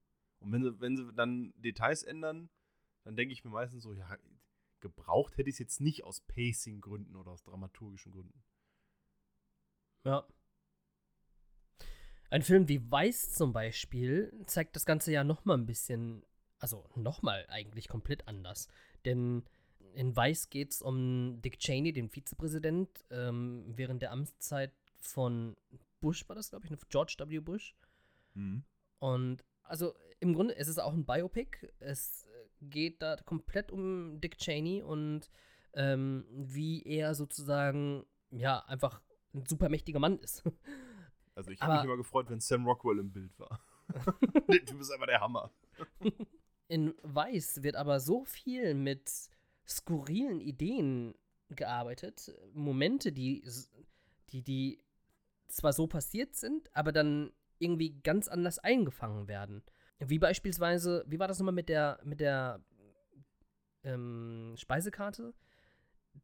[0.40, 2.50] Und wenn sie, wenn sie dann Details ändern,
[3.04, 4.18] dann denke ich mir meistens so, ja,
[4.80, 8.42] gebraucht hätte ich es jetzt nicht aus Pacing-Gründen oder aus dramaturgischen Gründen.
[10.04, 10.26] Ja.
[12.32, 16.24] Ein Film wie Weiß zum Beispiel zeigt das Ganze ja noch mal ein bisschen,
[16.58, 18.68] also noch mal eigentlich komplett anders.
[19.04, 19.44] Denn
[19.92, 25.58] in Weiß geht es um Dick Cheney, den Vizepräsident, ähm, während der Amtszeit von
[26.00, 27.40] Bush war das, glaube ich, George W.
[27.40, 27.74] Bush.
[28.32, 28.64] Mhm.
[28.98, 31.70] Und also im Grunde, es ist auch ein Biopic.
[31.80, 32.26] Es
[32.62, 35.28] geht da komplett um Dick Cheney und
[35.74, 39.02] ähm, wie er sozusagen, ja, einfach
[39.34, 40.44] ein super mächtiger Mann ist.
[41.34, 43.60] Also ich habe mich immer gefreut, wenn Sam Rockwell im Bild war.
[44.66, 45.50] du bist einfach der Hammer.
[46.68, 49.10] In Weiß wird aber so viel mit
[49.66, 51.14] skurrilen Ideen
[51.50, 52.34] gearbeitet.
[52.54, 53.44] Momente, die,
[54.30, 54.84] die, die
[55.48, 59.62] zwar so passiert sind, aber dann irgendwie ganz anders eingefangen werden.
[59.98, 62.60] Wie beispielsweise, wie war das nochmal mit der, mit der
[63.84, 65.34] ähm, Speisekarte?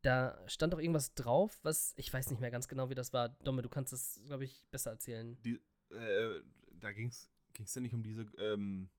[0.02, 3.30] Da stand doch irgendwas drauf, was, ich weiß nicht mehr ganz genau, wie das war.
[3.30, 5.36] Domme, du kannst das, glaube ich, besser erzählen.
[5.42, 5.60] Die,
[5.90, 7.28] äh, da ging es
[7.74, 8.90] ja nicht um diese ähm,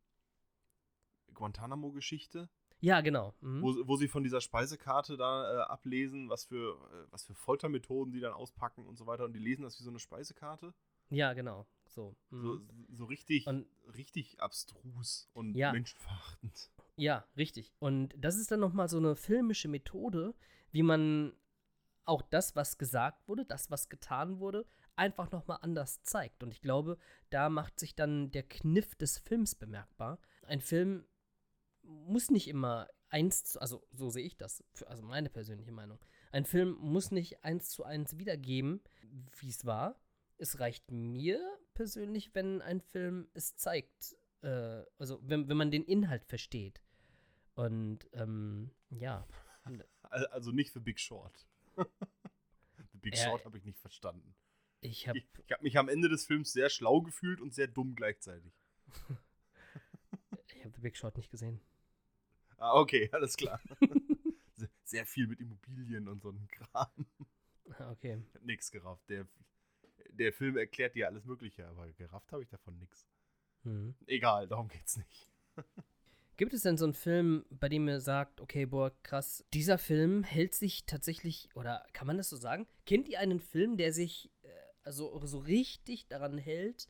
[1.34, 2.50] Guantanamo-Geschichte.
[2.82, 3.34] Ja, genau.
[3.42, 3.62] Mhm.
[3.62, 8.12] Wo, wo sie von dieser Speisekarte da äh, ablesen, was für, äh, was für Foltermethoden
[8.12, 9.26] sie dann auspacken und so weiter.
[9.26, 10.74] Und die lesen das wie so eine Speisekarte.
[11.10, 11.66] Ja, genau.
[11.88, 12.42] So, mhm.
[12.42, 12.62] so,
[12.92, 15.74] so, richtig, und, richtig abstrus und ja.
[15.74, 16.70] menschenverachtend.
[16.96, 17.74] Ja, richtig.
[17.80, 20.36] Und das ist dann nochmal so eine filmische Methode,
[20.72, 21.34] wie man
[22.06, 24.66] auch das, was gesagt wurde, das, was getan wurde,
[24.96, 26.44] einfach nochmal anders zeigt.
[26.44, 26.98] Und ich glaube,
[27.30, 30.20] da macht sich dann der Kniff des Films bemerkbar.
[30.44, 31.06] Ein Film
[31.84, 36.00] muss nicht immer eins zu, also so sehe ich das, also meine persönliche Meinung.
[36.32, 38.82] Ein Film muss nicht eins zu eins wiedergeben,
[39.40, 40.00] wie es war.
[40.38, 41.40] Es reicht mir
[41.74, 44.16] persönlich, wenn ein Film es zeigt.
[44.42, 46.82] Äh, also wenn, wenn man den Inhalt versteht.
[47.56, 49.28] Und ähm, ja.
[50.10, 51.48] Also nicht für Big Short.
[51.78, 54.36] The Big äh, Short habe ich nicht verstanden.
[54.82, 58.54] Ich habe hab mich am Ende des Films sehr schlau gefühlt und sehr dumm gleichzeitig.
[60.56, 61.60] ich habe The Big Short nicht gesehen.
[62.58, 63.62] Ah, okay, alles klar.
[64.84, 67.06] Sehr viel mit Immobilien und so einem Kram.
[67.78, 68.22] Ah, okay.
[68.28, 69.08] Ich hab nix gerafft.
[69.10, 69.28] Der,
[70.12, 73.06] der Film erklärt dir alles Mögliche, aber gerafft habe ich davon nix.
[73.64, 73.96] Mhm.
[74.08, 75.30] Egal, darum geht's nicht.
[76.40, 80.24] Gibt es denn so einen Film, bei dem ihr sagt, okay, boah, krass, dieser Film
[80.24, 82.66] hält sich tatsächlich, oder kann man das so sagen?
[82.86, 84.48] Kennt ihr einen Film, der sich äh,
[84.84, 86.88] also so richtig daran hält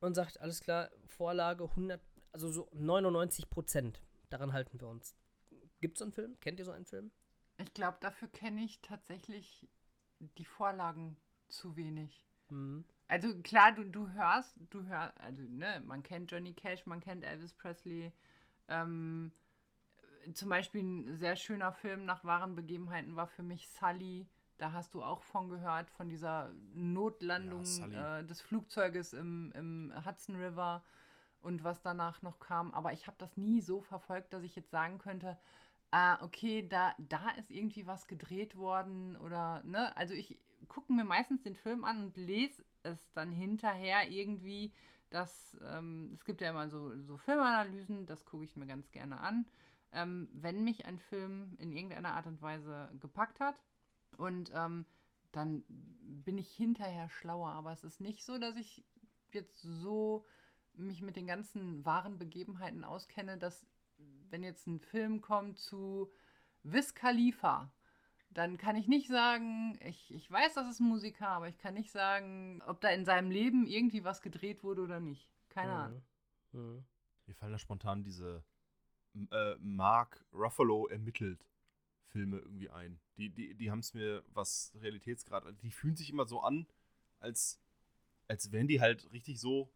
[0.00, 4.00] und sagt, alles klar, Vorlage 100, also so 99 Prozent?
[4.28, 5.14] Daran halten wir uns.
[5.80, 6.40] Gibt es so einen Film?
[6.40, 7.12] Kennt ihr so einen Film?
[7.58, 9.68] Ich glaube, dafür kenne ich tatsächlich
[10.18, 11.16] die Vorlagen
[11.48, 12.26] zu wenig.
[12.48, 12.84] Mhm.
[13.06, 17.22] Also klar, du, du hörst, du hörst, also ne, man kennt Johnny Cash, man kennt
[17.22, 18.12] Elvis Presley.
[18.68, 19.32] Ähm,
[20.34, 24.26] zum Beispiel ein sehr schöner Film nach wahren Begebenheiten war für mich Sully.
[24.58, 29.92] Da hast du auch von gehört, von dieser Notlandung ja, äh, des Flugzeuges im, im
[30.06, 30.84] Hudson River
[31.40, 32.72] und was danach noch kam.
[32.72, 35.36] Aber ich habe das nie so verfolgt, dass ich jetzt sagen könnte,
[35.90, 39.96] ah, okay, da, da ist irgendwie was gedreht worden oder, ne?
[39.96, 44.72] Also ich gucke mir meistens den Film an und lese es dann hinterher irgendwie,
[45.12, 49.20] dass, ähm, es gibt ja immer so, so Filmanalysen, das gucke ich mir ganz gerne
[49.20, 49.46] an,
[49.92, 53.56] ähm, wenn mich ein Film in irgendeiner Art und Weise gepackt hat
[54.16, 54.86] und ähm,
[55.32, 58.84] dann bin ich hinterher schlauer, aber es ist nicht so, dass ich
[59.32, 60.26] jetzt so
[60.74, 63.66] mich mit den ganzen wahren Begebenheiten auskenne, dass
[64.30, 66.10] wenn jetzt ein Film kommt zu
[66.62, 67.70] Wiz Khalifa,
[68.34, 71.74] dann kann ich nicht sagen, ich, ich weiß, das ist ein Musiker, aber ich kann
[71.74, 75.28] nicht sagen, ob da in seinem Leben irgendwie was gedreht wurde oder nicht.
[75.50, 76.02] Keine Ahnung.
[76.52, 76.84] Mhm.
[77.26, 78.42] Mir fallen da spontan diese
[79.30, 81.44] äh, Mark Ruffalo ermittelt
[82.08, 82.98] Filme irgendwie ein.
[83.16, 86.66] Die, die, die haben es mir, was Realitätsgrad, die fühlen sich immer so an,
[87.20, 87.60] als,
[88.28, 89.70] als wären die halt richtig so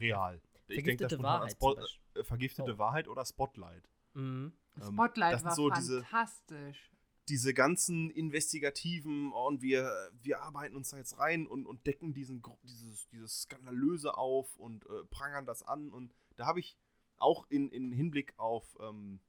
[0.00, 0.40] real.
[0.68, 1.76] Ich denk da Vergiftete an Wahrheit Spot-
[2.14, 2.78] äh, Vergiftete Oh.
[2.78, 3.88] Wahrheit oder Spotlight.
[4.14, 4.52] Mhm.
[4.80, 6.90] Ähm, Spotlight das sind war so diese- fantastisch.
[7.28, 12.14] Diese ganzen investigativen oh, und wir, wir arbeiten uns da jetzt rein und, und decken
[12.14, 15.90] diesen, dieses, dieses Skandalöse auf und äh, prangern das an.
[15.90, 16.76] Und da habe ich
[17.16, 19.20] auch in, in Hinblick auf ähm,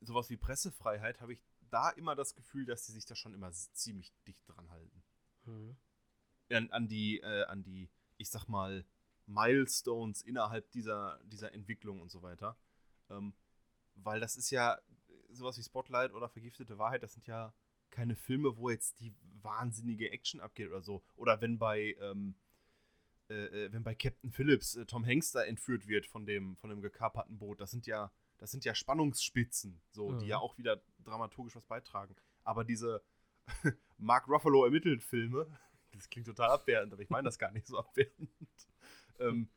[0.00, 3.50] sowas wie Pressefreiheit, habe ich da immer das Gefühl, dass sie sich da schon immer
[3.52, 5.02] ziemlich dicht dran halten.
[5.46, 5.76] Mhm.
[6.50, 7.88] An, an die, äh, an die,
[8.18, 8.84] ich sag mal,
[9.26, 12.56] Milestones innerhalb dieser, dieser Entwicklung und so weiter.
[13.10, 13.34] Ähm,
[13.94, 14.78] weil das ist ja
[15.36, 17.54] sowas wie Spotlight oder Vergiftete Wahrheit, das sind ja
[17.90, 21.02] keine Filme, wo jetzt die wahnsinnige Action abgeht oder so.
[21.14, 22.34] Oder wenn bei, ähm,
[23.28, 26.70] äh, äh, wenn bei Captain Phillips äh, Tom Hanks da entführt wird von dem, von
[26.70, 30.30] dem gekaperten Boot, das sind ja, das sind ja Spannungsspitzen, so, die Mhm.
[30.30, 32.16] ja auch wieder dramaturgisch was beitragen.
[32.44, 33.02] Aber diese
[33.98, 35.46] Mark Ruffalo ermittelt Filme,
[35.92, 38.30] das klingt total abwertend, aber ich meine das gar nicht so abwertend.
[39.20, 39.48] ähm,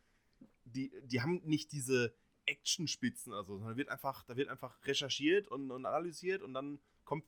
[0.65, 2.13] die, die haben nicht diese
[2.49, 7.25] Actionspitzen, also, sondern wird einfach, da wird einfach recherchiert und, und analysiert und dann kommt,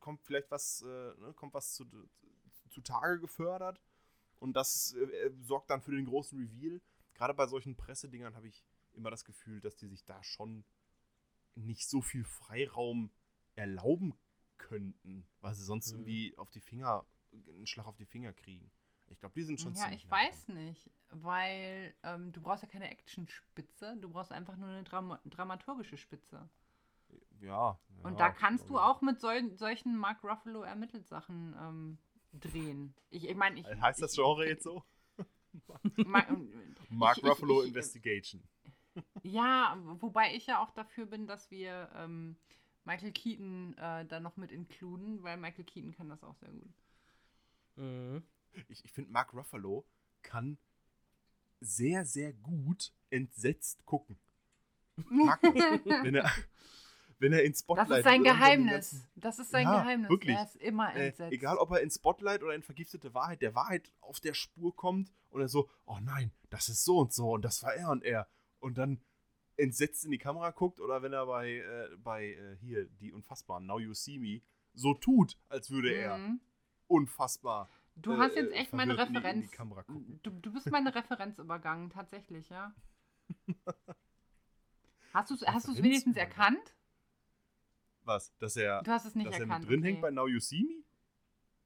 [0.00, 1.84] kommt vielleicht was, äh, ne, kommt was zu,
[2.70, 3.80] zu Tage gefördert
[4.40, 6.80] und das äh, sorgt dann für den großen Reveal.
[7.14, 8.64] Gerade bei solchen Pressedingern habe ich
[8.94, 10.64] immer das Gefühl, dass die sich da schon
[11.54, 13.10] nicht so viel Freiraum
[13.54, 14.14] erlauben
[14.58, 15.98] könnten, weil sie sonst Mhm.
[16.00, 18.70] irgendwie auf die Finger, einen Schlag auf die Finger kriegen.
[19.14, 20.56] Ich glaube, die sind schon Ja, ziemlich ich weiß dran.
[20.56, 25.96] nicht, weil ähm, du brauchst ja keine Actionspitze, du brauchst einfach nur eine Drama dramaturgische
[25.96, 26.48] Spitze.
[27.40, 27.78] Ja.
[28.02, 31.98] Und ja, da kannst du aber- auch mit sol solchen Mark Ruffalo ermittelt Sachen ähm,
[32.32, 32.94] drehen.
[33.10, 33.66] Ich, ich meine, ich.
[33.66, 34.82] Heißt das ich, Genre jetzt so?
[35.96, 36.26] Ma-
[36.90, 38.42] Mark ich- ich- Ruffalo ich- Investigation.
[39.22, 42.36] Ja, wobei ich ja auch dafür bin, dass wir ähm,
[42.84, 46.72] Michael Keaton äh, da noch mit inkluden, weil Michael Keaton kann das auch sehr gut.
[47.76, 48.22] Mhm.
[48.68, 49.84] Ich, ich finde, Mark Ruffalo
[50.22, 50.58] kann
[51.60, 54.18] sehr, sehr gut entsetzt gucken.
[56.02, 56.30] Wenn, er,
[57.18, 58.90] wenn er in Spotlight Das ist sein Geheimnis.
[58.90, 60.10] ganzen- Das ist sein Ja, Geheimnis.
[60.10, 60.36] wirklich.
[60.36, 61.32] Er ist immer Äh, entsetzt.
[61.32, 65.10] egal, ob er in Spotlight oder in Vergiftete Wahrheit, der Wahrheit auf der Spur kommt
[65.30, 68.04] und er so, oh nein, das ist so und so und das war er und
[68.04, 68.28] er.
[68.60, 69.00] Und dann
[69.56, 73.66] entsetzt in die Kamera guckt oder wenn er bei, äh, bei äh, hier, die Unfassbaren,
[73.66, 74.40] Now You See Me,
[74.74, 76.40] so tut, als würde er Mhm.
[76.88, 77.68] unfassbar.
[77.96, 79.50] Du äh, hast jetzt echt meine Referenz.
[80.22, 82.74] Du, du bist meine Referenz übergangen, tatsächlich, ja.
[85.12, 86.74] Hast du es hast du's wenigstens erkannt?
[88.02, 88.36] Was?
[88.38, 89.60] Dass er, Du hast es nicht dass er erkannt.
[89.62, 89.88] mit drin okay.
[89.92, 90.82] hängt bei Now You See Me?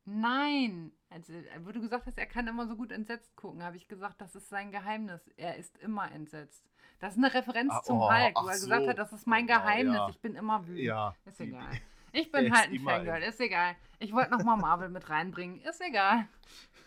[0.04, 0.92] Nein.
[1.10, 1.32] Also,
[1.64, 4.34] wo du gesagt hast, er kann immer so gut entsetzt gucken, habe ich gesagt, das
[4.34, 5.26] ist sein Geheimnis.
[5.36, 6.64] Er ist immer entsetzt.
[7.00, 8.88] Das ist eine Referenz Ah, zum oh, Hulk, wo er gesagt so.
[8.88, 9.96] hat, das ist mein Oh, Geheimnis.
[9.96, 10.08] ja.
[10.10, 10.84] Ich bin immer wütend.
[10.84, 11.14] Ja.
[11.24, 11.70] Ist egal.
[12.12, 13.76] Ich bin halt ein Fangirl, ist egal.
[13.98, 16.26] Ich wollte nochmal Marvel mit reinbringen, ist egal.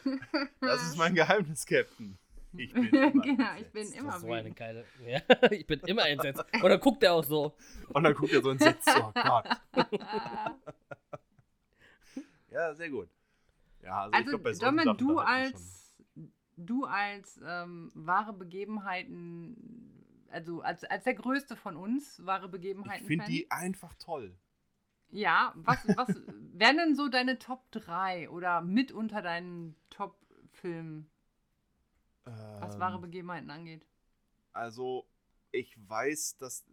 [0.61, 2.17] Das ist mein Geheimnis, Captain.
[2.57, 3.73] Ich bin immer genau, ich entsetzt.
[3.73, 4.85] bin Das immer ist so eine geile.
[5.05, 5.21] Ja,
[5.51, 6.43] ich bin immer entsetzt.
[6.53, 7.55] Und dann guckt er auch so.
[7.89, 9.45] Und dann guckt er so entsetzt, oh Gott.
[12.49, 13.09] Ja, sehr gut.
[13.83, 15.95] Ja, also, ich Also, glaube, bei solchen Domin, du als,
[16.57, 19.55] du als ähm, wahre Begebenheiten,
[20.29, 23.05] also als, als der Größte von uns, wahre schon, ich Begebenheiten.
[23.07, 24.35] finde die einfach toll.
[25.11, 26.19] Ja, was, was
[26.53, 31.09] wären denn so deine Top 3 oder mit unter deinen Top-Filmen,
[32.59, 33.85] was wahre Ähm, Begebenheiten angeht?
[34.53, 35.07] Also,
[35.51, 36.65] ich weiß, dass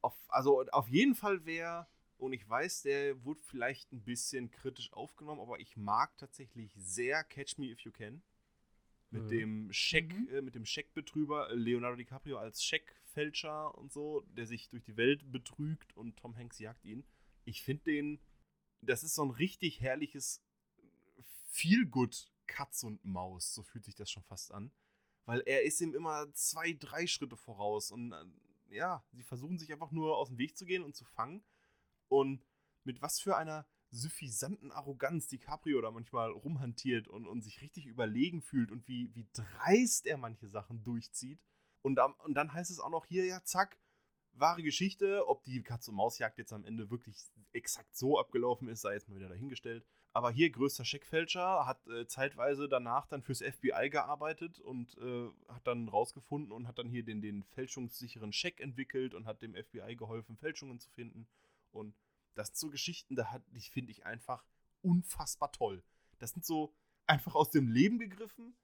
[0.00, 1.86] auf, also auf jeden Fall wäre,
[2.18, 7.24] und ich weiß, der wurde vielleicht ein bisschen kritisch aufgenommen, aber ich mag tatsächlich sehr
[7.24, 8.22] Catch Me If You Can.
[9.10, 9.30] Mit Mhm.
[9.30, 10.28] dem Scheck, Mhm.
[10.30, 14.96] äh, mit dem Scheckbetrüber äh, Leonardo DiCaprio als Scheckfälscher und so, der sich durch die
[14.96, 17.04] Welt betrügt und Tom Hanks jagt ihn.
[17.44, 18.20] Ich finde den,
[18.80, 20.42] das ist so ein richtig herrliches
[21.50, 24.72] Feelgood Katz und Maus, so fühlt sich das schon fast an.
[25.24, 28.24] Weil er ist ihm immer zwei, drei Schritte voraus und äh,
[28.70, 31.44] ja, sie versuchen sich einfach nur aus dem Weg zu gehen und zu fangen.
[32.08, 32.44] Und
[32.84, 38.40] mit was für einer suffisanten Arroganz DiCaprio da manchmal rumhantiert und, und sich richtig überlegen
[38.40, 41.40] fühlt und wie, wie dreist er manche Sachen durchzieht.
[41.82, 43.78] Und, am- und dann heißt es auch noch hier, ja, zack,
[44.34, 45.28] wahre Geschichte.
[45.28, 47.16] Ob die Katz-und-Maus-Jagd jetzt am Ende wirklich
[47.52, 49.84] exakt so abgelaufen ist, sei jetzt mal wieder dahingestellt.
[50.14, 55.66] Aber hier größter Scheckfälscher, hat äh, zeitweise danach dann fürs FBI gearbeitet und äh, hat
[55.66, 59.96] dann rausgefunden und hat dann hier den, den fälschungssicheren Scheck entwickelt und hat dem FBI
[59.96, 61.26] geholfen, Fälschungen zu finden.
[61.70, 61.94] Und
[62.34, 64.44] das sind so Geschichten, da finde ich einfach
[64.82, 65.82] unfassbar toll.
[66.18, 66.74] Das sind so
[67.06, 68.54] einfach aus dem Leben gegriffen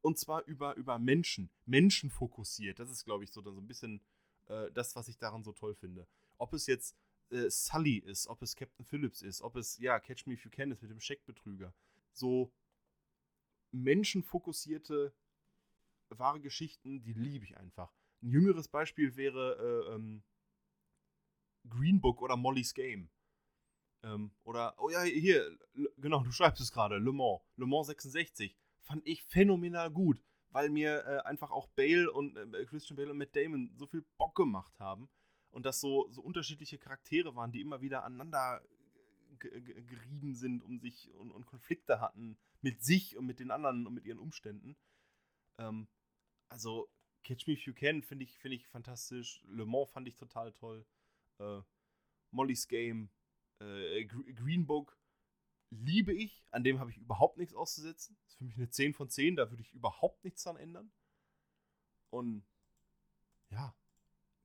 [0.00, 2.78] und zwar über, über Menschen, Menschen fokussiert.
[2.78, 4.00] Das ist, glaube ich, so, dann so ein bisschen
[4.48, 6.06] äh, das, was ich daran so toll finde.
[6.38, 6.96] Ob es jetzt
[7.30, 10.50] äh, Sully ist, ob es Captain Phillips ist, ob es, ja, Catch Me If You
[10.50, 11.74] Can ist mit dem Scheckbetrüger.
[12.12, 12.52] So
[13.70, 15.14] menschenfokussierte,
[16.08, 17.92] wahre Geschichten, die liebe ich einfach.
[18.22, 20.22] Ein jüngeres Beispiel wäre äh, ähm,
[21.68, 23.10] Green Book oder Molly's Game.
[24.02, 25.58] Ähm, oder, oh ja, hier,
[25.98, 27.40] genau, du schreibst es gerade, Le Mans.
[27.56, 28.56] Le Mans 66.
[28.80, 33.18] Fand ich phänomenal gut, weil mir äh, einfach auch Bale und äh, Christian Bale und
[33.18, 35.08] Matt Damon so viel Bock gemacht haben.
[35.50, 38.62] Und das so, so unterschiedliche Charaktere waren, die immer wieder aneinander
[39.38, 43.94] gerieben sind um sich und, und, Konflikte hatten mit sich und mit den anderen und
[43.94, 44.76] mit ihren Umständen.
[45.58, 45.86] Ähm,
[46.48, 46.88] also
[47.24, 49.42] Catch Me If You Can finde ich, find ich fantastisch.
[49.46, 50.84] Le Mans fand ich total toll.
[51.38, 51.60] Äh,
[52.30, 53.10] Molly's Game,
[53.60, 54.98] äh, Green Book
[55.70, 56.44] liebe ich.
[56.50, 58.16] An dem habe ich überhaupt nichts auszusetzen.
[58.22, 59.36] Das ist für mich eine 10 von 10.
[59.36, 60.90] Da würde ich überhaupt nichts dran ändern.
[62.10, 62.44] Und
[63.50, 63.74] ja,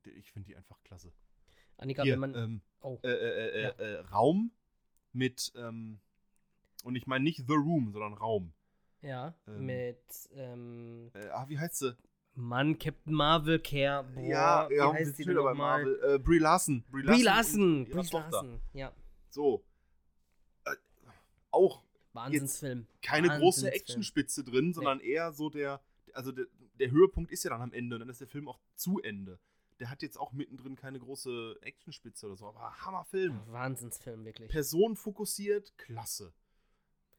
[0.03, 1.13] ich finde die einfach klasse.
[1.77, 2.35] Annika, Hier, wenn man.
[2.35, 2.99] Ähm, oh.
[3.03, 3.69] äh, äh, Ja.
[3.69, 4.51] äh, Raum
[5.11, 5.99] mit, ähm,
[6.83, 8.53] und ich meine nicht The Room, sondern Raum.
[9.01, 10.29] ja, ähm, mit.
[10.33, 11.97] Ähm, Äh, ah, wie heißt sie?
[12.35, 14.03] Mann, Captain Marvel Care.
[14.03, 15.53] Boah, ja, wie ja, heißt wir sie sind denn bei?
[15.53, 15.99] Marvel.
[16.03, 16.83] Äh, Brie Larson.
[16.89, 17.85] Brie Larson.
[17.85, 18.19] Brie Tochter.
[18.31, 18.61] Larson.
[18.73, 18.91] Ja,
[19.29, 19.63] So.
[21.53, 22.87] Auch Wahnsinnsfilm.
[23.01, 23.73] keine große Wahnsinnsfilm.
[23.73, 25.81] Actionspitze drin, sondern eher so der,
[26.13, 26.45] also der,
[26.79, 29.39] der Höhepunkt ist ja dann am Ende und dann ist der Film auch zu Ende.
[29.79, 33.39] Der hat jetzt auch mittendrin keine große Actionspitze oder so, aber Hammerfilm.
[33.47, 34.49] Wahnsinnsfilm, wirklich.
[34.49, 36.33] Person fokussiert, klasse.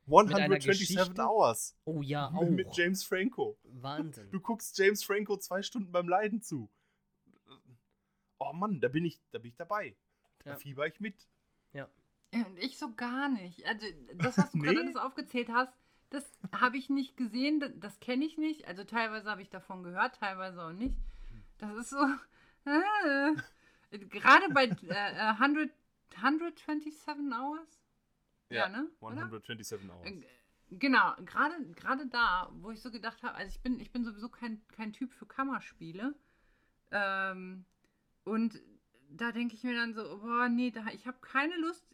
[0.06, 1.23] einer 127 Geschichte?
[1.23, 2.48] Hours oh ja, auch.
[2.48, 3.59] mit James Franco.
[3.65, 4.31] Wahnsinn.
[4.31, 6.70] Du guckst James Franco zwei Stunden beim Leiden zu.
[8.39, 9.97] Oh Mann, da bin ich, da bin ich dabei.
[10.44, 10.56] Da Ja.
[10.56, 11.28] fieber ich mit.
[11.73, 11.89] Ja,
[12.35, 13.66] Und ich so gar nicht.
[13.66, 14.65] Also, das, was du Nee?
[14.69, 15.73] gerade alles aufgezählt hast,
[16.11, 18.66] das habe ich nicht gesehen, das, das kenne ich nicht.
[18.66, 20.97] Also, teilweise habe ich davon gehört, teilweise auch nicht.
[21.59, 21.98] Das ist so.
[22.66, 25.70] Äh, gerade bei äh, äh, 100,
[26.16, 27.82] 127 Hours?
[28.48, 28.89] Ja, ne?
[29.01, 29.16] Oder?
[29.19, 30.06] 127 Hours.
[30.06, 30.23] Äh,
[30.70, 34.28] Genau, gerade gerade da, wo ich so gedacht habe, also ich bin, ich bin sowieso
[34.28, 36.15] kein, kein Typ für Kammerspiele.
[36.90, 37.65] Ähm,
[38.24, 38.61] und
[39.11, 41.85] da denke ich mir dann so, boah, nee, da, ich habe keine Lust,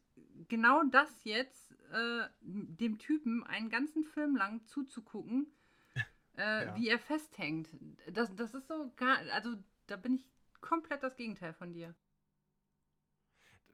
[0.48, 5.52] genau das jetzt äh, dem Typen einen ganzen Film lang zuzugucken,
[6.36, 6.76] äh, Ja.
[6.76, 7.68] wie er festhängt.
[8.12, 9.56] Das, das ist so gar, also
[9.86, 10.26] da bin ich
[10.60, 11.94] komplett das Gegenteil von dir.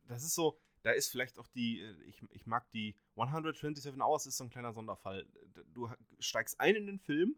[0.08, 4.26] das ist so, da ist vielleicht auch die, äh, ich, ich mag die 127 Hours
[4.26, 5.26] ist so ein kleiner Sonderfall.
[5.74, 5.90] Du
[6.20, 7.36] steigst ein in den Film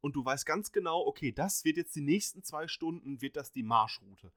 [0.00, 3.52] und du weißt ganz genau, okay, das wird jetzt die nächsten zwei Stunden, wird das
[3.52, 4.32] die Marschroute.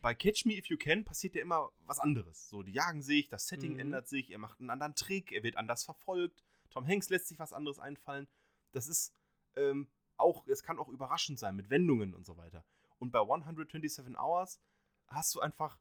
[0.00, 2.48] Bei Catch Me If You Can passiert ja immer was anderes.
[2.48, 3.80] So, die jagen sich, das Setting Mhm.
[3.80, 6.42] ändert sich, er macht einen anderen Trick, er wird anders verfolgt.
[6.70, 8.28] Tom Hanks lässt sich was anderes einfallen.
[8.72, 9.12] Das ist
[9.56, 12.64] ähm, auch, es kann auch überraschend sein mit Wendungen und so weiter.
[12.98, 14.60] Und bei 127 Hours
[15.08, 15.78] hast du einfach,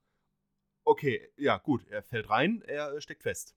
[0.83, 3.55] okay, ja, gut, er fällt rein, er steckt fest.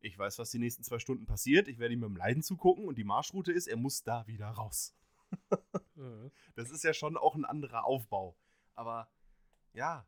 [0.00, 1.66] Ich weiß, was die nächsten zwei Stunden passiert.
[1.66, 4.94] Ich werde ihm beim Leiden zugucken und die Marschroute ist, er muss da wieder raus.
[5.94, 6.30] Mhm.
[6.54, 8.36] Das ist ja schon auch ein anderer Aufbau.
[8.74, 9.10] Aber
[9.78, 10.06] ja.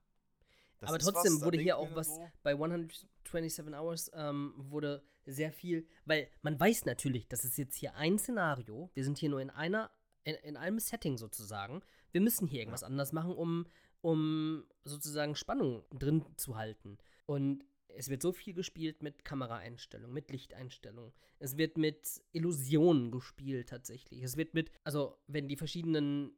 [0.81, 5.53] das Aber trotzdem was, wurde hier auch was so, bei 127 Hours ähm, wurde sehr
[5.53, 8.91] viel, weil man weiß natürlich, das ist jetzt hier ein Szenario.
[8.95, 9.91] Wir sind hier nur in einer,
[10.25, 11.83] in, in einem Setting sozusagen.
[12.13, 13.67] Wir müssen hier irgendwas anders machen, um,
[14.01, 16.99] um sozusagen Spannung drin zu halten.
[17.27, 17.65] Und
[17.97, 21.13] es wird so viel gespielt mit Kameraeinstellungen, mit Lichteinstellungen.
[21.39, 24.23] Es wird mit Illusionen gespielt tatsächlich.
[24.23, 26.33] Es wird mit, also wenn die verschiedenen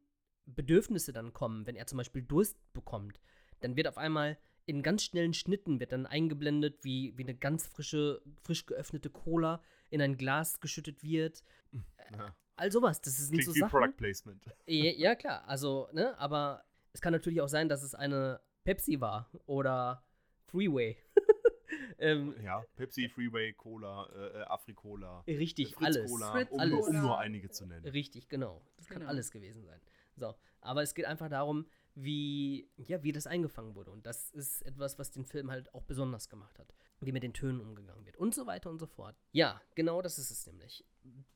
[0.47, 3.21] Bedürfnisse dann kommen, wenn er zum Beispiel Durst bekommt,
[3.61, 7.67] dann wird auf einmal in ganz schnellen Schnitten wird dann eingeblendet, wie, wie eine ganz
[7.67, 9.61] frische, frisch geöffnete Cola
[9.91, 11.43] in ein Glas geschüttet wird.
[12.13, 13.71] ja, All sowas, das sind klingt so Sachen.
[13.71, 14.45] Product Placement.
[14.67, 19.01] Ja, ja, klar, also, ne, aber es kann natürlich auch sein, dass es eine Pepsi
[19.01, 20.05] war oder
[20.47, 20.97] Freeway.
[21.99, 26.11] ähm, Ja, Pepsi, Freeway, Cola, äh, äh, Afri-Cola, richtig, Fritz alles.
[26.11, 26.73] Cola, Fritz um, alles.
[26.73, 27.87] Nur, um nur einige zu nennen.
[27.87, 28.63] Richtig, genau.
[28.77, 29.11] Das kann Genau.
[29.11, 29.81] alles gewesen sein.
[30.23, 31.67] So, aber es geht einfach darum,
[31.97, 33.91] wie, ja, wie das eingefangen wurde.
[33.91, 36.73] Und das ist etwas, was den Film halt auch besonders gemacht hat.
[37.01, 39.17] Wie mit den Tönen umgegangen wird und so weiter und so fort.
[39.33, 40.85] Ja, genau das ist es nämlich.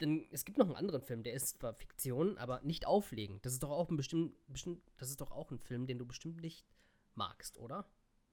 [0.01, 3.45] Denn es gibt noch einen anderen Film, der ist zwar Fiktion, aber nicht auflegend.
[3.45, 6.07] Das ist doch auch ein bestimmt, bestimmt, das ist doch auch ein Film, den du
[6.07, 6.65] bestimmt nicht
[7.17, 7.91] magst, oder?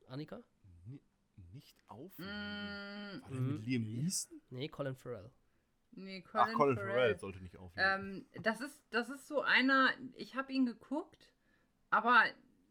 [0.08, 0.44] Annika?
[0.86, 1.02] Ni-
[1.52, 2.32] Nicht auflegen.
[2.32, 3.66] Mm, War der mit.
[3.66, 4.40] Liam Neeson?
[4.52, 5.32] Nee, Colin Farrell.
[5.96, 6.92] Nee, Colin, Ach, Colin Farrell.
[6.94, 8.26] Farrell sollte nicht auflegen.
[8.36, 11.30] Ähm, das ist, das ist so einer, ich habe ihn geguckt,
[11.90, 12.24] aber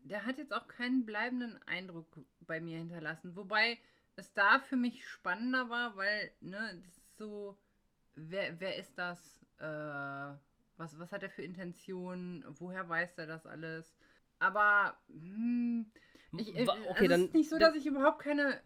[0.04, 2.06] der hat jetzt auch keinen bleibenden Eindruck
[2.40, 3.36] bei mir hinterlassen.
[3.36, 3.78] Wobei
[4.16, 7.56] es da für mich spannender war, weil, ne, das ist so,
[8.14, 9.38] wer, wer ist das?
[9.58, 10.36] Äh,
[10.76, 12.44] was, was hat er für Intentionen?
[12.58, 13.94] Woher weiß er das alles?
[14.38, 15.86] Aber, hm,
[16.36, 18.60] ich, äh, also okay, es dann- ist nicht so, dann- dass ich überhaupt keine,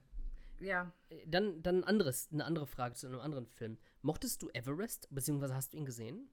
[0.58, 0.90] ja,
[1.26, 3.76] Dann, dann ein anderes, eine andere Frage zu einem anderen Film.
[4.06, 6.30] Mochtest du Everest, beziehungsweise hast du ihn gesehen?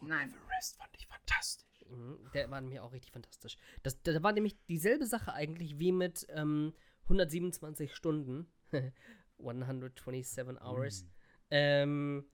[0.00, 0.34] nein.
[0.34, 1.84] Everest fand ich fantastisch.
[1.88, 3.56] Mhm, Der war mir auch richtig fantastisch.
[3.84, 8.52] Das, da war nämlich dieselbe Sache eigentlich wie mit ähm, 127 Stunden.
[9.38, 11.04] 127 Hours.
[11.04, 11.08] Ui.
[11.50, 12.24] Ähm,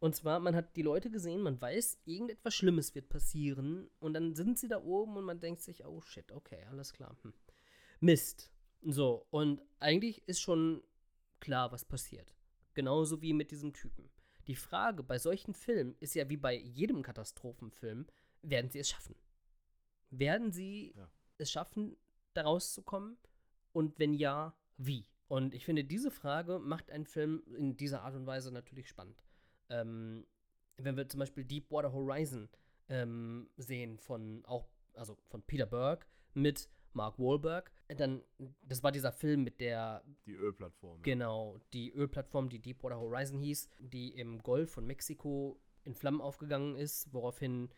[0.00, 3.88] und zwar, man hat die Leute gesehen, man weiß, irgendetwas Schlimmes wird passieren.
[4.00, 7.16] Und dann sind sie da oben und man denkt sich, oh shit, okay, alles klar.
[7.22, 7.34] Hm.
[8.00, 8.50] Mist.
[8.82, 10.82] So, und eigentlich ist schon
[11.38, 12.34] klar, was passiert.
[12.78, 14.08] Genauso wie mit diesem Typen.
[14.46, 18.06] Die Frage bei solchen Filmen ist ja wie bei jedem Katastrophenfilm,
[18.42, 19.16] werden sie es schaffen?
[20.10, 21.10] Werden sie Ja.
[21.38, 21.96] es schaffen,
[22.34, 23.18] da rauszukommen?
[23.72, 25.08] Und wenn ja, wie?
[25.26, 29.24] Und ich finde, diese Frage macht einen Film in dieser Art und Weise natürlich spannend.
[29.70, 30.24] Ähm,
[30.76, 32.48] wenn wir zum Beispiel Deepwater Horizon
[32.88, 38.22] ähm, sehen von auch, also von Peter Berg mit Mark Wahlberg, dann,
[38.62, 41.02] das war dieser Film mit der Die Ölplattform.
[41.02, 46.76] Genau, die Ölplattform, die Deepwater Horizon hieß, die im Golf von Mexiko in Flammen aufgegangen
[46.76, 47.70] ist, woraufhin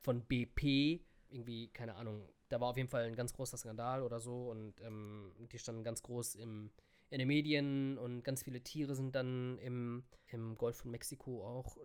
[0.00, 4.20] von BP irgendwie, keine Ahnung, da war auf jeden Fall ein ganz großer Skandal oder
[4.20, 6.70] so und ähm, die standen ganz groß im,
[7.10, 11.76] in den Medien und ganz viele Tiere sind dann im, im Golf von Mexiko auch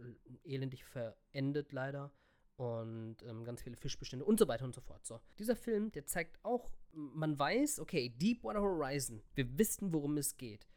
[0.43, 2.11] elendig verendet leider
[2.57, 5.05] und ähm, ganz viele Fischbestände und so weiter und so fort.
[5.05, 10.37] So, dieser Film, der zeigt auch, man weiß, okay, Deepwater Horizon, wir wissen, worum es
[10.37, 10.67] geht.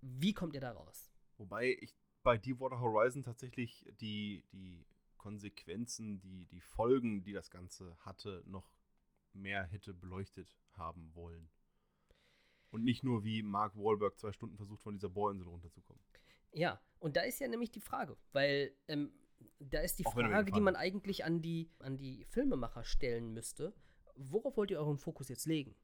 [0.00, 1.10] Wie kommt ihr da raus?
[1.38, 4.84] Wobei ich bei Deepwater Horizon tatsächlich die, die
[5.16, 8.68] Konsequenzen, die, die Folgen, die das Ganze hatte, noch
[9.32, 11.48] mehr hätte beleuchtet haben wollen.
[12.70, 16.02] Und nicht nur wie Mark Wahlberg zwei Stunden versucht, von dieser Bohrinsel runterzukommen.
[16.52, 19.12] Ja, und da ist ja nämlich die Frage, weil ähm,
[19.58, 23.74] da ist die Auch Frage, die man eigentlich an die, an die Filmemacher stellen müsste.
[24.16, 25.74] Worauf wollt ihr euren Fokus jetzt legen?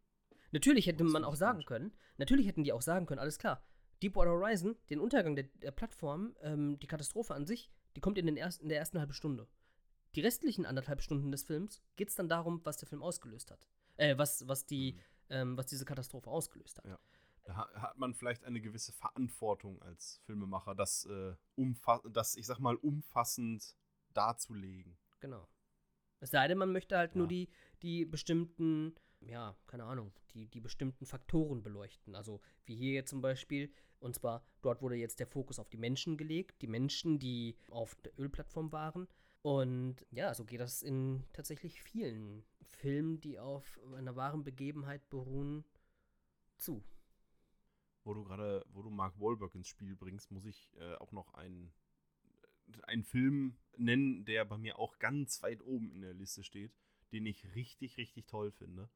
[0.50, 3.62] Natürlich hätte man auch sagen können, natürlich hätten die auch sagen können, alles klar,
[4.02, 8.26] Deepwater Horizon, den Untergang der, der Plattform, ähm, die Katastrophe an sich, die kommt in,
[8.26, 9.48] den ersten, in der ersten halben Stunde.
[10.14, 13.68] Die restlichen anderthalb Stunden des Films geht es dann darum, was der Film ausgelöst hat.
[13.96, 15.00] Äh, was, was, die, Mhm.
[15.30, 16.86] ähm, was diese Katastrophe ausgelöst hat.
[16.86, 16.98] Ja.
[17.48, 21.34] Da ha- hat man vielleicht eine gewisse Verantwortung als Filmemacher, das, äh,
[22.12, 23.74] das ich sag mal, umfassend
[24.12, 24.98] darzulegen.
[25.20, 25.48] Genau.
[26.20, 27.28] Es sei denn, man möchte halt nur Ja.
[27.30, 27.48] die,
[27.80, 32.14] die bestimmten, ja, keine Ahnung, die, die bestimmten Faktoren beleuchten.
[32.14, 35.78] Also wie hier jetzt zum Beispiel, und zwar dort wurde jetzt der Fokus auf die
[35.78, 39.08] Menschen gelegt, die Menschen, die auf der Ölplattform waren.
[39.40, 45.64] Und ja, so geht das in tatsächlich vielen Filmen, die auf einer wahren Begebenheit beruhen,
[46.58, 46.84] zu.
[48.04, 51.34] Wo du gerade, wo du Mark Wahlberg ins Spiel bringst, muss ich äh, auch noch
[51.34, 51.72] einen,
[52.84, 56.72] einen Film nennen, der bei mir auch ganz weit oben in der Liste steht,
[57.12, 58.88] den ich richtig, richtig toll finde.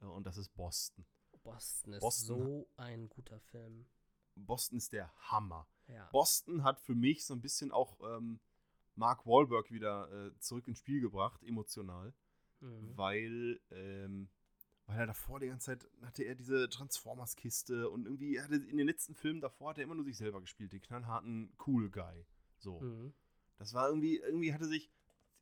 [0.00, 1.04] Äh, und das ist Boston.
[1.42, 2.38] Boston ist Boston.
[2.38, 3.86] so ein guter Film.
[4.36, 5.66] Boston ist der Hammer.
[5.88, 6.08] Ja.
[6.12, 8.40] Boston hat für mich so ein bisschen auch ähm,
[8.94, 12.12] Mark Wahlberg wieder äh, zurück ins Spiel gebracht, emotional.
[12.60, 12.96] Mhm.
[12.96, 14.28] weil, ähm,
[14.90, 18.86] weil er davor die ganze Zeit hatte er diese Transformers-Kiste und irgendwie hatte in den
[18.86, 22.26] letzten Filmen davor hat er immer nur sich selber gespielt, den knallharten Cool Guy.
[22.58, 22.80] So.
[22.80, 23.14] Mhm.
[23.58, 24.90] Das war irgendwie, irgendwie hatte sich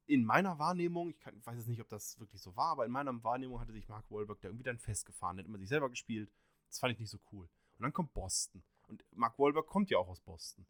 [0.06, 2.92] in meiner Wahrnehmung, ich kann, weiß jetzt nicht, ob das wirklich so war, aber in
[2.92, 6.30] meiner Wahrnehmung hatte sich Mark Wahlberg da irgendwie dann festgefahren, hat immer sich selber gespielt.
[6.68, 7.44] Das fand ich nicht so cool.
[7.78, 8.62] Und dann kommt Boston.
[8.86, 10.66] Und Mark Wahlberg kommt ja auch aus Boston.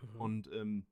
[0.00, 0.20] Mhm.
[0.20, 0.86] Und, ähm,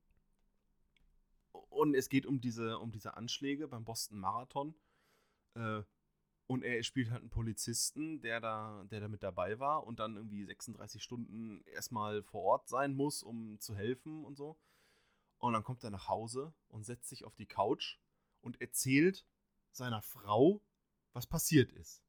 [1.51, 4.75] und es geht um diese, um diese Anschläge beim Boston Marathon.
[5.55, 5.83] Äh,
[6.47, 10.17] und er spielt halt einen Polizisten, der da, der da mit dabei war und dann
[10.17, 14.57] irgendwie 36 Stunden erstmal vor Ort sein muss, um zu helfen und so.
[15.37, 17.97] Und dann kommt er nach Hause und setzt sich auf die Couch
[18.41, 19.25] und erzählt
[19.71, 20.61] seiner Frau,
[21.13, 22.01] was passiert ist.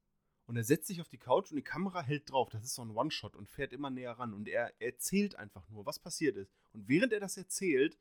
[0.47, 2.51] Und er setzt sich auf die Couch und die Kamera hält drauf.
[2.51, 4.35] Das ist so ein One-Shot und fährt immer näher ran.
[4.35, 6.52] Und er erzählt einfach nur, was passiert ist.
[6.73, 7.98] Und während er das erzählt,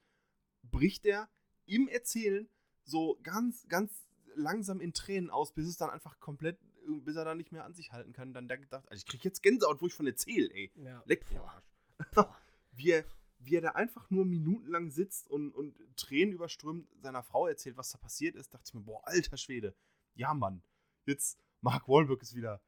[0.61, 1.29] bricht er
[1.65, 2.49] im Erzählen
[2.83, 4.05] so ganz, ganz
[4.35, 6.57] langsam in Tränen aus, bis es dann einfach komplett,
[7.03, 8.33] bis er dann nicht mehr an sich halten kann.
[8.33, 10.71] Dann der gedacht, also ich kriege jetzt Gänsehaut, wo ich von erzähle, ey.
[10.75, 11.01] ja.
[11.05, 11.41] Leck mir.
[11.43, 11.63] Arsch.
[12.71, 13.05] wie, er,
[13.39, 17.91] wie er da einfach nur minutenlang sitzt und, und Tränen überströmt seiner Frau erzählt, was
[17.91, 19.75] da passiert ist, dachte ich mir, boah, alter Schwede.
[20.15, 20.63] Ja, Mann.
[21.05, 22.61] Jetzt, Mark Wahlberg ist wieder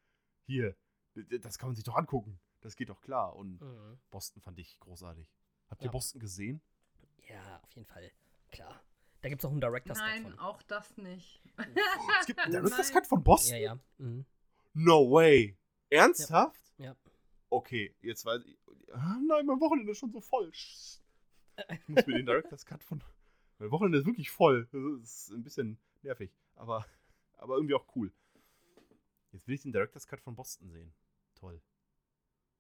[0.46, 0.76] hier.
[1.42, 2.40] Das kann man sich doch angucken.
[2.62, 3.36] Das geht doch klar.
[3.36, 4.00] Und Mhm.
[4.12, 5.28] Boston fand ich großartig.
[5.70, 5.88] Habt Ja.
[5.88, 6.62] ihr Boston gesehen?
[7.30, 8.12] Ja, auf jeden Fall.
[8.52, 8.82] Klar.
[9.26, 11.42] Da gibt es auch einen Director's Cut Nein, auch das nicht.
[12.20, 12.52] Es gibt einen.
[12.52, 13.56] Director's Cut von Boston?
[13.56, 13.80] Ja, ja.
[13.98, 14.24] Mhm.
[14.76, 15.58] No way.
[15.90, 16.62] Ernsthaft?
[16.78, 16.96] Ja.
[17.50, 18.56] okay, jetzt weiß ich.
[18.94, 20.52] Ah, nein, mein Wochenende ist schon so voll.
[20.54, 21.02] Ich
[21.88, 23.04] muss mir den Director's Cut von.
[23.58, 24.68] Mein Wochenende ist wirklich voll.
[24.72, 26.86] Das ist ein bisschen nervig, aber,
[27.38, 28.14] aber irgendwie auch cool.
[29.32, 30.94] Jetzt will ich den Director's Cut von Boston sehen.
[31.34, 31.60] Toll.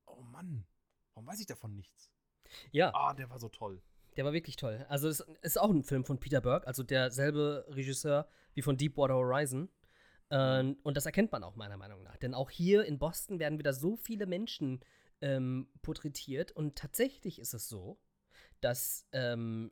[0.07, 0.65] Oh Mann,
[1.13, 2.09] warum weiß ich davon nichts?
[2.71, 3.83] Ja, Ah, der war so toll.
[4.17, 4.85] Der war wirklich toll.
[4.89, 9.15] Also, es ist auch ein Film von Peter Burke, also derselbe Regisseur wie von Deepwater
[9.15, 9.69] Horizon.
[10.31, 12.17] Ähm, und das erkennt man auch meiner Meinung nach.
[12.17, 14.79] Denn auch hier in Boston werden wieder so viele Menschen
[15.21, 16.51] ähm, porträtiert.
[16.51, 17.99] Und tatsächlich ist es so,
[18.61, 19.71] dass ähm,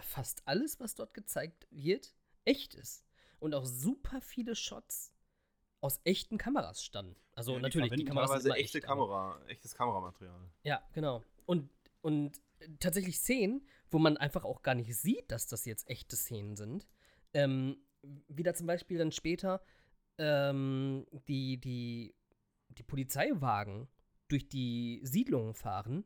[0.00, 2.14] fast alles, was dort gezeigt wird,
[2.44, 3.04] echt ist.
[3.40, 5.12] Und auch super viele Shots
[5.80, 7.16] aus echten Kameras standen.
[7.34, 10.50] Also Ja, natürlich, die verwenden Kameras sind immer echte echt, Kamera, echtes Kameramaterial.
[10.64, 11.22] ja, genau.
[11.46, 11.70] Und,
[12.00, 12.40] und
[12.80, 16.86] tatsächlich Szenen, wo man einfach auch gar nicht sieht, dass das jetzt echte Szenen sind.
[17.34, 17.76] Ähm,
[18.28, 19.62] wieder zum Beispiel dann später
[20.18, 22.14] ähm, die, die,
[22.70, 23.88] die Polizeiwagen
[24.28, 26.04] durch die Siedlungen fahren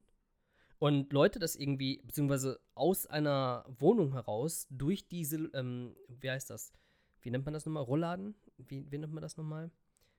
[0.78, 6.72] und Leute das irgendwie, beziehungsweise aus einer Wohnung heraus durch diese, ähm, wie heißt das?
[7.20, 7.84] Wie nennt man das nochmal?
[7.84, 8.34] Rollladen?
[8.56, 9.70] Wie, wie nennt man das nochmal?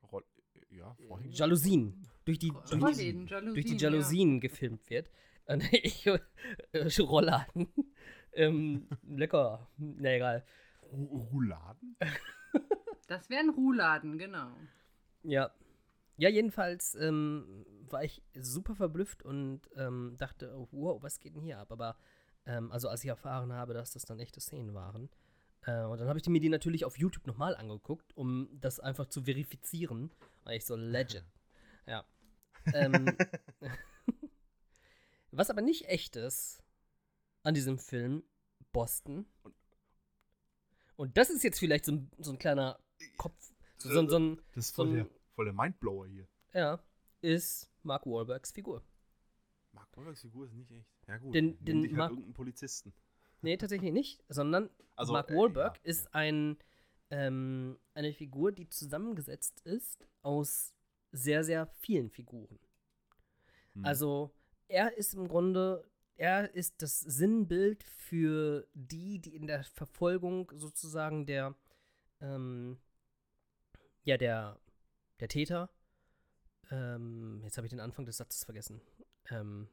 [0.09, 0.23] Roll
[0.69, 1.33] ja, Vorhänge?
[1.33, 2.07] Jalousien.
[2.25, 3.27] Durch die, durch die, Jalousien.
[3.27, 3.89] durch die ja.
[3.89, 5.09] Jalousien gefilmt wird.
[5.47, 7.67] Und ich, äh, Rollladen.
[8.33, 9.67] ähm, lecker.
[9.77, 10.45] Na egal.
[10.91, 11.97] Ru- Rouladen?
[13.07, 14.55] Das wäre ein Ruhladen, genau.
[15.23, 15.51] Ja.
[16.17, 21.41] Ja, jedenfalls ähm, war ich super verblüfft und ähm, dachte, oh, wow, was geht denn
[21.43, 21.71] hier ab?
[21.71, 21.97] Aber,
[22.45, 25.09] ähm, also als ich erfahren habe, dass das dann echte Szenen waren.
[25.65, 29.07] Äh, und dann habe ich mir die natürlich auf YouTube nochmal angeguckt, um das einfach
[29.07, 30.11] zu verifizieren.
[30.45, 31.25] Und ich so, legend.
[31.85, 32.05] Ja.
[32.73, 33.17] Ähm,
[35.37, 36.63] was aber nicht echt ist
[37.43, 38.23] an diesem Film,
[38.71, 39.25] Boston.
[40.95, 42.79] Und das ist jetzt vielleicht so ein, so ein kleiner
[43.17, 46.27] Kopf, so, so, so ein, Das ist so voll, ein- der, voll der Mindblower hier.
[46.53, 46.79] ja,
[47.21, 48.83] ist Mark Wahlbergs Figur.
[49.71, 50.87] Mark Wahlbergs Figur ist nicht echt.
[51.07, 52.93] Ja gut, Den- den halt Mark- irgendeinen Polizisten.
[53.41, 56.57] Nee, tatsächlich nicht, sondern Also, Mark äh, Wahlberg ja, ist ein,
[57.09, 60.73] ähm, eine Figur, die zusammengesetzt ist aus
[61.11, 62.57] sehr, sehr vielen Figuren.
[63.73, 63.83] Hm.
[63.85, 64.31] Also
[64.73, 71.27] er ist im Grunde, er ist das Sinnbild für die, die in der Verfolgung sozusagen
[71.27, 71.55] der,
[72.21, 72.79] ähm,
[74.03, 74.59] ja, der,
[75.19, 75.69] der Täter,
[76.71, 78.81] ähm, jetzt habe ich den Anfang des Satzes vergessen.
[79.29, 79.67] Ähm,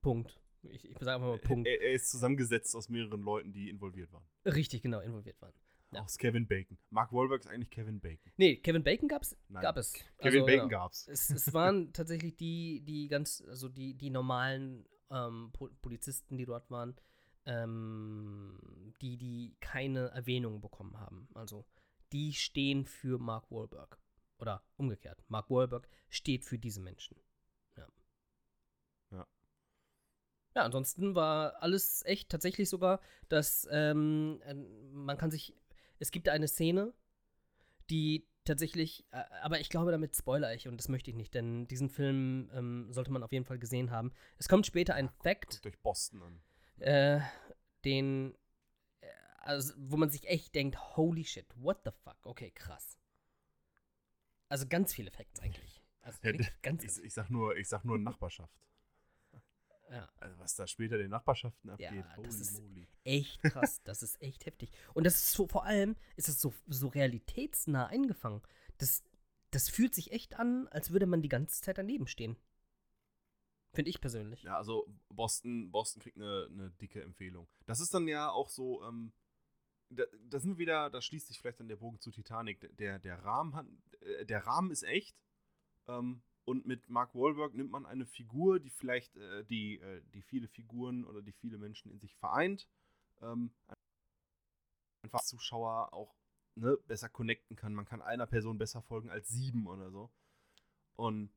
[0.00, 0.40] Punkt.
[0.62, 1.66] Ich, ich sage einfach mal Punkt.
[1.66, 4.24] Er, er ist zusammengesetzt aus mehreren Leuten, die involviert waren.
[4.44, 5.54] Richtig, genau, involviert waren.
[5.92, 6.02] Ja.
[6.02, 6.76] Aus Kevin Bacon.
[6.90, 8.32] Mark Wahlberg ist eigentlich Kevin Bacon.
[8.36, 9.62] Nee, Kevin Bacon gab's, Nein.
[9.62, 9.92] gab es.
[10.18, 10.80] Kevin Also, Bacon genau.
[10.82, 11.06] gab's.
[11.08, 16.44] Es, es waren tatsächlich die, die ganz, also die, die normalen ähm, Po- Polizisten, die
[16.44, 16.96] dort waren,
[17.46, 21.28] ähm, die, die keine Erwähnung bekommen haben.
[21.34, 21.64] Also
[22.12, 23.98] die stehen für Mark Wahlberg.
[24.38, 25.22] Oder umgekehrt.
[25.28, 27.16] Mark Wahlberg steht für diese Menschen.
[27.76, 27.86] Ja.
[29.12, 29.26] Ja.
[30.54, 35.54] Ja, ansonsten war alles echt tatsächlich sogar, dass ähm, äh, man kann sich,
[35.98, 36.92] es gibt eine Szene,
[37.90, 41.66] die tatsächlich, äh, aber ich glaube, damit spoiler ich und das möchte ich nicht, denn
[41.66, 44.12] diesen Film ähm, sollte man auf jeden Fall gesehen haben.
[44.38, 46.42] Es kommt später ein Fact, Guckt euch Boston an.
[46.78, 47.20] äh,
[47.84, 48.34] den,
[49.00, 49.06] äh,
[49.40, 52.98] also, wo man sich echt denkt, holy shit, what the fuck, okay, krass.
[54.48, 55.82] Also ganz viele Facts eigentlich.
[56.00, 58.54] Also Ja, wirklich ganz, Ich, ganz ich sag nur, ich sag nur Nachbarschaft.
[59.90, 60.08] Ja.
[60.18, 62.04] Also was da später den Nachbarschaften Ja, abgeht.
[62.04, 62.88] das holy ist- moly.
[63.04, 63.80] echt krass.
[63.84, 64.70] Das ist echt heftig.
[64.94, 68.42] Und das ist so, vor allem ist es so, so realitätsnah eingefangen.
[68.78, 69.04] Das,
[69.50, 72.36] das fühlt sich echt an, als würde man die ganze Zeit daneben stehen.
[73.72, 74.42] Finde ich persönlich.
[74.42, 77.46] Ja, also Boston, Boston kriegt eine, eine dicke Empfehlung.
[77.66, 79.12] Das ist dann ja auch so, ähm,
[79.90, 82.74] da, da sind wir wieder, da schließt sich vielleicht dann der Bogen zu Titanic.
[82.78, 83.66] Der, der, Rahmen, hat,
[84.00, 85.14] äh, der Rahmen ist echt.
[85.88, 90.22] Ähm, und mit Mark Wahlberg nimmt man eine Figur, die vielleicht äh, die, äh, die
[90.22, 92.66] viele Figuren oder die viele Menschen in sich vereint.
[93.20, 93.50] Ähm,
[95.02, 96.14] einfach Zuschauer auch
[96.54, 97.74] ne, besser connecten kann.
[97.74, 100.10] Man kann einer Person besser folgen als sieben oder so.
[100.94, 101.30] Und,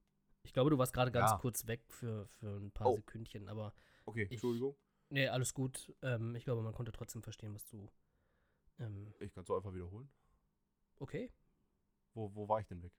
[0.43, 1.37] Ich glaube, du warst gerade ganz Ja.
[1.37, 2.95] kurz weg für, für ein paar Oh.
[2.95, 3.73] Sekündchen, aber
[4.05, 4.75] okay, Ich- Entschuldigung.
[5.09, 5.93] nee, alles gut.
[6.01, 7.89] Ähm, ich glaube, man konnte trotzdem verstehen, was du.
[8.79, 10.09] Ähm, Ich kann es so einfach wiederholen.
[10.99, 11.31] okay,
[12.13, 12.93] Wo, wo war ich denn weg?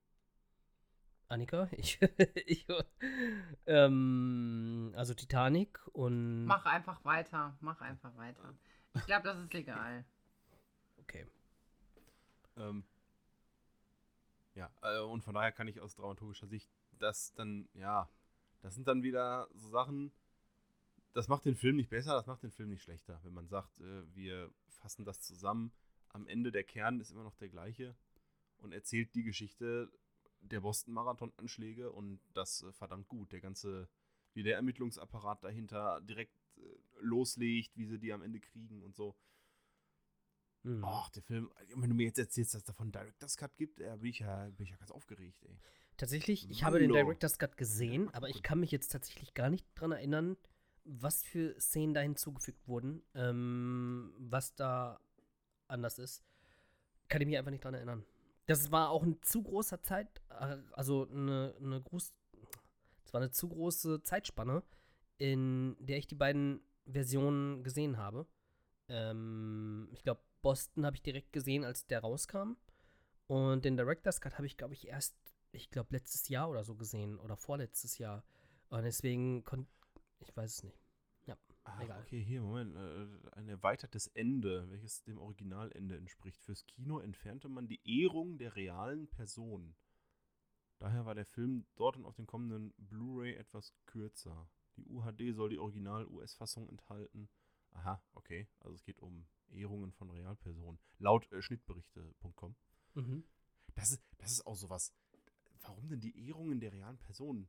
[1.30, 1.98] Annika, ich.
[2.46, 2.66] ich
[3.66, 6.44] ähm, also Titanic und.
[6.44, 7.56] Mach einfach weiter.
[7.60, 8.54] Mach einfach weiter.
[8.94, 10.04] Ich glaube, das ist egal.
[10.98, 11.26] Okay.
[12.56, 12.84] Ähm,
[14.54, 18.10] ja, äh, und von daher kann ich aus dramaturgischer Sicht das dann, ja,
[18.60, 20.12] das sind dann wieder so Sachen,
[21.12, 23.20] das macht den Film nicht besser, das macht den Film nicht schlechter.
[23.22, 25.72] Wenn man sagt, äh, wir fassen das zusammen,
[26.08, 27.94] am Ende der Kern ist immer noch der gleiche
[28.58, 29.90] und erzählt die Geschichte
[30.40, 33.32] der Boston-Marathon-Anschläge und das äh, verdammt gut.
[33.32, 33.88] Der ganze,
[34.34, 36.60] wie der Ermittlungsapparat dahinter direkt äh,
[37.00, 39.16] loslegt, wie sie die am Ende kriegen und so.
[40.62, 40.84] Mhm.
[40.84, 43.96] Ach, der Film, wenn du mir jetzt erzählst, dass es davon Director's Cut gibt, äh,
[43.96, 45.58] bin, ich ja, bin ich ja ganz aufgeregt, ey.
[45.96, 46.92] Tatsächlich, ich habe den.
[46.92, 50.36] Director's Cut gesehen, aber ich kann mich jetzt tatsächlich gar nicht dran erinnern,
[50.84, 54.98] was für Szenen da hinzugefügt wurden, ähm, was da
[55.68, 56.24] anders ist.
[57.08, 58.04] Kann ich mich einfach nicht dran erinnern.
[58.50, 62.12] Das war auch ein zu großer Zeit, äh, also eine, eine groß,
[63.04, 64.64] es war eine zu große Zeitspanne,
[65.18, 68.26] in der ich die beiden Versionen gesehen habe.
[68.88, 72.56] Ähm, ich glaube, Boston habe ich direkt gesehen, als der rauskam.
[73.28, 75.14] Und den Director's Cut habe ich, glaube ich, erst,
[75.52, 77.20] ich glaube, letztes Jahr oder so gesehen.
[77.20, 78.24] Oder vorletztes Jahr.
[78.68, 79.70] Und deswegen konnte,
[80.18, 80.79] ich weiß es nicht.
[81.66, 82.00] Ja, Ah, Egal.
[82.02, 82.74] okay, hier, Moment.
[82.76, 86.40] Äh, ein erweitertes Ende, welches dem Originalende entspricht.
[86.42, 89.74] Fürs Kino entfernte man die Ehrung der realen Person.
[90.78, 94.48] Daher war der Film dort und auf den kommenden Blu-ray etwas kürzer.
[94.76, 97.28] Die UHD soll die Original-US-Fassung enthalten.
[97.72, 98.48] Aha, okay.
[98.60, 100.80] Also es geht um Ehrungen von Realpersonen.
[100.98, 102.56] Laut äh, Schnittberichte.com.
[102.94, 103.24] mhm.
[103.74, 104.92] Das ist, das ist auch sowas.
[105.62, 107.48] Warum denn die Ehrungen der realen Personen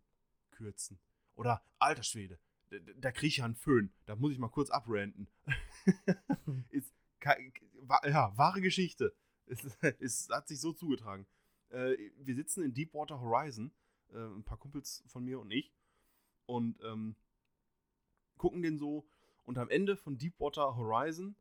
[0.52, 1.00] kürzen?
[1.36, 2.38] Oder, alter Schwede,
[2.72, 3.92] da, da kriege ich ja einen Föhn.
[4.06, 5.28] Da muss ich mal kurz abranten.
[6.70, 6.94] ist,
[7.24, 9.14] ja, wahre Geschichte.
[9.46, 9.64] Es,
[10.00, 11.28] es hat sich so zugetragen.
[11.70, 13.72] Äh, wir sitzen in Deepwater Horizon,
[14.14, 15.74] äh, ein paar Kumpels von mir und ich,
[16.46, 17.16] und ähm,
[18.38, 19.08] gucken den so.
[19.44, 21.36] Und am Ende von Deepwater Horizon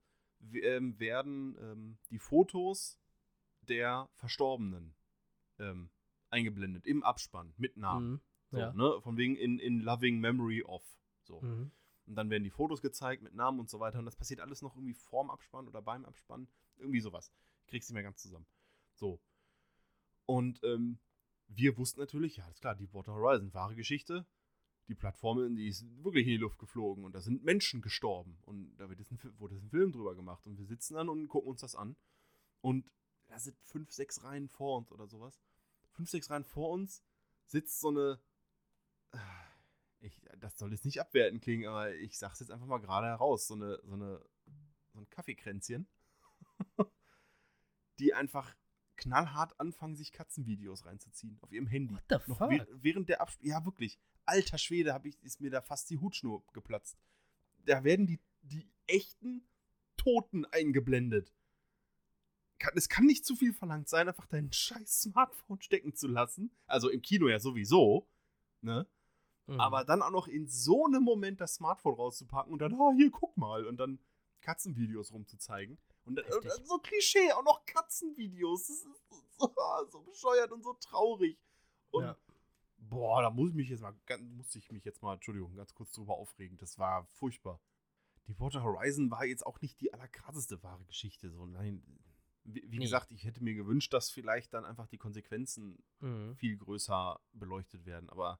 [0.54, 2.98] ähm, werden ähm, die Fotos
[3.68, 4.94] der Verstorbenen
[5.58, 5.90] ähm,
[6.30, 8.12] eingeblendet im Abspann mit Namen.
[8.12, 8.20] Mhm.
[8.50, 8.72] So, ja.
[8.72, 9.00] ne?
[9.02, 10.82] Von wegen in, in Loving Memory of.
[11.30, 11.40] So.
[11.40, 11.70] Mhm.
[12.06, 14.00] Und dann werden die Fotos gezeigt mit Namen und so weiter.
[14.00, 16.48] Und das passiert alles noch irgendwie vorm Abspann oder beim Abspann.
[16.76, 17.32] Irgendwie sowas.
[17.62, 18.46] Ich krieg's nicht mehr ganz zusammen.
[18.94, 19.20] So.
[20.26, 20.98] Und ähm,
[21.46, 24.26] wir wussten natürlich, ja, ist klar, Deepwater Horizon, wahre Geschichte.
[24.88, 28.38] Die Plattform, die ist wirklich in die Luft geflogen und da sind Menschen gestorben.
[28.42, 30.44] Und da wird jetzt ein, wurde jetzt ein Film drüber gemacht.
[30.46, 31.94] Und wir sitzen dann und gucken uns das an.
[32.60, 32.90] Und
[33.28, 35.40] da sind fünf, sechs Reihen vor uns oder sowas.
[35.92, 37.04] Fünf, sechs Reihen vor uns
[37.46, 38.18] sitzt so eine.
[40.00, 43.46] Ich, das soll jetzt nicht abwertend klingen, aber ich sag's jetzt einfach mal gerade heraus.
[43.46, 44.24] So eine, so eine,
[44.92, 45.86] so ein Kaffeekränzchen,
[47.98, 48.54] die einfach
[48.96, 51.94] knallhart anfangen, sich Katzenvideos reinzuziehen auf ihrem Handy.
[51.94, 52.50] What the Noch fuck?
[52.50, 53.98] wäh- während der Absp Ja, wirklich.
[54.26, 56.96] Alter Schwede, hab ich, ist mir da fast die Hutschnur geplatzt.
[57.64, 59.42] Da werden die, die echten
[59.96, 61.32] Toten eingeblendet.
[62.58, 66.50] Kann, es kann nicht zu viel verlangt sein, einfach dein scheiß Smartphone stecken zu lassen.
[66.66, 68.06] Also im Kino ja sowieso.
[68.60, 68.86] Ne?
[69.50, 69.60] Mhm.
[69.60, 73.10] Aber dann auch noch in so einem Moment das Smartphone rauszupacken und dann, ah, hier,
[73.10, 73.66] guck mal.
[73.66, 73.98] Und dann
[74.40, 75.76] Katzenvideos rumzuzeigen.
[76.04, 78.66] Und dann, dann so Klischee, auch noch Katzenvideos.
[78.68, 78.86] Das ist
[79.38, 79.48] so,
[79.90, 81.38] so bescheuert und so traurig.
[81.90, 82.16] Und Ja.
[82.78, 85.92] boah, da muss ich mich jetzt mal, musste ich mich jetzt mal, Entschuldigung, ganz kurz
[85.92, 86.56] drüber aufregen.
[86.56, 87.60] Das war furchtbar.
[88.28, 91.30] Die Water Horizon war jetzt auch nicht die allerkrasseste wahre Geschichte.
[91.30, 91.82] So, nein,
[92.44, 92.84] wie, wie Nee.
[92.84, 96.36] gesagt, ich hätte mir gewünscht, dass vielleicht dann einfach die Konsequenzen Mhm.
[96.36, 98.08] viel größer beleuchtet werden.
[98.08, 98.38] Aber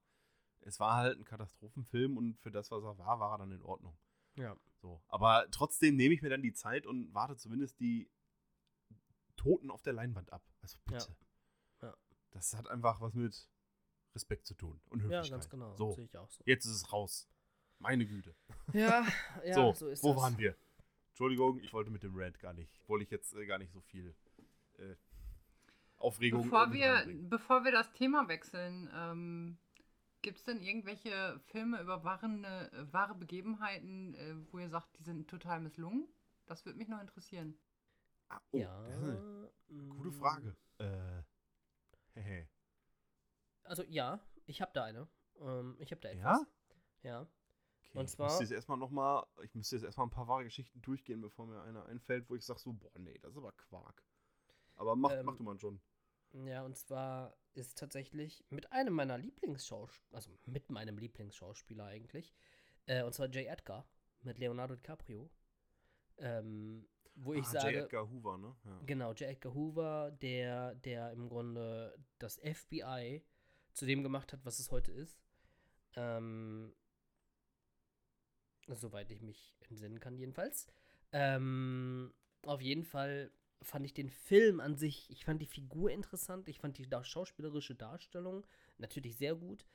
[0.63, 3.63] es war halt ein Katastrophenfilm und für das, was er war, war er dann in
[3.63, 3.97] Ordnung.
[4.37, 4.57] Ja.
[4.81, 5.03] So.
[5.09, 8.11] Aber trotzdem nehme ich mir dann die Zeit und warte zumindest die
[9.37, 10.43] Toten auf der Leinwand ab.
[10.63, 10.99] Also bitte.
[10.99, 11.95] Ja.
[12.33, 13.49] Das hat einfach was mit
[14.15, 15.31] Respekt zu tun und ja, Höflichkeit.
[15.31, 15.75] ganz genau.
[15.75, 16.43] So, Sehe ich auch so.
[16.47, 17.29] jetzt ist es raus.
[17.79, 18.35] Meine Güte.
[18.73, 19.07] Ja,
[19.45, 20.23] ja, so, so, ist wo das.
[20.23, 20.57] waren wir?
[21.09, 23.81] Entschuldigung, ich wollte mit dem Rant gar nicht, wollte ich jetzt äh, gar nicht so
[23.81, 24.15] viel
[24.79, 24.95] äh,
[25.97, 29.59] Aufregung Bevor wir, bevor wir das Thema wechseln, ähm,
[30.23, 35.03] gibt es denn irgendwelche Filme über wahre, äh, wahre Begebenheiten, äh, wo ihr sagt, die
[35.03, 36.09] sind total misslungen?
[36.47, 37.59] Das würde mich noch interessieren.
[38.29, 38.87] Ah, oh, ja.
[38.87, 39.51] das ist eine
[39.89, 40.57] gute mm, Frage.
[40.79, 41.23] Äh,
[42.21, 42.49] hehe.
[43.65, 45.09] Also ja, ich habe da eine.
[45.41, 46.33] Ähm, ich habe da Ja?
[46.35, 46.47] etwas.
[47.03, 47.21] Ja.
[47.89, 50.29] Okay, Und ich zwar- müsste jetzt erstmal noch mal, ich müsste jetzt erstmal ein paar
[50.29, 53.37] wahre Geschichten durchgehen, bevor mir einer einfällt, wo ich sage so, boah, nee, das ist
[53.39, 54.05] aber Quark.
[54.77, 55.81] Aber mach, Ähm, mach du mal schon.
[56.33, 62.35] Ja, und zwar ist tatsächlich mit einem meiner Lieblingsschauspieler, also mit meinem Lieblingsschauspieler eigentlich,
[62.87, 63.47] äh, und zwar J.
[63.47, 63.87] Edgar
[64.23, 65.31] mit Leonardo DiCaprio.
[66.19, 67.85] Ähm, wo ich ah, sage, J.
[67.85, 68.57] Edgar Hoover, ne?
[68.65, 68.81] Ja.
[68.87, 69.23] Genau, J.
[69.29, 73.23] Edgar Hoover, der, der im Grunde das FBI
[73.73, 75.21] zu dem gemacht hat, was es heute ist.
[75.97, 76.75] Ähm,
[78.69, 80.67] soweit ich mich entsinnen kann, jedenfalls.
[81.13, 83.33] Ähm, auf jeden Fall
[83.63, 87.75] fand ich den Film an sich, ich fand die Figur interessant, ich fand die schauspielerische
[87.75, 88.47] Darstellung
[88.79, 89.67] natürlich sehr gut.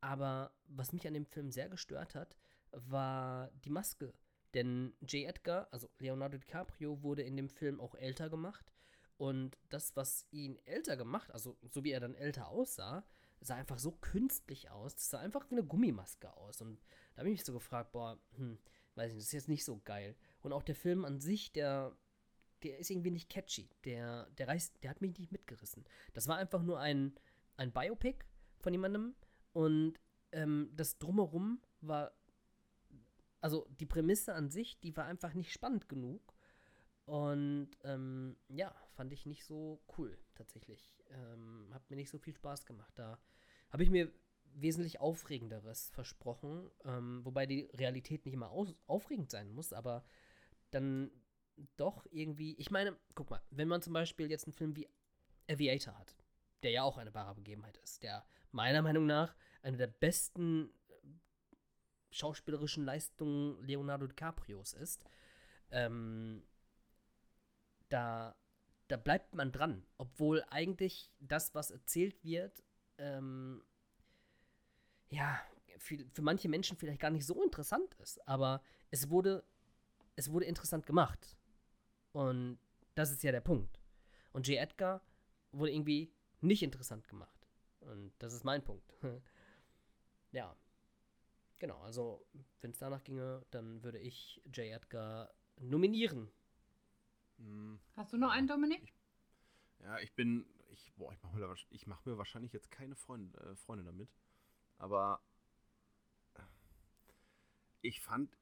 [0.00, 2.36] Aber was mich an dem Film sehr gestört hat,
[2.70, 4.12] war die Maske.
[4.54, 5.28] Denn J.
[5.28, 8.72] Edgar, also Leonardo DiCaprio, wurde in dem Film auch älter gemacht.
[9.18, 13.04] Und das, was ihn älter gemacht, also so wie er dann älter aussah,
[13.40, 14.94] sah einfach so künstlich aus.
[14.94, 16.60] Das sah einfach wie eine Gummimaske aus.
[16.60, 16.80] Und
[17.14, 18.58] da habe ich mich so gefragt, boah, hm,
[18.94, 20.16] weiß nicht, das ist jetzt nicht so geil.
[20.40, 21.96] Und auch der Film an sich, der,
[22.62, 23.68] der ist irgendwie nicht catchy.
[23.84, 25.84] Der, der reißt, der hat mich nicht mitgerissen.
[26.14, 27.14] Das war einfach nur ein,
[27.56, 28.24] ein Biopic
[28.58, 29.14] von jemandem.
[29.52, 30.00] Und
[30.32, 32.12] ähm, das drumherum war,
[33.40, 36.34] also die Prämisse an sich, die war einfach nicht spannend genug.
[37.04, 40.98] Und ähm, ja, fand ich nicht so cool tatsächlich.
[41.10, 42.92] Ähm, hat mir nicht so viel Spaß gemacht.
[42.96, 43.18] Da
[43.70, 44.10] habe ich mir
[44.54, 48.50] wesentlich Aufregenderes versprochen, ähm, wobei die Realität nicht immer
[48.86, 50.04] aufregend sein muss, aber
[50.70, 51.10] dann
[51.76, 54.88] doch irgendwie, ich meine, guck mal, wenn man zum Beispiel jetzt einen Film wie
[55.48, 56.16] Aviator hat,
[56.62, 61.08] der ja auch eine wahre Begebenheit ist, der meiner Meinung nach eine der besten äh,
[62.10, 65.04] schauspielerischen Leistungen Leonardo DiCaprios ist,
[65.70, 66.42] ähm,
[67.88, 68.36] da,
[68.88, 72.62] da bleibt man dran, obwohl eigentlich das, was erzählt wird,
[72.98, 73.62] ähm,
[75.08, 75.40] ja,
[75.78, 79.44] für, für manche Menschen vielleicht gar nicht so interessant ist, aber es wurde,
[80.16, 81.36] es wurde interessant gemacht.
[82.16, 82.58] Und
[82.94, 83.78] das ist ja der Punkt.
[84.32, 84.56] Und J.
[84.56, 85.02] Edgar
[85.52, 86.10] wurde irgendwie
[86.40, 87.46] nicht interessant gemacht.
[87.80, 88.90] Und das ist mein Punkt.
[90.32, 90.56] ja.
[91.58, 92.26] Genau, also
[92.62, 94.60] wenn es danach ginge, dann würde ich J.
[94.60, 95.30] Edgar
[95.60, 96.30] nominieren.
[97.36, 98.82] Hm, Hast du noch einen, Dominik?
[98.82, 100.46] Ich, ja, ich bin.
[100.70, 104.08] Ich, boah, ich mache mir, ich mach mir wahrscheinlich jetzt keine Freunde, äh, Freunde damit.
[104.78, 105.20] Aber
[107.82, 108.38] ich fand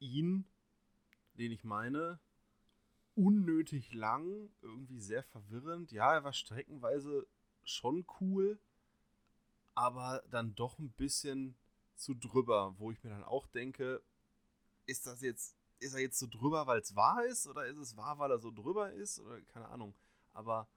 [0.00, 0.44] ihn,
[1.34, 2.18] den ich meine,
[3.16, 5.92] unnötig lang, irgendwie sehr verwirrend.
[5.92, 7.26] Ja, er war streckenweise
[7.64, 8.58] schon cool,
[9.74, 11.56] aber dann doch ein bisschen
[11.96, 14.02] zu drüber, wo ich mir dann auch denke,
[14.86, 17.96] ist das jetzt, ist er jetzt so drüber, weil es wahr ist, oder ist es
[17.96, 19.94] wahr, weil er so drüber ist, oder keine Ahnung.
[20.32, 20.68] Aber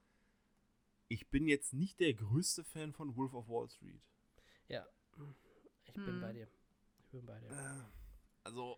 [1.10, 4.02] ich bin jetzt nicht der größte Fan von Wolf of Wall Street.
[4.68, 4.86] Ja,
[5.86, 6.22] ich bin Hm.
[6.22, 6.48] bei dir.
[7.00, 7.50] Ich bin bei dir.
[7.50, 7.84] Äh,
[8.44, 8.78] also,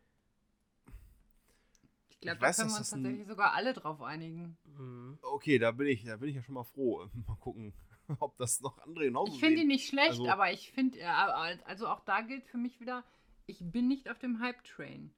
[2.20, 4.58] Ich glaube, da weiß, können wir uns tatsächlich sogar alle drauf einigen.
[4.78, 5.18] Mhm.
[5.22, 7.08] okay, da bin ich, da bin ich ja schon mal froh.
[7.28, 7.74] Mal gucken,
[8.20, 11.88] ob das noch andere genauso Ich finde ihn nicht schlecht, Also- aber ich finde, also
[11.88, 13.06] auch da gilt für mich wieder,
[13.46, 15.12] ich bin nicht auf dem Hype-Train.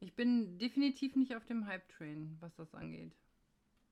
[0.00, 3.12] Ich bin definitiv nicht auf dem Hype-Train, was das angeht.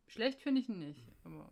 [0.06, 1.48] Schlecht finde ich ihn nicht, aber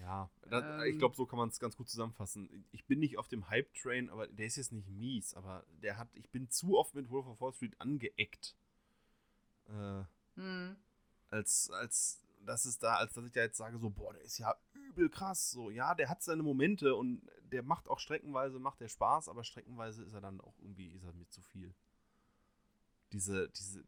[0.00, 0.92] Ja, das, Ähm.
[0.92, 2.64] ich glaube, so kann man es ganz gut zusammenfassen.
[2.72, 6.08] Ich bin nicht auf dem Hype-Train, aber der ist jetzt nicht mies, aber der hat,
[6.14, 8.54] ich bin zu oft mit Wolf of Wall Street angeeckt.
[9.68, 10.04] Äh,
[10.36, 10.76] hm,
[11.30, 14.38] als, als das ist da, als dass ich da jetzt sage, so, boah, der ist
[14.38, 15.50] ja übel krass.
[15.50, 19.44] So, ja, der hat seine Momente und der macht auch streckenweise, macht der Spaß, aber
[19.44, 21.74] streckenweise ist er dann auch irgendwie, ist er mir zu viel.
[23.12, 23.84] Diese, diese,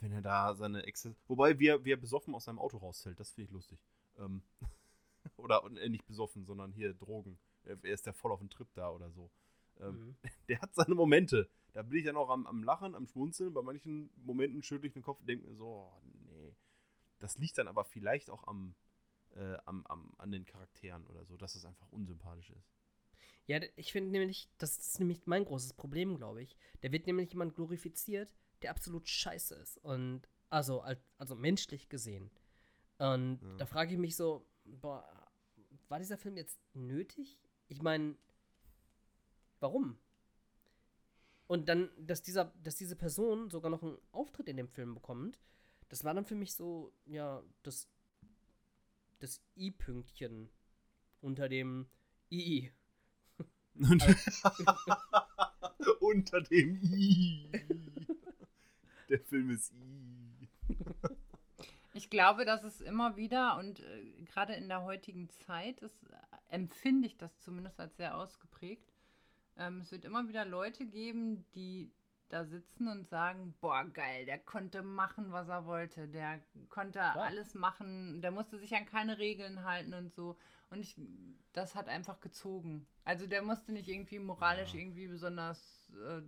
[0.00, 1.14] wenn er da seine Exzess.
[1.26, 3.78] Wobei, wie er, wie er besoffen aus seinem Auto rausfällt, das finde ich lustig.
[4.18, 4.42] Ähm,
[5.36, 7.38] oder äh, nicht besoffen, sondern hier Drogen.
[7.64, 9.30] Er er ist ja voll auf dem Trip da oder so.
[9.80, 10.16] Ähm, Mhm.
[10.48, 11.48] der hat seine Momente.
[11.78, 13.54] Da bin ich dann auch am, am Lachen, am Schmunzeln.
[13.54, 16.52] Bei manchen Momenten schüttel ich den Kopf und denke mir so, oh, nee.
[17.20, 18.74] Das liegt dann aber vielleicht auch am,
[19.36, 22.72] äh, am, am, an den Charakteren oder so, dass es einfach unsympathisch ist.
[23.46, 26.56] Ja, ich finde nämlich, das ist nämlich mein großes Problem, glaube ich.
[26.82, 29.78] Der wird nämlich jemand glorifiziert, der absolut scheiße ist.
[29.78, 32.28] Und also, al- also menschlich gesehen.
[32.98, 33.56] Und Ja.
[33.58, 35.08] da frage ich mich so, boah,
[35.86, 37.38] war dieser Film jetzt nötig?
[37.68, 38.16] Ich meine,
[39.60, 39.96] warum?
[41.48, 45.40] Und dann, dass dieser, dass diese Person sogar noch einen Auftritt in dem Film bekommt,
[45.88, 47.88] das war dann für mich so, ja, das,
[49.18, 50.50] das I-Pünktchen
[51.22, 51.88] unter dem
[52.30, 52.70] II.
[56.00, 57.48] Unter dem I.
[59.08, 60.48] Der Film ist I.
[61.94, 66.16] Ich glaube, dass es immer wieder und äh, gerade in der heutigen Zeit ist, äh,
[66.48, 68.87] empfinde ich das zumindest als sehr ausgeprägt.
[69.58, 71.92] Ähm, es wird immer wieder Leute geben, die
[72.28, 77.54] da sitzen und sagen, boah, geil, der konnte machen, was er wollte, der konnte alles
[77.54, 80.36] machen, der musste sich an keine Regeln halten und so.
[80.70, 80.94] Und ich,
[81.54, 82.86] das hat einfach gezogen.
[83.04, 84.80] Also der musste nicht irgendwie moralisch Ja.
[84.80, 86.20] irgendwie besonders äh,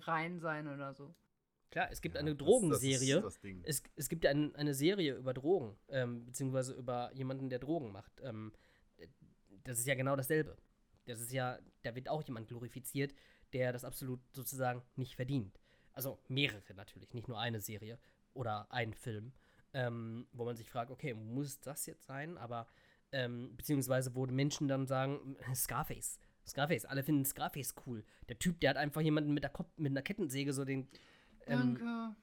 [0.00, 1.14] rein sein oder so.
[1.70, 3.16] Klar, es gibt Ja, eine Drogenserie.
[3.16, 3.62] Das, ist das Ding.
[3.64, 7.92] Es, es gibt ja ein, eine Serie über Drogen, ähm, beziehungsweise über jemanden, der Drogen
[7.92, 8.12] macht.
[8.22, 8.52] Ähm,
[9.64, 10.56] das ist ja genau dasselbe.
[11.06, 13.14] Das ist ja, da wird auch jemand glorifiziert,
[13.52, 15.60] der das absolut sozusagen nicht verdient.
[15.92, 17.98] Also mehrere natürlich, nicht nur eine Serie
[18.32, 19.32] oder ein Film,
[19.72, 22.36] ähm, wo man sich fragt, okay, muss das jetzt sein?
[22.36, 22.66] Aber,
[23.12, 26.18] ähm, beziehungsweise wo Menschen dann sagen, Scarface.
[26.46, 28.04] Scarface, alle finden Scarface cool.
[28.28, 30.88] Der Typ, der hat einfach jemanden mit, der Kopf, mit einer Kettensäge so den.
[31.46, 32.16] ähm, Danke.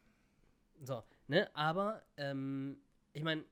[0.81, 1.49] so, ne?
[1.55, 2.77] Aber ähm,
[3.13, 3.43] ich meine,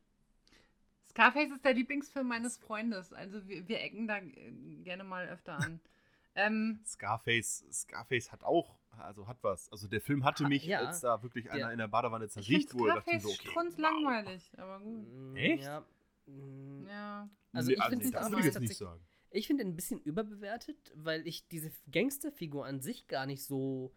[1.09, 3.11] Scarface ist der Lieblingsfilm meines Freundes.
[3.13, 4.51] Also wir, wir ecken da äh,
[4.83, 5.79] gerne mal öfter an.
[6.35, 9.71] ähm, Scarface, Scarface hat auch, also hat was.
[9.71, 10.79] Also der Film hatte Ha- mich, ja.
[10.79, 12.27] als da wirklich einer in der Badewanne
[12.73, 13.49] finde wurde, Scarface so, okay.
[13.77, 15.07] langweilig, aber gut.
[15.11, 15.63] mm, Echt?
[15.63, 15.85] Ja,
[16.27, 17.29] mm, Ja.
[17.51, 19.01] Also Nee, ich finde nee, es das damals würde ich jetzt nicht sagen.
[19.31, 23.91] Ich finde ihn ein bisschen überbewertet, weil ich diese Gangsterfigur an sich gar nicht so.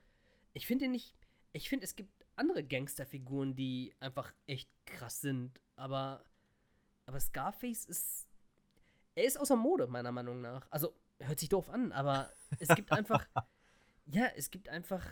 [0.54, 1.14] Ich finde ihn nicht.
[1.52, 5.60] Ich finde, es gibt andere Gangsterfiguren, die einfach echt krass sind.
[5.76, 6.24] Aber.
[7.12, 8.26] Aber Scarface ist.
[9.14, 10.66] Er ist außer Mode, meiner Meinung nach.
[10.70, 13.28] Also, hört sich doof an, aber es gibt einfach.
[14.06, 15.06] ja, es gibt einfach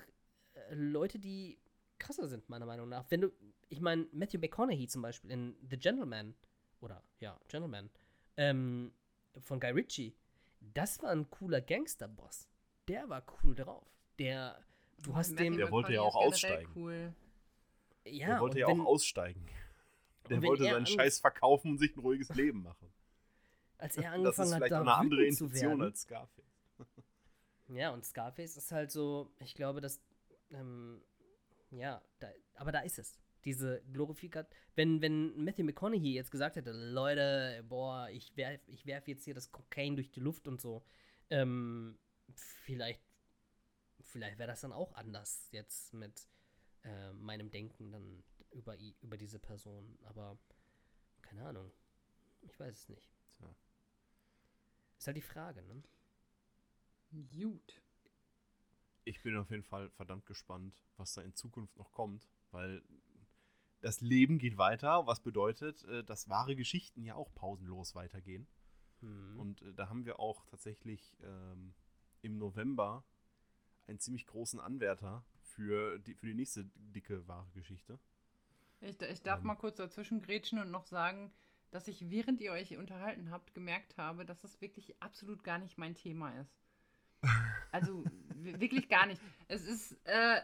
[0.54, 1.58] äh, Leute, die
[1.98, 3.04] krasser sind, meiner Meinung nach.
[3.10, 3.32] Wenn du.
[3.68, 6.34] Ich meine, Matthew McConaughey zum Beispiel in The Gentleman.
[6.80, 7.90] Oder, ja, Gentleman.
[8.38, 8.94] Ähm,
[9.38, 10.16] von Guy Ritchie.
[10.60, 12.48] Das war ein cooler Gangsterboss.
[12.88, 13.86] Der war cool drauf.
[14.18, 14.58] Der,
[15.02, 16.72] du hast Matthew dem, Der wollte ja auch aussteigen.
[16.74, 17.14] Cool.
[18.06, 19.46] ja, der wollte ja wenn, auch aussteigen.
[20.28, 22.92] Der wollte seinen ange- Scheiß verkaufen und sich ein ruhiges Leben machen.
[23.78, 26.44] als er Das angefangen ist hat, vielleicht da auch eine andere Intention als Scarface.
[27.68, 30.00] Ja, und Scarface ist halt so, ich glaube, dass,
[30.50, 31.00] ähm,
[31.70, 33.16] ja, da, aber da ist es.
[33.44, 34.48] Diese Glorifikat.
[34.74, 39.34] Wenn, wenn Matthew McConaughey jetzt gesagt hätte, Leute, boah, ich werf, ich werf jetzt hier
[39.34, 40.82] das Kokain durch die Luft und so,
[41.30, 41.96] ähm,
[42.34, 43.00] vielleicht,
[44.02, 46.28] vielleicht wäre das dann auch anders jetzt mit
[46.82, 49.98] äh, meinem Denken dann über, über diese Person.
[50.04, 50.38] Aber
[51.22, 51.70] keine Ahnung.
[52.42, 53.10] Ich weiß es nicht.
[53.36, 53.54] Tja.
[54.98, 55.82] Ist halt die Frage, ne?
[57.30, 57.82] Gut.
[59.04, 62.82] Ich bin auf jeden Fall verdammt gespannt, was da in Zukunft noch kommt, weil
[63.80, 68.46] das Leben geht weiter, was bedeutet, äh, dass wahre Geschichten ja auch pausenlos weitergehen.
[69.00, 69.40] Hm.
[69.40, 71.74] Und äh, da haben wir auch tatsächlich ähm,
[72.22, 73.04] im November
[73.86, 77.98] einen ziemlich großen Anwärter für die, für die nächste dicke wahre Geschichte.
[78.80, 79.46] Ich, ich darf Ähm.
[79.46, 81.32] mal kurz dazwischen grätschen und noch sagen,
[81.70, 85.78] dass ich, während ihr euch unterhalten habt, gemerkt habe, dass das wirklich absolut gar nicht
[85.78, 86.54] mein Thema ist.
[87.72, 88.04] Also
[88.34, 89.22] wirklich gar nicht.
[89.46, 90.40] Es ist, äh,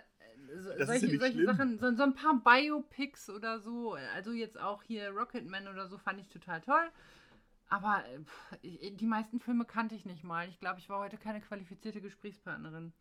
[0.55, 1.45] so, Das ist solche, solche.
[1.45, 5.99] Sachen, so, so ein paar Biopics oder so, also jetzt auch hier Rocketman oder so,
[5.99, 6.89] fand ich total toll.
[7.69, 10.49] Aber pff, ich- die meisten Filme kannte ich nicht mal.
[10.49, 12.93] Ich glaube, ich war heute keine qualifizierte Gesprächspartnerin.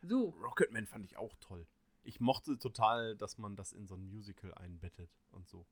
[0.00, 1.66] So, Rocketman fand ich auch toll.
[2.04, 5.66] Ich mochte total, dass man das in so ein Musical einbettet und so.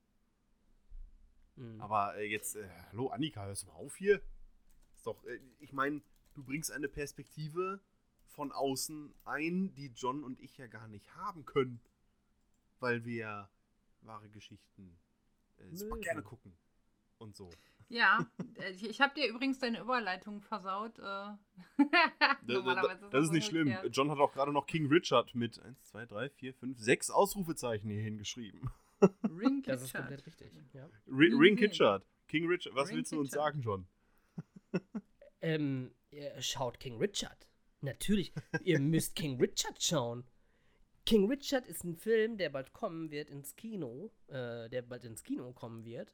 [1.55, 1.79] Hm.
[1.79, 4.21] Aber äh, jetzt, äh, hallo Annika, hörst du mal auf hier?
[4.95, 6.01] Ist doch, äh, ich meine,
[6.33, 7.79] du bringst eine Perspektive
[8.25, 11.79] von außen ein, die John und ich ja gar nicht haben können.
[12.79, 13.49] Weil wir
[14.01, 14.99] wahre Geschichten
[15.57, 16.57] äh, super gerne gucken.
[17.19, 17.49] Und so.
[17.89, 18.25] Ja,
[18.59, 20.97] äh, ich, ich habe dir übrigens deine Überleitung versaut.
[20.99, 21.01] Äh.
[21.77, 23.67] Da- Normalerweise da- Das ist nicht schlimm.
[23.67, 23.95] umgekehrt.
[23.95, 27.89] John hat auch gerade noch King Richard mit 1, 2, 3, 4, 5, 6 Ausrufezeichen
[27.89, 28.69] hier hingeschrieben.
[29.23, 30.03] Ring Das ist Kitchard.
[30.07, 30.51] komplett richtig.
[30.73, 30.89] Ja.
[31.07, 31.55] Ri Nie Ring.
[31.57, 32.05] Kitchard.
[32.27, 32.75] King Richard.
[32.75, 33.53] Was Ring willst du uns Kitchard.
[33.53, 33.87] sagen, John?
[35.41, 37.47] Ähm, ihr schaut King Richard.
[37.81, 38.31] Natürlich,
[38.63, 40.23] ihr müsst King Richard schauen.
[41.05, 45.21] King Richard ist ein Film, der bald kommen wird ins Kino, äh, der bald ins
[45.23, 46.13] Kino kommen wird.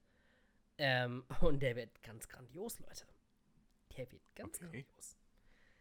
[0.80, 3.06] Ähm, und der wird ganz grandios, Leute.
[3.98, 4.84] Der wird ganz Okay.
[4.86, 5.18] grandios.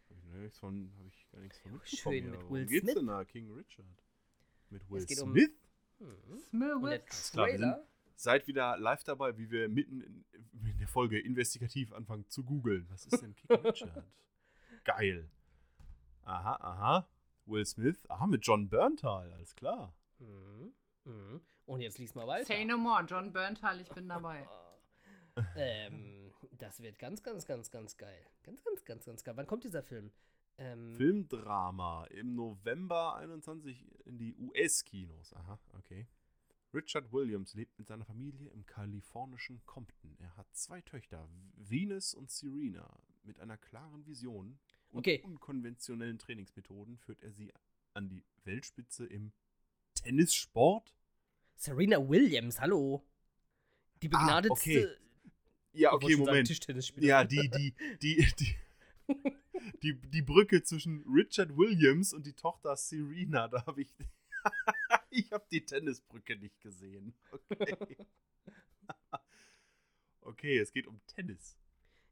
[0.09, 2.21] Hab ich, noch nichts von, hab ich gar nichts von Ja, mitbekommen.
[2.21, 2.95] schön mit Will geht's Smith.
[2.95, 3.85] denn da, King Richard?
[4.69, 5.51] Mit Will geht um- Smith?
[5.99, 6.37] Hm.
[6.49, 7.85] Smell Und der Trailer,
[8.15, 10.25] Seid wieder live dabei, wie wir mitten in,
[10.65, 12.85] in der Folge investigativ anfangen zu googeln.
[12.89, 14.03] Was ist denn King Richard?
[14.83, 15.29] Geil.
[16.23, 17.09] Aha, aha.
[17.45, 17.97] Will Smith.
[18.09, 19.93] Aha, mit John Berntal, alles klar.
[20.19, 20.73] Mhm.
[21.05, 21.41] Mhm.
[21.65, 22.45] Und jetzt lies mal weiter.
[22.45, 24.45] Say no more, John Berntal, ich bin dabei.
[25.55, 28.25] ähm, das wird ganz, ganz, ganz, ganz geil.
[28.43, 29.37] Ganz, ganz, ganz, ganz geil.
[29.37, 30.11] Wann kommt dieser Film?
[30.57, 35.33] Ähm, Filmdrama im November 21 in die US-Kinos.
[35.33, 36.07] Aha, okay.
[36.73, 40.15] Richard Williams lebt mit seiner Familie im kalifornischen Compton.
[40.19, 42.99] Er hat zwei Töchter, Venus und Serena.
[43.23, 44.59] Mit einer klaren Vision
[44.91, 45.21] und Okay.
[45.23, 47.51] unkonventionellen Trainingsmethoden führt er sie
[47.93, 49.31] an die Weltspitze im
[49.95, 50.93] Tennissport.
[51.55, 53.03] Serena Williams, hallo.
[54.01, 54.53] Die Ah, begnadetste.
[54.53, 54.87] okay.
[55.79, 56.49] Ja, okay, Moment.
[56.97, 58.55] Ja, die, die, die, die,
[59.81, 63.95] die, die Brücke zwischen Richard Williams und die Tochter Serena, da habe ich.
[65.09, 67.13] ich habe die Tennisbrücke nicht gesehen.
[67.49, 67.97] Okay.
[70.21, 71.57] okay, es geht um Tennis.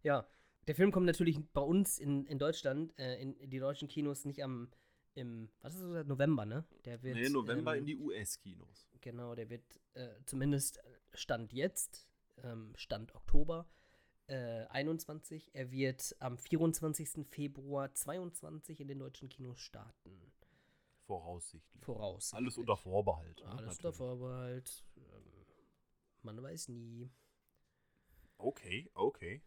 [0.02, 0.26] Ja,
[0.68, 4.23] der Film kommt natürlich bei uns in, in Deutschland, äh, in, in die deutschen Kinos
[4.23, 4.69] nicht am
[5.14, 6.64] im, was ist das, November, ne?
[6.85, 8.88] Der wird, Nee, November ähm, in die US-Kinos.
[9.02, 9.64] Genau, der wird
[9.95, 10.80] äh, zumindest
[11.14, 12.07] Stand jetzt,
[12.43, 13.68] ähm, Stand Oktober
[14.27, 17.26] äh, 21, er wird am 24.
[17.30, 20.22] Februar 22 in den deutschen Kinos starten.
[21.05, 21.81] Voraussichtlich.
[21.84, 22.34] Voraus.
[22.34, 23.39] Alles unter Vorbehalt.
[23.39, 23.93] ne, Alles unter.
[23.93, 24.85] Vorbehalt.
[24.97, 25.45] Ähm,
[26.23, 27.09] Man weiß nie.
[28.38, 29.41] Okay, okay.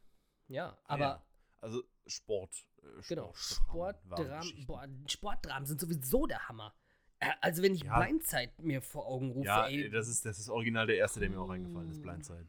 [0.48, 1.26] Ja, aber Ja.
[1.60, 2.66] Also Sport.
[2.82, 6.74] Äh, genau, Sport, Sportdramen, boah, Sportdramen sind sowieso der Hammer.
[7.18, 8.00] Äh, Also wenn ich Ja.
[8.00, 11.28] Blindzeit mir vor Augen rufe, Ja, ey, das ist, das ist original der erste, der
[11.28, 12.46] mir auch eingefallen ist, Blindside.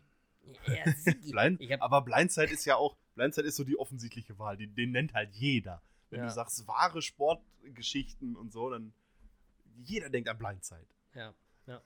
[0.68, 0.84] Ja.
[1.32, 5.14] Blind, aber Blindside ist ja auch, Blindside ist so die offensichtliche Wahl, die, den nennt
[5.14, 5.82] halt jeder.
[6.10, 6.26] Wenn Ja.
[6.28, 8.94] du sagst, wahre Sportgeschichten und so, dann
[9.84, 10.86] jeder denkt an Blindside.
[11.16, 11.34] ja,
[11.68, 11.82] ja.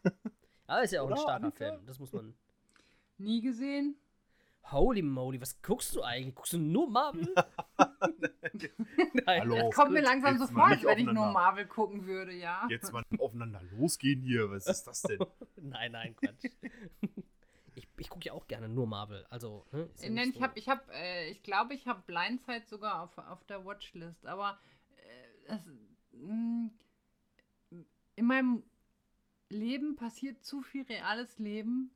[0.67, 1.51] Aber ist ja auch ein starker?
[1.51, 2.33] Film, das muss man.
[3.17, 3.95] Nie gesehen.
[4.71, 6.33] Holy moly, was guckst du eigentlich?
[6.33, 7.35] Guckst du nur Marvel?
[7.77, 9.55] Nein, Hallo.
[9.57, 11.31] Das kommt mir langsam so vor, als wenn ich nur.
[11.31, 12.65] Marvel gucken würde, ja.
[12.71, 15.19] Jetzt mal aufeinander losgehen hier, was ist das denn?
[15.57, 16.45] Nein, nein, Quatsch.
[17.75, 19.25] ich ich gucke ja auch gerne nur Marvel.
[19.29, 23.03] Also, ne, ja Nein, ich habe, ich habe, äh, ich glaube, ich habe Blindside sogar
[23.03, 24.59] auf, auf der Watchlist, aber
[24.97, 25.61] äh, das,
[26.13, 26.69] mh,
[28.15, 28.63] in meinem
[29.49, 31.91] Leben passiert zu viel reales Leben,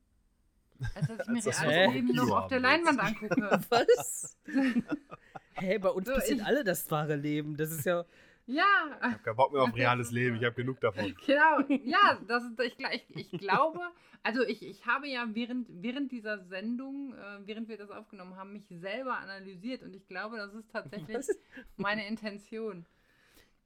[0.96, 2.60] als dass ich mir du reales Leben noch auf der.
[2.60, 3.62] Leinwand angucke.
[3.70, 4.38] Was?
[5.54, 7.58] Hä, bei uns So, passiert ich- alle das wahre Leben.
[7.58, 8.06] Das ist ja.
[8.52, 11.16] Ja, Ich hab keinen Bock mehr auf reales Leben, ich habe genug davon.
[11.26, 13.80] Genau, ja, das ist, ich, gla- ich, ich glaube,
[14.24, 18.54] also ich, ich habe ja während, während dieser Sendung, äh, während wir das aufgenommen haben,
[18.54, 21.30] mich selber analysiert und ich glaube, das ist tatsächlich Was?
[21.78, 22.86] meine Intention.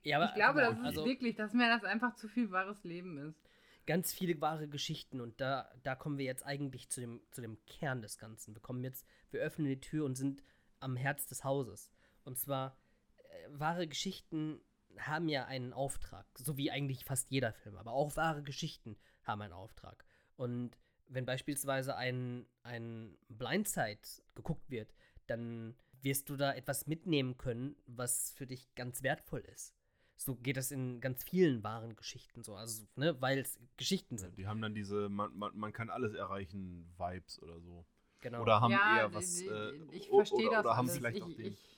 [0.03, 2.27] Ja, aber ich glaube, guck das mal, ist also wirklich, dass mir das einfach zu
[2.27, 3.39] viel wahres Leben ist.
[3.85, 7.57] ganz viele wahre Geschichten und da, da kommen wir jetzt eigentlich zu dem, zu dem
[7.65, 8.53] Kern des Ganzen.
[8.53, 10.43] Wir kommen jetzt, wir öffnen die Tür und sind
[10.81, 11.89] am Herz des Hauses.
[12.25, 12.75] Und zwar,
[13.17, 14.59] äh, wahre Geschichten
[14.99, 19.41] haben ja einen Auftrag, so wie eigentlich fast jeder Film, aber auch wahre Geschichten haben
[19.41, 20.05] einen Auftrag.
[20.35, 23.99] Und wenn beispielsweise ein, ein Blindside
[24.35, 24.93] geguckt wird,
[25.27, 29.75] dann wirst du da etwas mitnehmen können, was für dich ganz wertvoll ist.
[30.15, 34.37] So geht das in ganz vielen wahren Geschichten so, also, ne, weil es Geschichten sind.
[34.37, 37.85] Die haben dann diese, man, man, man kann alles erreichen, Vibes oder so.
[38.21, 38.41] Genau.
[38.41, 39.41] Oder haben ja, eher was.
[39.41, 40.97] äh, ich verstehe oder, das oder haben alles.
[40.97, 41.45] vielleicht ich, auch den.
[41.53, 41.72] ich,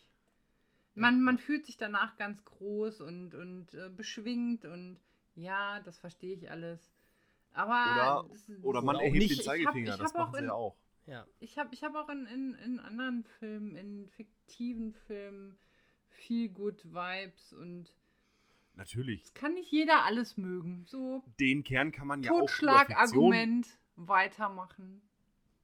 [0.95, 4.97] man, man fühlt sich danach ganz groß und, und äh, beschwingt und
[5.35, 6.91] ja, das verstehe ich alles.
[7.53, 9.31] Aber Oder- das- oder man auch erhebt nicht.
[9.31, 10.75] den Ich hab- Zeigefinger, ich das hab auch machen sie in- ja auch.
[11.07, 11.27] ja.
[11.39, 15.57] Ich habe ich hab auch in, in, in anderen Filmen, in fiktiven Filmen,
[16.09, 17.93] viel gut Vibes und
[18.75, 19.23] Natürlich.
[19.23, 20.83] es kann nicht jeder alles mögen.
[20.85, 25.01] So Den Kern kann man ja auch über Fiktion Totschlagargument weitermachen.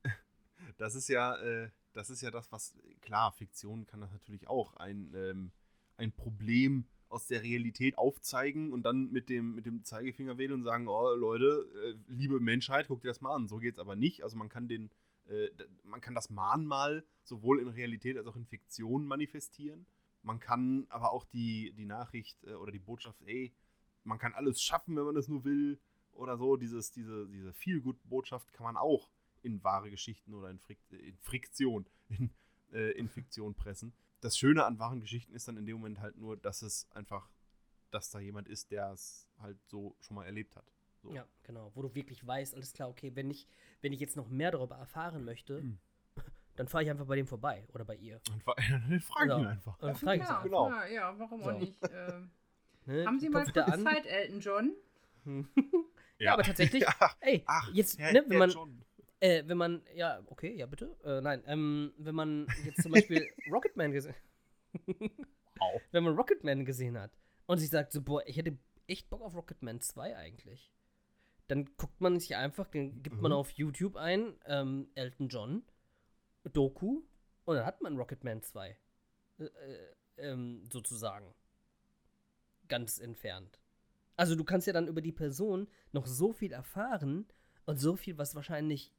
[0.77, 4.76] Das ist ja, äh, das ist ja das, was, klar, Fiktion kann das natürlich auch
[4.76, 5.51] ein, ähm,
[5.97, 10.63] ein Problem aus der Realität aufzeigen und dann mit dem, mit dem Zeigefinger wählen und
[10.63, 13.47] sagen, oh Leute, äh, liebe Menschheit, guckt dir das mal an.
[13.47, 14.23] So geht's aber nicht.
[14.23, 14.89] Also man kann den,
[15.27, 15.49] äh,
[15.84, 19.85] man kann das Mahnmal sowohl in Realität als auch in Fiktion manifestieren.
[20.23, 23.53] Man kann aber auch die, die Nachricht äh, oder die Botschaft, ey,
[24.03, 25.80] man kann alles schaffen, wenn man das nur will
[26.13, 26.55] oder so.
[26.55, 29.09] Dieses, diese, diese Feel-Good-Botschaft kann man auch
[29.43, 32.30] in wahre Geschichten oder in, Frik in Friktion, in,
[32.73, 33.93] äh, in Fiktion pressen.
[34.22, 37.30] Das Schöne an wahren Geschichten ist dann in dem Moment halt nur, dass es einfach,
[37.89, 40.65] dass da jemand ist, der es halt so schon mal erlebt hat.
[41.01, 41.11] So.
[41.11, 41.72] Ja, genau.
[41.73, 43.47] Wo du wirklich weißt, alles klar, okay, wenn ich,
[43.81, 45.80] wenn ich jetzt noch mehr darüber erfahren möchte, Mhm.
[46.55, 48.22] dann fahre ich einfach bei dem vorbei oder bei ihr.
[48.31, 49.77] Und fra- dann frag Oder- ihn einfach.
[49.80, 50.43] Dann frage ich sie ja, einfach.
[50.43, 50.69] Genau.
[50.69, 51.49] ja, ja, warum So.
[51.49, 51.76] auch nicht?
[51.91, 52.30] Ähm,
[52.88, 53.05] Ne?
[53.05, 53.84] haben Sie mal kurz.
[53.84, 54.73] Zeit, Elton John?
[56.18, 57.15] Ja, aber tatsächlich, Ja.
[57.19, 58.84] ey, Ach, jetzt, Herr- ne, wenn man, John.
[59.22, 63.26] Äh, wenn man, ja, okay, ja, bitte, äh, nein, ähm, wenn man jetzt zum Beispiel
[63.52, 64.15] Rocketman gesehen,
[65.91, 67.11] wenn man Rocketman gesehen hat
[67.45, 68.57] und sich sagt so, boah, ich hätte
[68.88, 70.72] echt Bock auf Rocketman 2 eigentlich,
[71.48, 73.38] dann guckt man sich einfach, dann gibt man Mhm.
[73.38, 75.64] auf YouTube ein, ähm, Elton John,
[76.52, 77.03] Doku,
[77.45, 78.77] und dann hat man Rocketman 2,
[79.39, 79.49] äh, äh,
[80.18, 81.34] ähm, sozusagen,
[82.68, 83.60] ganz entfernt.
[84.15, 87.26] Also du kannst ja dann über die Person noch so viel erfahren
[87.65, 88.93] und so viel, was wahrscheinlich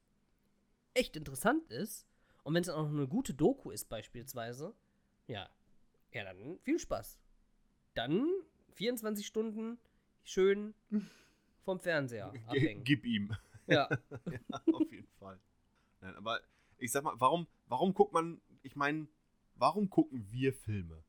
[0.95, 2.07] echt interessant ist.
[2.45, 4.75] Und wenn es auch noch eine gute Doku ist beispielsweise,
[5.27, 5.49] ja,
[6.13, 7.19] ja, dann viel Spaß.
[7.95, 8.29] Dann
[8.75, 9.79] 24 Stunden
[10.25, 10.75] schön
[11.65, 12.85] vom Fernseher abhängen.
[12.85, 13.35] Gib ihm.
[13.67, 13.89] Ja,
[14.27, 15.39] ja, auf jeden Fall.
[16.01, 16.41] Nein, aber
[16.79, 19.07] ich sag mal, warum, warum guckt man, ich meine,
[19.55, 21.05] warum gucken wir Filme?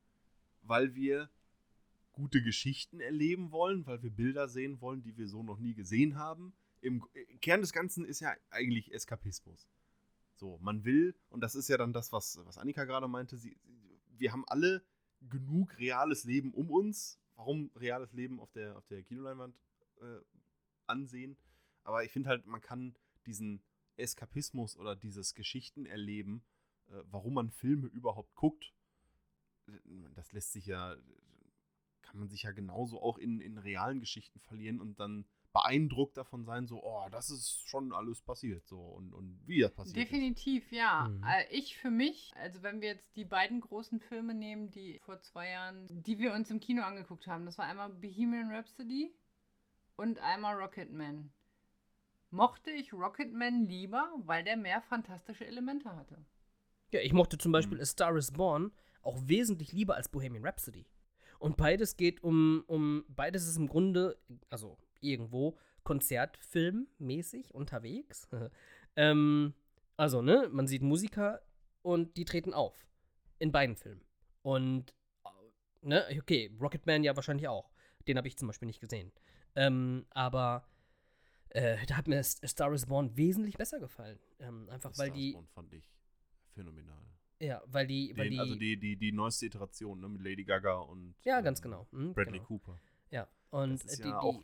[0.62, 1.30] Weil wir
[2.14, 6.18] gute Geschichten erleben wollen, weil wir Bilder sehen wollen, die wir so noch nie gesehen
[6.18, 6.54] haben.
[6.84, 7.08] Im
[7.42, 9.70] Kern des Ganzen ist ja eigentlich Eskapismus.
[10.36, 13.56] So, man will, und das ist ja dann das, was, was Annika gerade meinte, sie,
[14.18, 14.84] wir haben alle
[15.30, 17.18] genug reales Leben um uns.
[17.36, 19.56] Warum reales Leben auf der, auf der Kinoleinwand
[20.02, 20.20] äh,
[20.86, 21.38] ansehen?
[21.86, 22.96] Aber ich finde halt, man kann
[23.26, 23.62] diesen
[23.96, 26.44] Eskapismus oder dieses Geschichtenerleben,
[26.90, 28.74] äh, warum man Filme überhaupt guckt,
[29.68, 29.72] äh,
[30.16, 30.98] das lässt sich ja,
[32.02, 36.44] kann man sich ja genauso auch in, in realen Geschichten verlieren und dann beeindruckt davon
[36.46, 39.98] sein, so, oh, das ist schon alles passiert, so und, und wie das passiert.
[39.98, 41.08] Definitiv, ja.
[41.08, 41.24] Mhm.
[41.24, 45.22] Äh, Ich für mich, also wenn wir jetzt die beiden großen Filme nehmen, die vor
[45.22, 49.14] zwei Jahren, die wir uns im Kino angeguckt haben, das war einmal Bohemian Rhapsody
[49.96, 51.32] und einmal Rocketman.
[52.32, 56.26] Mochte ich Rocketman lieber, weil der mehr fantastische Elemente hatte.
[56.92, 57.84] Ja, ich mochte zum Beispiel Mhm.
[57.84, 58.72] A Star is Born
[59.04, 60.88] auch wesentlich lieber als Bohemian Rhapsody.
[61.38, 64.18] Und beides geht um, um, beides ist im Grunde,
[64.50, 68.28] also irgendwo, Konzertfilmmäßig unterwegs.
[68.96, 69.54] ähm,
[69.98, 71.42] also, ne, man sieht Musiker
[71.82, 72.88] und die treten auf.
[73.40, 74.02] In beiden Filmen.
[74.42, 74.94] Und,
[75.26, 75.30] äh,
[75.82, 77.70] ne, okay, Rocketman ja wahrscheinlich auch.
[78.08, 79.12] Den habe ich zum Beispiel nicht gesehen.
[79.56, 80.66] Ähm, aber
[81.50, 84.20] äh, da hat mir Star is Born wesentlich besser gefallen.
[84.40, 85.92] Ähm, einfach weil Star die, Spawn fand ich
[86.54, 87.06] phänomenal.
[87.40, 90.44] ja, weil die, weil Den, die, also die, die, die neueste Iteration, ne, mit Lady
[90.44, 91.88] Gaga und ja, ganz genau.
[91.92, 92.46] Mhm, Bradley genau.
[92.46, 92.80] Cooper.
[93.12, 94.40] Ja, und Das ist äh, die, ja die,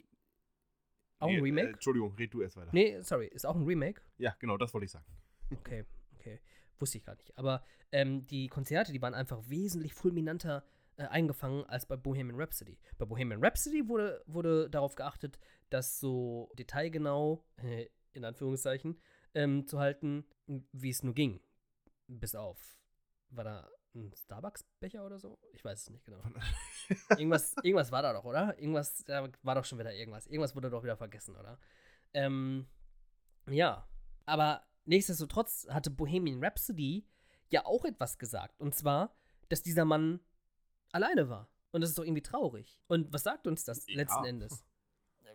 [1.20, 1.68] auch- auch ein Nee, Remake?
[1.68, 2.72] Äh, Entschuldigung, red du erst weiter.
[2.74, 4.02] nee, sorry, ist auch ein Remake.
[4.18, 5.06] Ja, genau, das wollte ich sagen.
[5.52, 5.86] Okay,
[6.16, 6.40] okay.
[6.78, 7.38] Wusste ich gar nicht.
[7.38, 10.64] Aber ähm, die Konzerte, die waren einfach wesentlich fulminanter
[10.98, 12.78] äh, eingefangen als bei Bohemian Rhapsody.
[12.98, 15.40] Bei Bohemian Rhapsody wurde, wurde darauf geachtet,
[15.70, 19.00] das so detailgenau, äh, in Anführungszeichen,
[19.34, 20.26] ähm, zu halten,
[20.72, 21.42] wie es nur ging.
[22.08, 22.78] Bis auf,
[23.30, 25.38] war da ein Starbucks-Becher oder so?
[25.54, 26.22] Ich weiß es nicht genau.
[27.12, 28.58] irgendwas, irgendwas war da doch, oder?
[28.60, 30.28] Irgendwas, da war doch schon wieder irgendwas.
[30.28, 31.58] Irgendwas wurde doch wieder vergessen, oder?
[32.14, 32.68] Ähm,
[33.50, 33.88] ja.
[34.26, 37.06] Aber nichtsdestotrotz hatte Bohemian Rhapsody
[37.50, 38.60] ja auch etwas gesagt.
[38.60, 39.16] Und zwar,
[39.50, 40.20] dass dieser Mann
[40.92, 41.50] alleine war.
[41.72, 42.80] Und das ist doch irgendwie traurig.
[42.88, 43.98] Und was sagt uns das Ja.
[43.98, 44.64] letzten Endes?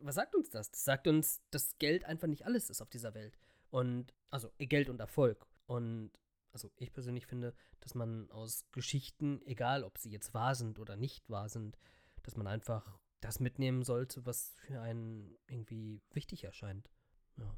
[0.00, 0.70] Was sagt uns das?
[0.70, 3.38] Das sagt uns, dass Geld einfach nicht alles ist auf dieser Welt.
[3.70, 5.46] Und, also Geld und Erfolg.
[5.66, 6.10] Und,
[6.54, 10.96] also ich persönlich finde, dass man aus Geschichten, egal ob sie jetzt wahr sind oder
[10.96, 11.76] nicht wahr sind,
[12.22, 16.90] dass man einfach das mitnehmen sollte, was für einen irgendwie wichtig erscheint.
[17.36, 17.56] Ja.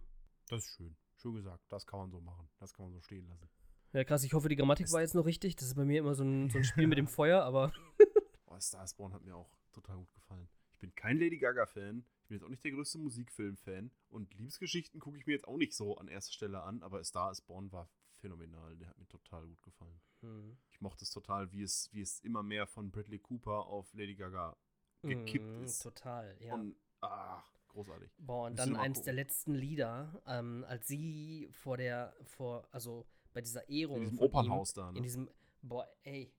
[0.49, 0.97] Das ist schön.
[1.17, 1.65] Schön gesagt.
[1.69, 2.49] Das kann man so machen.
[2.59, 3.49] Das kann man so stehen lassen.
[3.93, 5.57] Ja, krass, ich hoffe, die Grammatik war jetzt noch richtig.
[5.57, 7.73] Das ist bei mir immer so ein, so ein Spiel mit dem Feuer, aber.
[8.49, 10.49] Oh, Star Spawn hat mir auch total gut gefallen.
[10.73, 12.07] Ich bin kein Lady Gaga-Fan.
[12.23, 13.91] Ich bin jetzt auch nicht der größte Musikfilm-Fan.
[14.09, 16.83] Und Liebesgeschichten gucke ich mir jetzt auch nicht so an erster Stelle an.
[16.83, 18.77] Aber Star is Born war phänomenal.
[18.77, 20.01] Der hat mir total gut gefallen.
[20.21, 20.57] Hm.
[20.71, 24.15] Ich mochte es total, wie es, wie es immer mehr von Bradley Cooper auf Lady
[24.15, 24.57] Gaga
[25.03, 25.83] gekippt Mm, ist.
[25.83, 26.55] Total, ja.
[26.55, 28.11] Und, ach, großartig.
[28.19, 33.41] Boah, und dann eins der letzten Lieder, ähm, als sie vor der, vor, also bei
[33.43, 33.99] dieser Ehrung.
[33.99, 34.99] In diesem Opernhaus da, Ihm, ne?
[34.99, 35.31] in diesem,
[35.63, 36.33] boah, ey,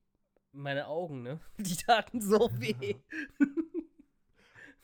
[0.51, 1.39] meine Augen, ne?
[1.57, 2.95] Die taten so weh.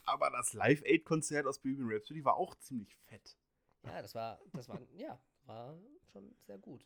[0.06, 3.38] Aber das Live-Aid-Konzert aus Bohemian Rhapsody war auch ziemlich fett.
[3.84, 5.78] ja, das war, das war, ja, war
[6.12, 6.86] schon sehr gut.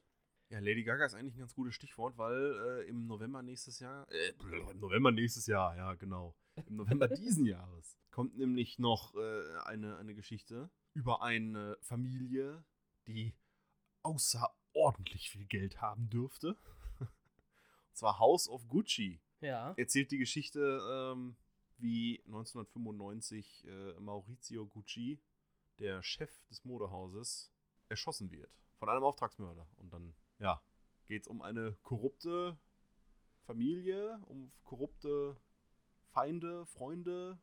[0.50, 4.10] Ja, Lady Gaga ist eigentlich ein ganz gutes Stichwort, weil äh, im November nächstes Jahr,
[4.10, 4.32] äh,
[4.72, 6.36] im November nächstes Jahr, ja, genau.
[6.68, 12.64] Im November diesen Jahres kommt nämlich noch äh, eine, eine Geschichte über eine Familie,
[13.08, 13.36] die
[14.04, 16.58] außerordentlich viel Geld haben dürfte.
[17.00, 17.10] Und
[17.94, 19.22] zwar House of Gucci.
[19.42, 19.74] Ja.
[19.78, 21.36] Erzählt die Geschichte, ähm,
[21.78, 25.20] wie 1995 äh, Maurizio Gucci,
[25.78, 27.52] der Chef des Modehauses,
[27.90, 29.68] erschossen wird von einem Auftragsmörder.
[29.78, 30.62] Und dann, ja,
[31.06, 32.58] geht es um eine korrupte
[33.46, 35.38] Familie, um korrupte
[36.12, 37.38] Feinde, Freunde.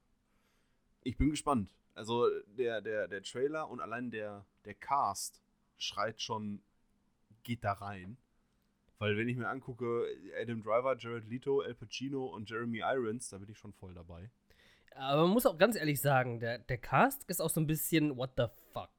[1.03, 1.75] Ich bin gespannt.
[1.95, 5.41] Also der, der, der Trailer und allein der, der Cast
[5.79, 6.62] schreit schon,
[7.43, 8.16] geht da rein.
[8.99, 10.07] Weil wenn ich mir angucke,
[10.41, 14.31] Adam Driver, Jared Leto, Al Pacino und Jeremy Irons, da bin ich schon voll dabei.
[14.95, 18.16] Aber man muss auch ganz ehrlich sagen, der, der Cast ist auch so ein bisschen,
[18.16, 18.91] what the fuck?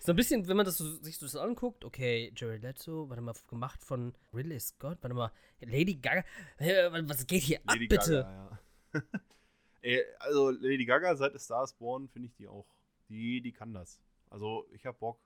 [0.00, 3.34] So ein bisschen, wenn man das so, sich so anguckt, okay, Jared Leto, warte mal,
[3.48, 6.24] gemacht von Ridley Scott, warte mal, Lady Gaga,
[6.58, 7.96] was geht hier ab, bitte?
[7.96, 8.58] Gaga,
[8.94, 9.02] ja.
[9.82, 12.66] Ey, also Lady Gaga seit A Star is Born finde ich die auch.
[13.08, 14.00] Die, die kann das.
[14.30, 15.20] Also ich hab Bock.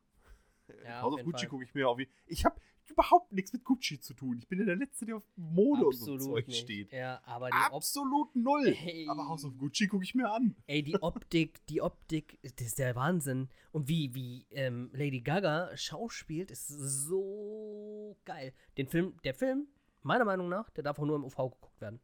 [0.84, 1.98] Ja, House of Gucci gucke ich mir auf.
[2.26, 2.60] Ich habe
[2.90, 4.38] überhaupt nichts mit Gucci zu tun.
[4.38, 6.60] Ich bin ja der Letzte, der auf Mode und so Zeug nicht.
[6.60, 6.92] steht.
[6.92, 8.76] Ja, aber Absolut null.
[8.84, 9.06] Ey.
[9.08, 10.56] Aber House of Gucci gucke ich mir an.
[10.66, 13.48] Ey, die Optik, die Optik, das ist der Wahnsinn.
[13.72, 18.52] Und wie, wie ähm, Lady Gaga schauspielt, ist so geil.
[18.76, 19.68] Den Film, der Film,
[20.02, 22.00] meiner Meinung nach, der darf auch nur im UV geguckt werden.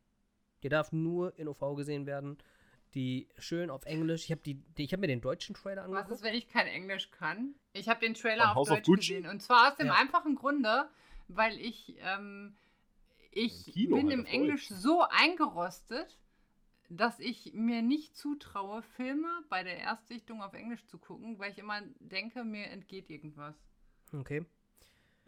[0.63, 2.39] Der darf nur in UV gesehen werden.
[2.95, 4.25] Die schön auf Englisch.
[4.25, 6.13] Ich habe die, die, ich habe mir den deutschen Trailer Was angeguckt.
[6.13, 7.55] ist, wenn ich kein Englisch kann?
[7.75, 9.15] Ich habe den Trailer Von auf House of Deutsch Gucci?
[9.17, 9.27] gesehen.
[9.31, 9.95] Und zwar aus dem Ja.
[9.95, 10.89] einfachen Grunde,
[11.29, 12.57] weil ich, ähm,
[13.33, 16.19] ich Im Kino bin halt im Englisch so eingerostet,
[16.89, 21.59] dass ich mir nicht zutraue, Filme bei der Erstsichtung auf Englisch zu gucken, weil ich
[21.59, 23.57] immer denke, mir entgeht irgendwas.
[24.13, 24.45] Okay.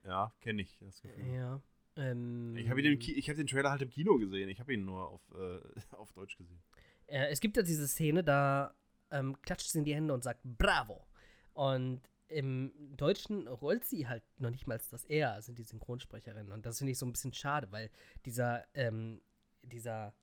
[0.04, 1.34] Ja, kenne ich das Gefühl.
[1.34, 1.60] Ja.
[1.96, 4.48] Ähm, Ich habe den, Ki- ich hab den Trailer halt im Kino gesehen.
[4.48, 5.60] Ich habe ihn nur auf, äh,
[5.96, 6.62] auf Deutsch gesehen.
[7.08, 8.74] Äh, es gibt ja diese Szene, da
[9.10, 11.04] ähm, klatscht sie in die Hände und sagt Bravo.
[11.54, 16.52] Und im Deutschen rollt sie halt noch nicht mal das R, sind die Synchronsprecherinnen.
[16.52, 17.90] Und das finde ich so ein bisschen schade, weil
[18.26, 19.20] dieser, ähm,
[19.62, 20.14] dieser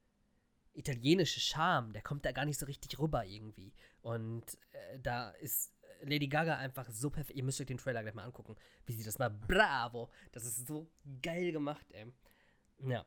[0.74, 3.74] italienische Charme, der kommt da gar nicht so richtig rüber irgendwie.
[4.02, 7.38] Und äh, da ist Lady Gaga einfach so perfekt.
[7.38, 8.56] Ihr müsst euch den Trailer gleich mal angucken,
[8.86, 10.10] wie sie das mal bravo.
[10.32, 10.88] Das ist so
[11.22, 12.06] geil gemacht, ey.
[12.88, 13.06] Ja.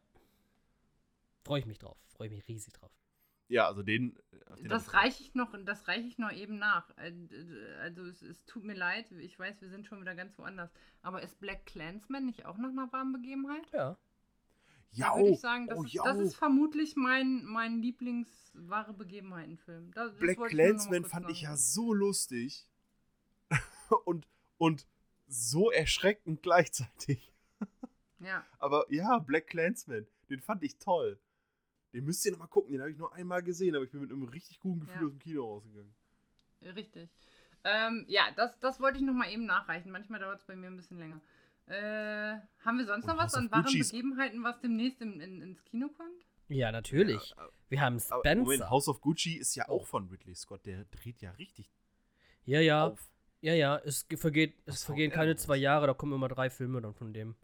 [1.44, 1.96] Freue ich mich drauf.
[2.08, 2.90] Freue ich mich riesig drauf.
[3.48, 4.16] Ja, also den.
[4.50, 6.90] auf den Das ich reiche ich noch, das reiche ich noch eben nach.
[6.98, 7.12] Äh,
[7.80, 10.70] Also es, es tut mir leid, ich weiß, wir sind schon wieder ganz woanders.
[11.02, 13.66] Aber ist Black Clansman nicht auch noch eine warme Begebenheit?
[13.72, 13.96] Ja.
[14.90, 16.20] Ja, würde oh, ich sagen, das, oh, ist, das oh.
[16.22, 19.92] ist vermutlich mein, mein Lieblings-wahre Begebenheiten-Film.
[19.92, 21.60] Da- das Black Clansman fand ich ja sagen.
[21.60, 22.66] so lustig.
[24.04, 24.26] und,
[24.56, 24.86] und
[25.26, 27.32] so erschreckend gleichzeitig.
[28.18, 31.18] Ja, Aber ja, Black Clansman, den fand ich toll.
[31.92, 34.10] Den müsst ihr nochmal gucken, den habe ich nur einmal gesehen, aber ich bin mit
[34.12, 35.06] einem richtig guten Gefühl Ja.
[35.06, 35.94] aus dem Kino rausgegangen.
[36.74, 37.08] richtig.
[37.64, 39.90] Ähm, ja, das, das wollte ich noch mal eben nachreichen.
[39.90, 41.20] Manchmal dauert es bei mir ein bisschen länger.
[41.66, 45.00] Äh, haben wir sonst Und noch was House of an wahren Gucci's- Begebenheiten, was demnächst
[45.02, 46.24] im, in, ins Kino kommt?
[46.48, 47.34] Ja, natürlich.
[47.36, 48.42] Ja, Wir haben aber Spencer.
[48.44, 49.80] Moment, House of Gucci ist ja Oh.
[49.80, 50.64] auch von Ridley Scott.
[50.66, 51.68] Der dreht ja richtig
[52.44, 52.86] ja, ja.
[52.86, 53.10] auf.
[53.40, 53.76] Ja, ja.
[53.84, 55.56] Es ge- vergeht, Was es vergehen er keine zwei?
[55.56, 57.34] Jahre, da kommen immer drei Filme dann von dem.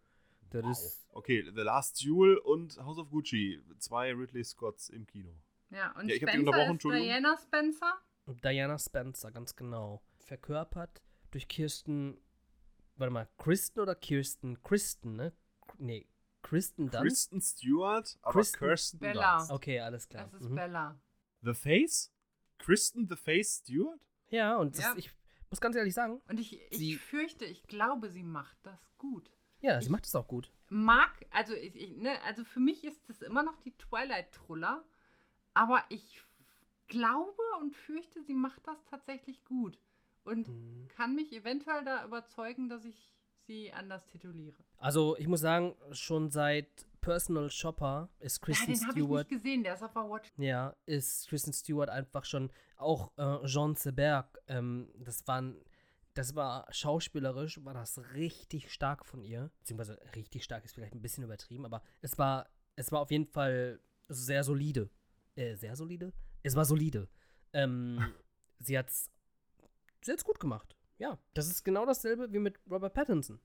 [0.50, 0.70] Das Wow.
[0.72, 1.06] ist.
[1.10, 3.62] Okay, The Last Duel und House of Gucci.
[3.78, 5.34] Zwei Ridley Scotts im Kino.
[5.70, 6.84] Ja, und Ja, ich Spencer unterbrochen, ist.
[6.84, 7.94] Diana Spencer.
[8.26, 10.02] Diana Spencer, ganz genau.
[10.18, 12.18] Verkörpert durch Kirsten.
[12.96, 14.62] Warte mal, Kristen oder Kirsten?
[14.62, 15.32] Kristen, ne?
[15.78, 16.06] Nee,
[16.42, 17.00] Kristen Dunst.
[17.02, 19.38] Kristen Stewart, aber Kristen Kirsten Bella.
[19.38, 19.50] Dunst.
[19.50, 20.28] Okay, alles klar.
[20.30, 20.54] Das ist Mhm.
[20.54, 21.00] Bella.
[21.42, 22.12] The Face?
[22.58, 24.00] Kristen The Face Stewart?
[24.28, 24.88] Ja, und Ja.
[24.90, 25.10] Das, ich
[25.50, 29.30] muss ganz ehrlich sagen, Und ich, ich Sie- fürchte, ich glaube, sie macht das gut.
[29.64, 30.50] Ja, sie Ich- macht es auch gut.
[30.68, 34.84] Mag, also, ich, ich, ne, also für mich ist das immer noch die Twilight-Truller,
[35.54, 36.22] aber ich
[36.88, 39.78] glaube und fürchte, sie macht das tatsächlich gut.
[40.24, 40.88] Und Mhm.
[40.88, 43.12] kann mich eventuell da überzeugen, dass ich
[43.46, 44.56] sie anders tituliere.
[44.78, 46.68] Also, ich muss sagen, schon seit
[47.00, 49.30] Personal Shopper ist Ja, Kristen den habe ich Stewart.
[49.30, 50.32] nicht gesehen, der ist auf Watch.
[50.38, 54.38] Ja, ist Kristen Stewart einfach schon auch äh, Jean Seberg.
[54.48, 55.60] Ähm, das waren,
[56.14, 59.50] das war schauspielerisch, war das richtig stark von ihr.
[59.58, 63.26] Beziehungsweise richtig stark ist vielleicht ein bisschen übertrieben, aber es war, es war auf jeden
[63.26, 64.90] Fall sehr solide.
[65.34, 66.12] Äh, sehr solide?
[66.42, 67.08] Es war solide.
[67.52, 67.98] Ähm,
[68.60, 69.10] sie hat's,
[70.02, 70.76] sie hat's gut gemacht.
[70.98, 73.40] Ja, das ist genau dasselbe wie mit Robert Pattinson.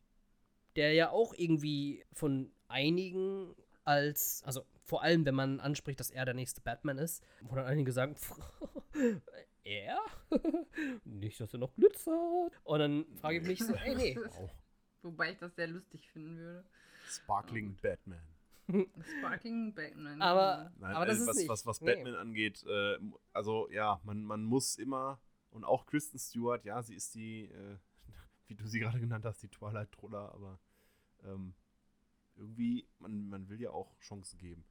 [0.75, 6.25] Der ja auch irgendwie von einigen als, also vor allem, wenn man anspricht, dass er
[6.25, 8.15] der nächste Batman ist, wo dann einige sagen,
[9.63, 9.99] er?
[11.05, 12.51] Nicht, dass er noch glitzert.
[12.63, 14.17] Und dann frage ich mich so, ey, nee.
[14.39, 14.51] Wow.
[15.01, 16.65] Wobei ich das sehr lustig finden würde.
[17.07, 18.21] Sparkling Batman.
[19.17, 20.21] Sparking Batman.
[20.21, 21.49] Aber, Nein, aber das äh, ist was, nicht.
[21.49, 21.93] was, was nee.
[21.93, 22.97] Batman angeht, äh,
[23.33, 25.19] also ja, man, man muss immer,
[25.51, 27.77] und auch Kristen Stewart, ja, sie ist die, äh,
[28.47, 30.59] wie du sie gerade genannt hast, die Twilight Troller, aber
[31.23, 31.53] ähm,
[32.35, 34.63] irgendwie, man, man will ja auch Chancen geben.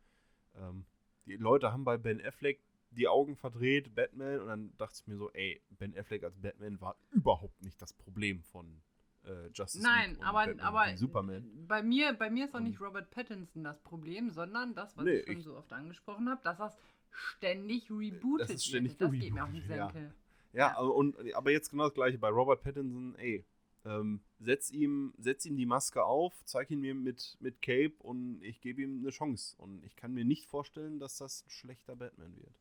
[0.57, 0.85] Ähm,
[1.27, 2.61] die Leute haben bei Ben Affleck
[2.91, 6.81] die Augen verdreht, Batman, und dann dachte ich mir so, ey, Ben Affleck als Batman
[6.81, 8.81] war überhaupt nicht das Problem von
[9.25, 11.67] äh, Justice Nein, League aber, Batman aber Superman.
[11.69, 15.19] bei mir, bei mir ist auch nicht Robert Pattinson das Problem, sondern das, was Nee,
[15.19, 16.77] ich schon ich- so oft angesprochen habe, dass das
[17.11, 19.13] ständig rebootet Das ist ständig wird.
[19.13, 19.91] Das geht mir auf den rebootet, ja.
[19.91, 20.15] Senkel.
[20.53, 20.79] Ja, Ja.
[20.79, 23.45] aber und, aber jetzt genau das gleiche bei Robert Pattinson, ey.
[23.85, 28.43] Ähm, setz, ihm, setz ihm die Maske auf, zeig ihn mir mit, mit Cape und
[28.43, 29.55] ich gebe ihm eine Chance.
[29.57, 32.55] Und ich kann mir nicht vorstellen, dass das ein schlechter Batman wird.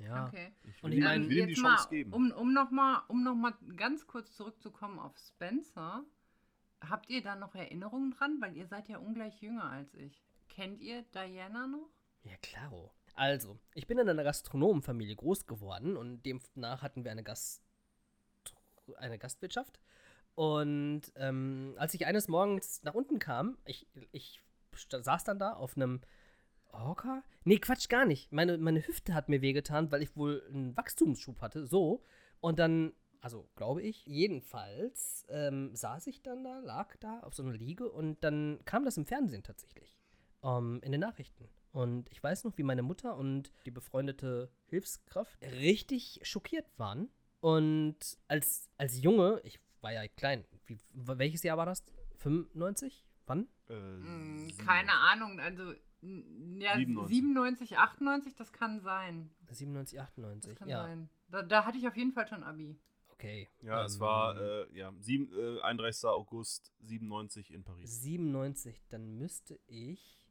[0.00, 0.26] Ja.
[0.28, 0.52] Okay.
[0.64, 2.12] Ich Und will, ich mein- ich will ihm die Chance mal, geben.
[2.12, 6.04] Um, um nochmal um noch mal ganz kurz zurückzukommen auf Spencer.
[6.80, 8.38] Habt ihr da noch Erinnerungen dran?
[8.40, 10.24] Weil ihr seid ja ungleich jünger als ich.
[10.48, 11.90] Kennt ihr Diana noch?
[12.22, 12.92] Ja, klaro.
[13.14, 17.62] Also, ich bin in einer Gastronomenfamilie groß geworden und demnach hatten wir eine, Gast
[18.96, 19.78] eine Gastwirtschaft.
[20.34, 24.40] Und ähm, als ich eines Morgens nach unten kam, ich, ich
[24.88, 26.00] saß dann da auf einem
[26.72, 27.22] Hocker?
[27.44, 28.32] Nee, Quatsch, gar nicht.
[28.32, 31.66] Meine, meine Hüfte hat mir wehgetan, weil ich wohl einen Wachstumsschub hatte.
[31.66, 32.02] So.
[32.40, 37.42] Und dann, also glaube ich, jedenfalls ähm, saß ich dann da, lag da auf so
[37.42, 39.96] einer Liege und dann kam das im Fernsehen tatsächlich.
[40.42, 41.48] Ähm, in den Nachrichten.
[41.72, 47.10] Und ich weiß noch, wie meine Mutter und die befreundete Hilfskraft richtig schockiert waren.
[47.40, 47.96] Und
[48.28, 51.84] als, als Junge, ich war ja klein, wie, welches Jahr war das?
[52.18, 53.06] 95?
[53.26, 53.48] Wann?
[53.68, 55.38] Äh, Hm, keine Ahnung.
[55.40, 57.08] Also, ja, 97.
[57.16, 59.30] 97, 98, das kann sein.
[59.50, 60.54] 97, Das 98.
[60.56, 61.08] kann Ja, sein.
[61.28, 62.76] Da, da hatte ich auf jeden Fall schon Abi.
[63.10, 63.48] okay.
[63.62, 66.04] Ja, es Ähm, war äh, ja, sieben, äh, 31.
[66.08, 68.02] August 97 in Paris.
[68.02, 70.26] 97, dann müsste ich.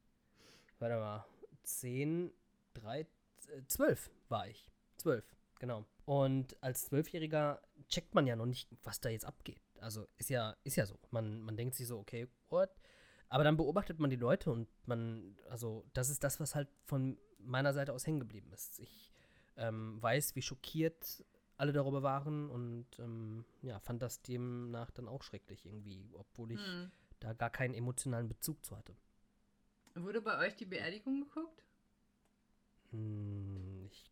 [0.80, 1.26] Warte mal.
[1.64, 2.32] 10,
[2.74, 3.06] 3,
[3.68, 4.72] 12 war ich.
[4.98, 5.24] 12.
[5.60, 5.86] genau.
[6.06, 9.62] Und als Zwölfjähriger checkt man ja noch nicht, was da jetzt abgeht.
[9.80, 10.98] Also ist ja, ist ja so.
[11.12, 12.70] Man, man denkt sich so, okay, what?
[13.30, 17.18] Aber dann beobachtet man die Leute und man, also das ist das, was halt von
[17.40, 18.80] meiner Seite aus hängen geblieben ist.
[18.80, 19.12] Ich
[19.56, 21.24] ähm, weiß, wie schockiert
[21.58, 26.66] alle darüber waren und ähm, ja, fand das demnach dann auch schrecklich irgendwie, obwohl ich
[26.66, 26.92] Hm.
[27.20, 28.96] da gar keinen emotionalen Bezug zu hatte.
[29.96, 31.64] Wurde bei euch die Beerdigung geguckt?
[32.92, 34.10] Hm, ich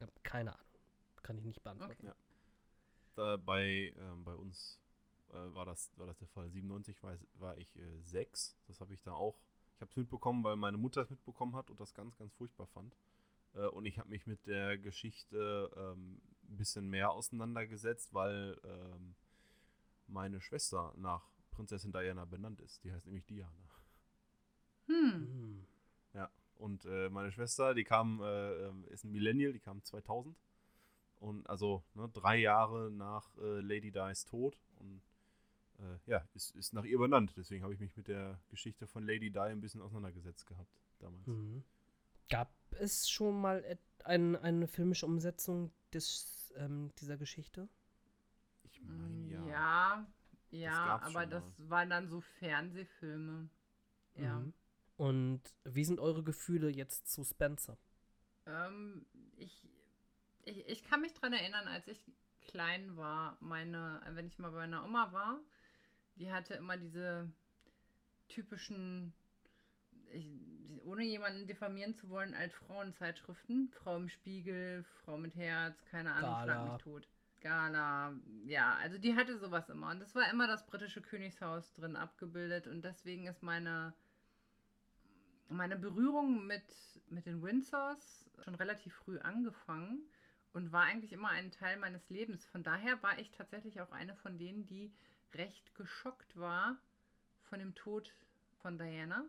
[0.00, 0.66] habe keine Ahnung.
[1.22, 2.08] Kann ich nicht beantworten.
[2.08, 2.16] Okay.
[3.16, 4.78] Da bei, ähm, bei uns
[5.32, 6.50] äh, war, das, war das der Fall.
[6.50, 8.56] 97 war, war ich äh, sechs.
[8.66, 9.38] Das habe ich da auch.
[9.74, 12.66] Ich habe es mitbekommen, weil meine Mutter es mitbekommen hat und das ganz, ganz furchtbar
[12.66, 12.94] fand.
[13.54, 19.14] Äh, und ich habe mich mit der Geschichte ähm, ein bisschen mehr auseinandergesetzt, weil ähm,
[20.06, 22.82] meine Schwester nach Prinzessin Diana benannt ist.
[22.84, 23.70] Die heißt nämlich Diana.
[24.86, 25.12] Hm.
[25.12, 25.66] Hm.
[26.60, 30.36] Und äh, meine Schwester, die kam, äh, ähm, ist ein Millennial, die kam 2000.
[31.18, 34.60] Und also ne, drei Jahre nach äh, Lady Di's Tod.
[34.78, 35.00] Und
[35.80, 37.32] äh, ja, ist, ist nach ihr benannt.
[37.36, 41.26] Deswegen habe ich mich mit der Geschichte von Lady Di ein bisschen auseinandergesetzt gehabt damals.
[41.26, 41.64] Mhm.
[42.28, 47.68] Gab es schon mal ein, eine filmische Umsetzung des, ähm, dieser Geschichte?
[48.62, 49.40] Ich meine ja.
[49.40, 50.06] Mm, Ja,
[50.50, 53.48] ja, gab's aber das waren dann so Fernsehfilme.
[54.14, 54.38] Ja.
[54.40, 54.52] Mhm.
[54.96, 57.78] Und wie sind eure Gefühle jetzt zu Spencer?
[58.46, 59.68] Ähm, ich,
[60.44, 62.12] ich, ich kann mich daran erinnern, als ich
[62.42, 65.40] klein war, meine, wenn ich mal bei meiner Oma war,
[66.20, 67.28] die hatte immer diese
[68.28, 69.12] typischen,
[70.12, 70.28] ich,
[70.84, 73.70] ohne jemanden diffamieren zu wollen, Altfrauenzeitschriften.
[73.70, 76.72] Frau im Spiegel, Frau mit Herz, keine Ahnung, schlag Gala.
[76.72, 77.08] mich tot.
[77.40, 78.14] Gala,
[78.44, 79.90] ja, also die hatte sowas immer.
[79.90, 82.66] Und es war immer das britische Königshaus drin abgebildet.
[82.66, 83.94] Und deswegen ist meine,
[85.48, 86.64] meine Berührung mit,
[87.08, 90.02] mit den Windsors schon relativ früh angefangen
[90.52, 92.44] und war eigentlich immer ein Teil meines Lebens.
[92.44, 94.92] Von daher war ich tatsächlich auch eine von denen, die
[95.34, 96.78] recht geschockt war
[97.42, 98.14] von dem Tod
[98.62, 99.24] von Diana.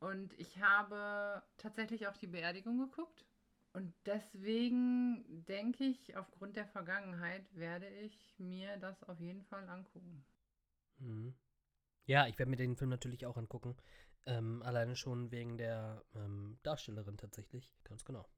[0.00, 3.24] Und ich habe tatsächlich auch die Beerdigung geguckt.
[3.72, 10.24] Und deswegen denke ich, aufgrund der Vergangenheit werde ich mir das auf jeden Fall angucken.
[10.98, 11.34] Mhm.
[12.04, 13.76] Ja, ich werde mir den Film natürlich auch angucken.
[14.26, 17.74] Ähm, alleine schon wegen der ähm, Darstellerin tatsächlich.
[17.84, 18.28] Ganz genau.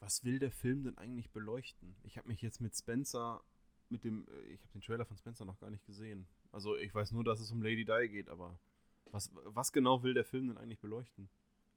[0.00, 1.96] Was will der Film denn eigentlich beleuchten?
[2.04, 3.44] Ich habe mich jetzt mit Spencer,
[3.90, 6.26] mit dem, äh, ich habe den Trailer von Spencer noch gar nicht gesehen.
[6.52, 8.58] Also ich weiß nur, dass es um Lady Di geht, aber
[9.10, 11.28] was, was genau will der Film denn eigentlich beleuchten?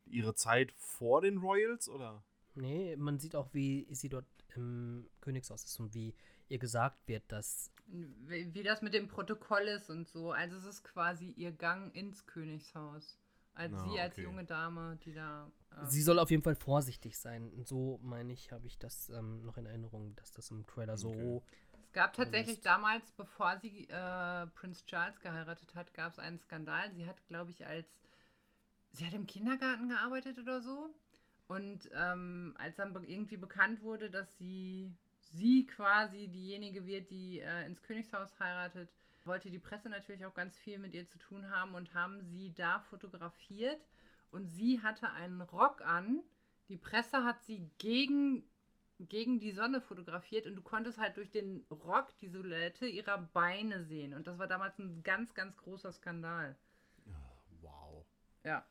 [0.06, 2.24] Ihre Zeit vor den Royals oder?
[2.56, 4.26] Nee, man sieht auch, wie sie dort
[4.56, 6.14] im Königshaus ist und wie
[6.50, 10.32] ihr gesagt wird, dass Wie, wie das mit dem Protokoll ist und so.
[10.34, 13.18] Also es ist quasi ihr Gang ins Königshaus.
[13.54, 14.24] Als Ah, sie als okay.
[14.24, 15.52] junge Dame, die da.
[15.78, 17.50] ähm, sie soll auf jeden Fall vorsichtig sein.
[17.52, 20.98] Und so meine ich, habe ich das ähm, noch in Erinnerung, dass das im Trailer
[20.98, 21.44] so.
[21.92, 22.66] Es gab tatsächlich Mist.
[22.66, 26.90] damals, bevor sie äh, Prince Charles geheiratet hat, gab es einen Skandal.
[26.94, 27.86] Sie hat, glaube ich, als
[28.94, 30.96] sie hat im Kindergarten gearbeitet oder so.
[31.50, 34.90] Und ähm, als dann irgendwie bekannt wurde, dass sie
[35.34, 38.90] sie quasi diejenige wird, die äh, ins Königshaus heiratet,
[39.26, 42.54] wollte die Presse natürlich auch ganz viel mit ihr zu tun haben und haben sie
[42.54, 43.86] da fotografiert.
[44.32, 46.22] Und sie hatte einen Rock an.
[46.70, 48.46] Die Presse hat sie gegen
[49.10, 53.84] gegen die Sonne fotografiert und du konntest halt durch den Rock die Silhouette ihrer Beine
[53.84, 54.14] sehen.
[54.14, 56.56] Und das war damals ein ganz, ganz großer Skandal.
[57.62, 58.06] Wow.
[58.44, 58.66] Ja.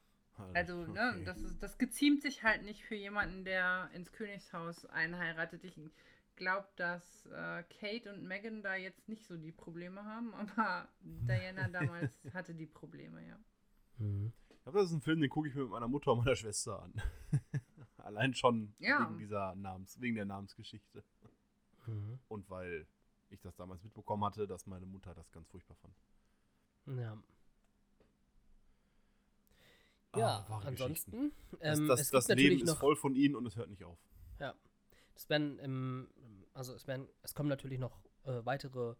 [0.55, 1.25] Also, ne, okay.
[1.25, 5.65] das, ist, das geziemt sich halt nicht für jemanden, der ins Königshaus einheiratet.
[5.65, 5.79] Ich
[6.37, 11.69] glaube, dass äh, Kate und Meghan da jetzt nicht so die Probleme haben, aber Diana
[11.69, 13.39] damals hatte die Probleme, ja.
[13.99, 14.33] Mhm.
[14.49, 16.37] Ich glaube, das ist ein Film, den gucke ich mir mit meiner Mutter und meiner
[16.37, 16.93] Schwester an.
[18.05, 19.01] Allein schon Ja.
[19.09, 21.05] wegen dieser Namens, wegen der Namensgeschichte.
[21.87, 22.19] Mhm.
[22.29, 22.87] Und weil
[23.31, 25.95] ich das damals mitbekommen hatte, dass meine Mutter das ganz furchtbar fand.
[26.99, 27.17] Ja.
[30.13, 31.33] Ah, Ja, wahre ansonsten.
[31.61, 33.57] Das, ähm, das, es das gibt Leben natürlich ist noch, voll von ihnen und es
[33.57, 33.99] hört nicht auf.
[34.39, 34.55] Ja.
[35.15, 36.09] Es werden, ähm,
[36.55, 38.95] also es werden, es kommen natürlich noch äh, weitere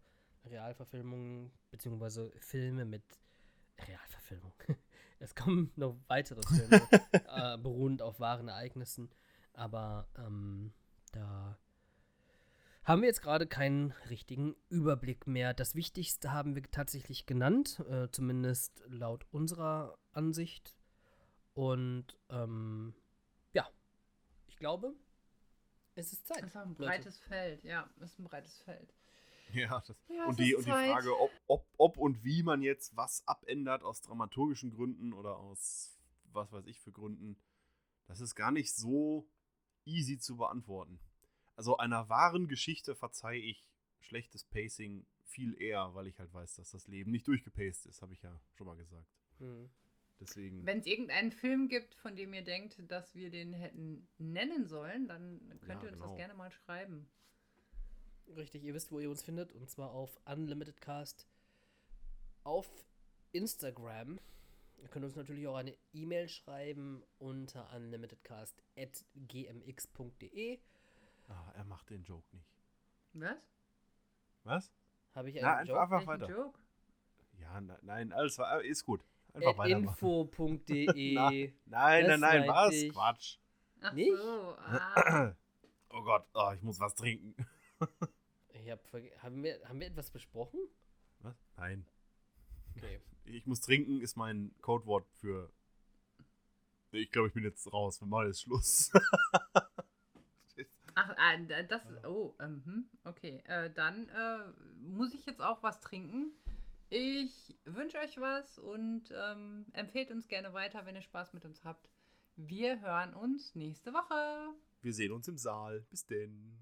[0.45, 3.03] Realverfilmungen beziehungsweise Filme mit
[3.79, 4.53] Realverfilmung.
[5.21, 6.81] es kommen noch weitere Filme,
[7.13, 9.09] äh, beruhend auf wahren Ereignissen,
[9.53, 10.73] aber ähm,
[11.11, 11.57] da
[12.83, 15.53] haben wir jetzt gerade keinen richtigen Überblick mehr.
[15.53, 20.75] Das Wichtigste haben wir tatsächlich genannt, äh, zumindest laut unserer Ansicht.
[21.53, 22.95] Und ähm,
[23.53, 23.67] ja,
[24.47, 24.95] ich glaube,
[25.95, 26.41] es ist Zeit.
[26.41, 26.83] Das ist ein Leute.
[26.83, 28.93] breites Feld, ja, ist ein breites Feld.
[29.53, 30.71] Ja, das, Ja, und, die, ist und die.
[30.71, 35.97] Frage, ob, ob, ob und wie man jetzt was abändert aus dramaturgischen Gründen oder aus
[36.33, 37.37] was weiß ich für Gründen,
[38.05, 39.27] das ist gar nicht so
[39.85, 40.99] easy zu beantworten.
[41.55, 43.67] Also einer wahren Geschichte verzeihe ich
[43.99, 48.13] schlechtes Pacing viel eher, weil ich halt weiß, dass das Leben nicht durchgepaced ist, habe
[48.13, 49.07] ich ja schon mal gesagt.
[49.39, 49.69] Hm.
[50.19, 50.65] Deswegen.
[50.65, 55.07] Wenn es irgendeinen Film gibt, von dem ihr denkt, dass wir den hätten nennen sollen,
[55.07, 56.07] dann könnt Ja, ihr uns genau.
[56.07, 57.09] das gerne mal schreiben.
[58.35, 61.27] Richtig, ihr wisst, wo ihr uns findet, und zwar auf UnlimitedCast
[62.43, 62.67] auf
[63.33, 64.19] Instagram.
[64.77, 70.59] Ihr könnt uns natürlich auch eine E-Mail schreiben unter unlimitedcast.gmx.de.
[71.27, 72.47] Ah, er macht den Joke nicht.
[73.13, 73.35] Was?
[74.43, 74.71] Was?
[75.13, 75.81] Habe ich Na, einen einfach, Joke?
[75.81, 76.29] einfach Welchen weiter.
[76.29, 76.59] Joke?
[77.39, 79.03] Ja, ne- nein, alles war, ist gut.
[79.33, 79.93] Einfach weitermachen.
[79.93, 81.53] info.de.
[81.65, 82.73] Nein, nein, nein, was?
[82.73, 82.91] ich.
[82.91, 83.37] Quatsch.
[83.81, 84.11] Ach Nicht?
[84.15, 84.55] so.
[84.57, 85.35] Ah.
[85.93, 87.35] Oh Gott, oh, ich muss was trinken.
[88.71, 88.93] Hab
[89.23, 90.59] haben, wir, haben wir etwas besprochen?
[91.19, 91.35] Was?
[91.57, 91.85] Nein.
[92.75, 92.99] Okay.
[93.23, 95.53] Ich muss trinken, ist mein Codewort für.
[96.91, 98.01] Ich glaube, ich bin jetzt raus.
[98.01, 98.91] Wir machen jetzt Schluss.
[100.95, 101.81] Ach, ah, da- das.
[102.03, 103.41] Oh, ähm, hm, okay.
[103.45, 104.39] Äh, dann äh,
[104.79, 106.33] muss ich jetzt auch was trinken.
[106.89, 111.63] Ich wünsche euch was und ähm, empfehlt uns gerne weiter, wenn ihr Spaß mit uns
[111.63, 111.89] habt.
[112.35, 114.53] Wir hören uns nächste Woche.
[114.81, 115.85] Wir sehen uns im Saal.
[115.89, 116.57] Bis denn.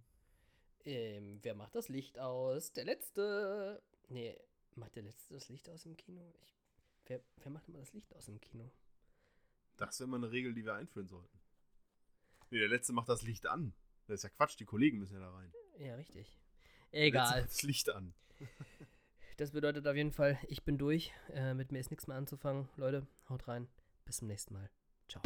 [0.89, 2.73] Ähm, wer macht das Licht aus?
[2.73, 3.81] Der Letzte.
[4.07, 4.35] Nee,
[4.75, 6.33] macht der Letzte das Licht aus im Kino?
[6.41, 6.57] Ich,
[7.05, 8.71] wer, wer macht immer das Licht aus im Kino?
[9.77, 11.39] Das wäre mal eine Regel, die wir einführen sollten.
[12.49, 13.73] Nee, der letzte macht das Licht an.
[14.07, 15.53] Das ist ja Quatsch, die Kollegen müssen ja da rein.
[15.77, 16.39] Ja, richtig.
[16.91, 17.41] Der Egal.
[17.41, 18.15] macht Das Licht an.
[19.37, 21.13] Das bedeutet auf jeden Fall, ich bin durch.
[21.31, 22.67] Äh, mit mir ist nichts mehr anzufangen.
[22.77, 23.69] Leute, haut rein.
[24.05, 24.69] Bis zum nächsten Mal.
[25.07, 25.21] Ciao.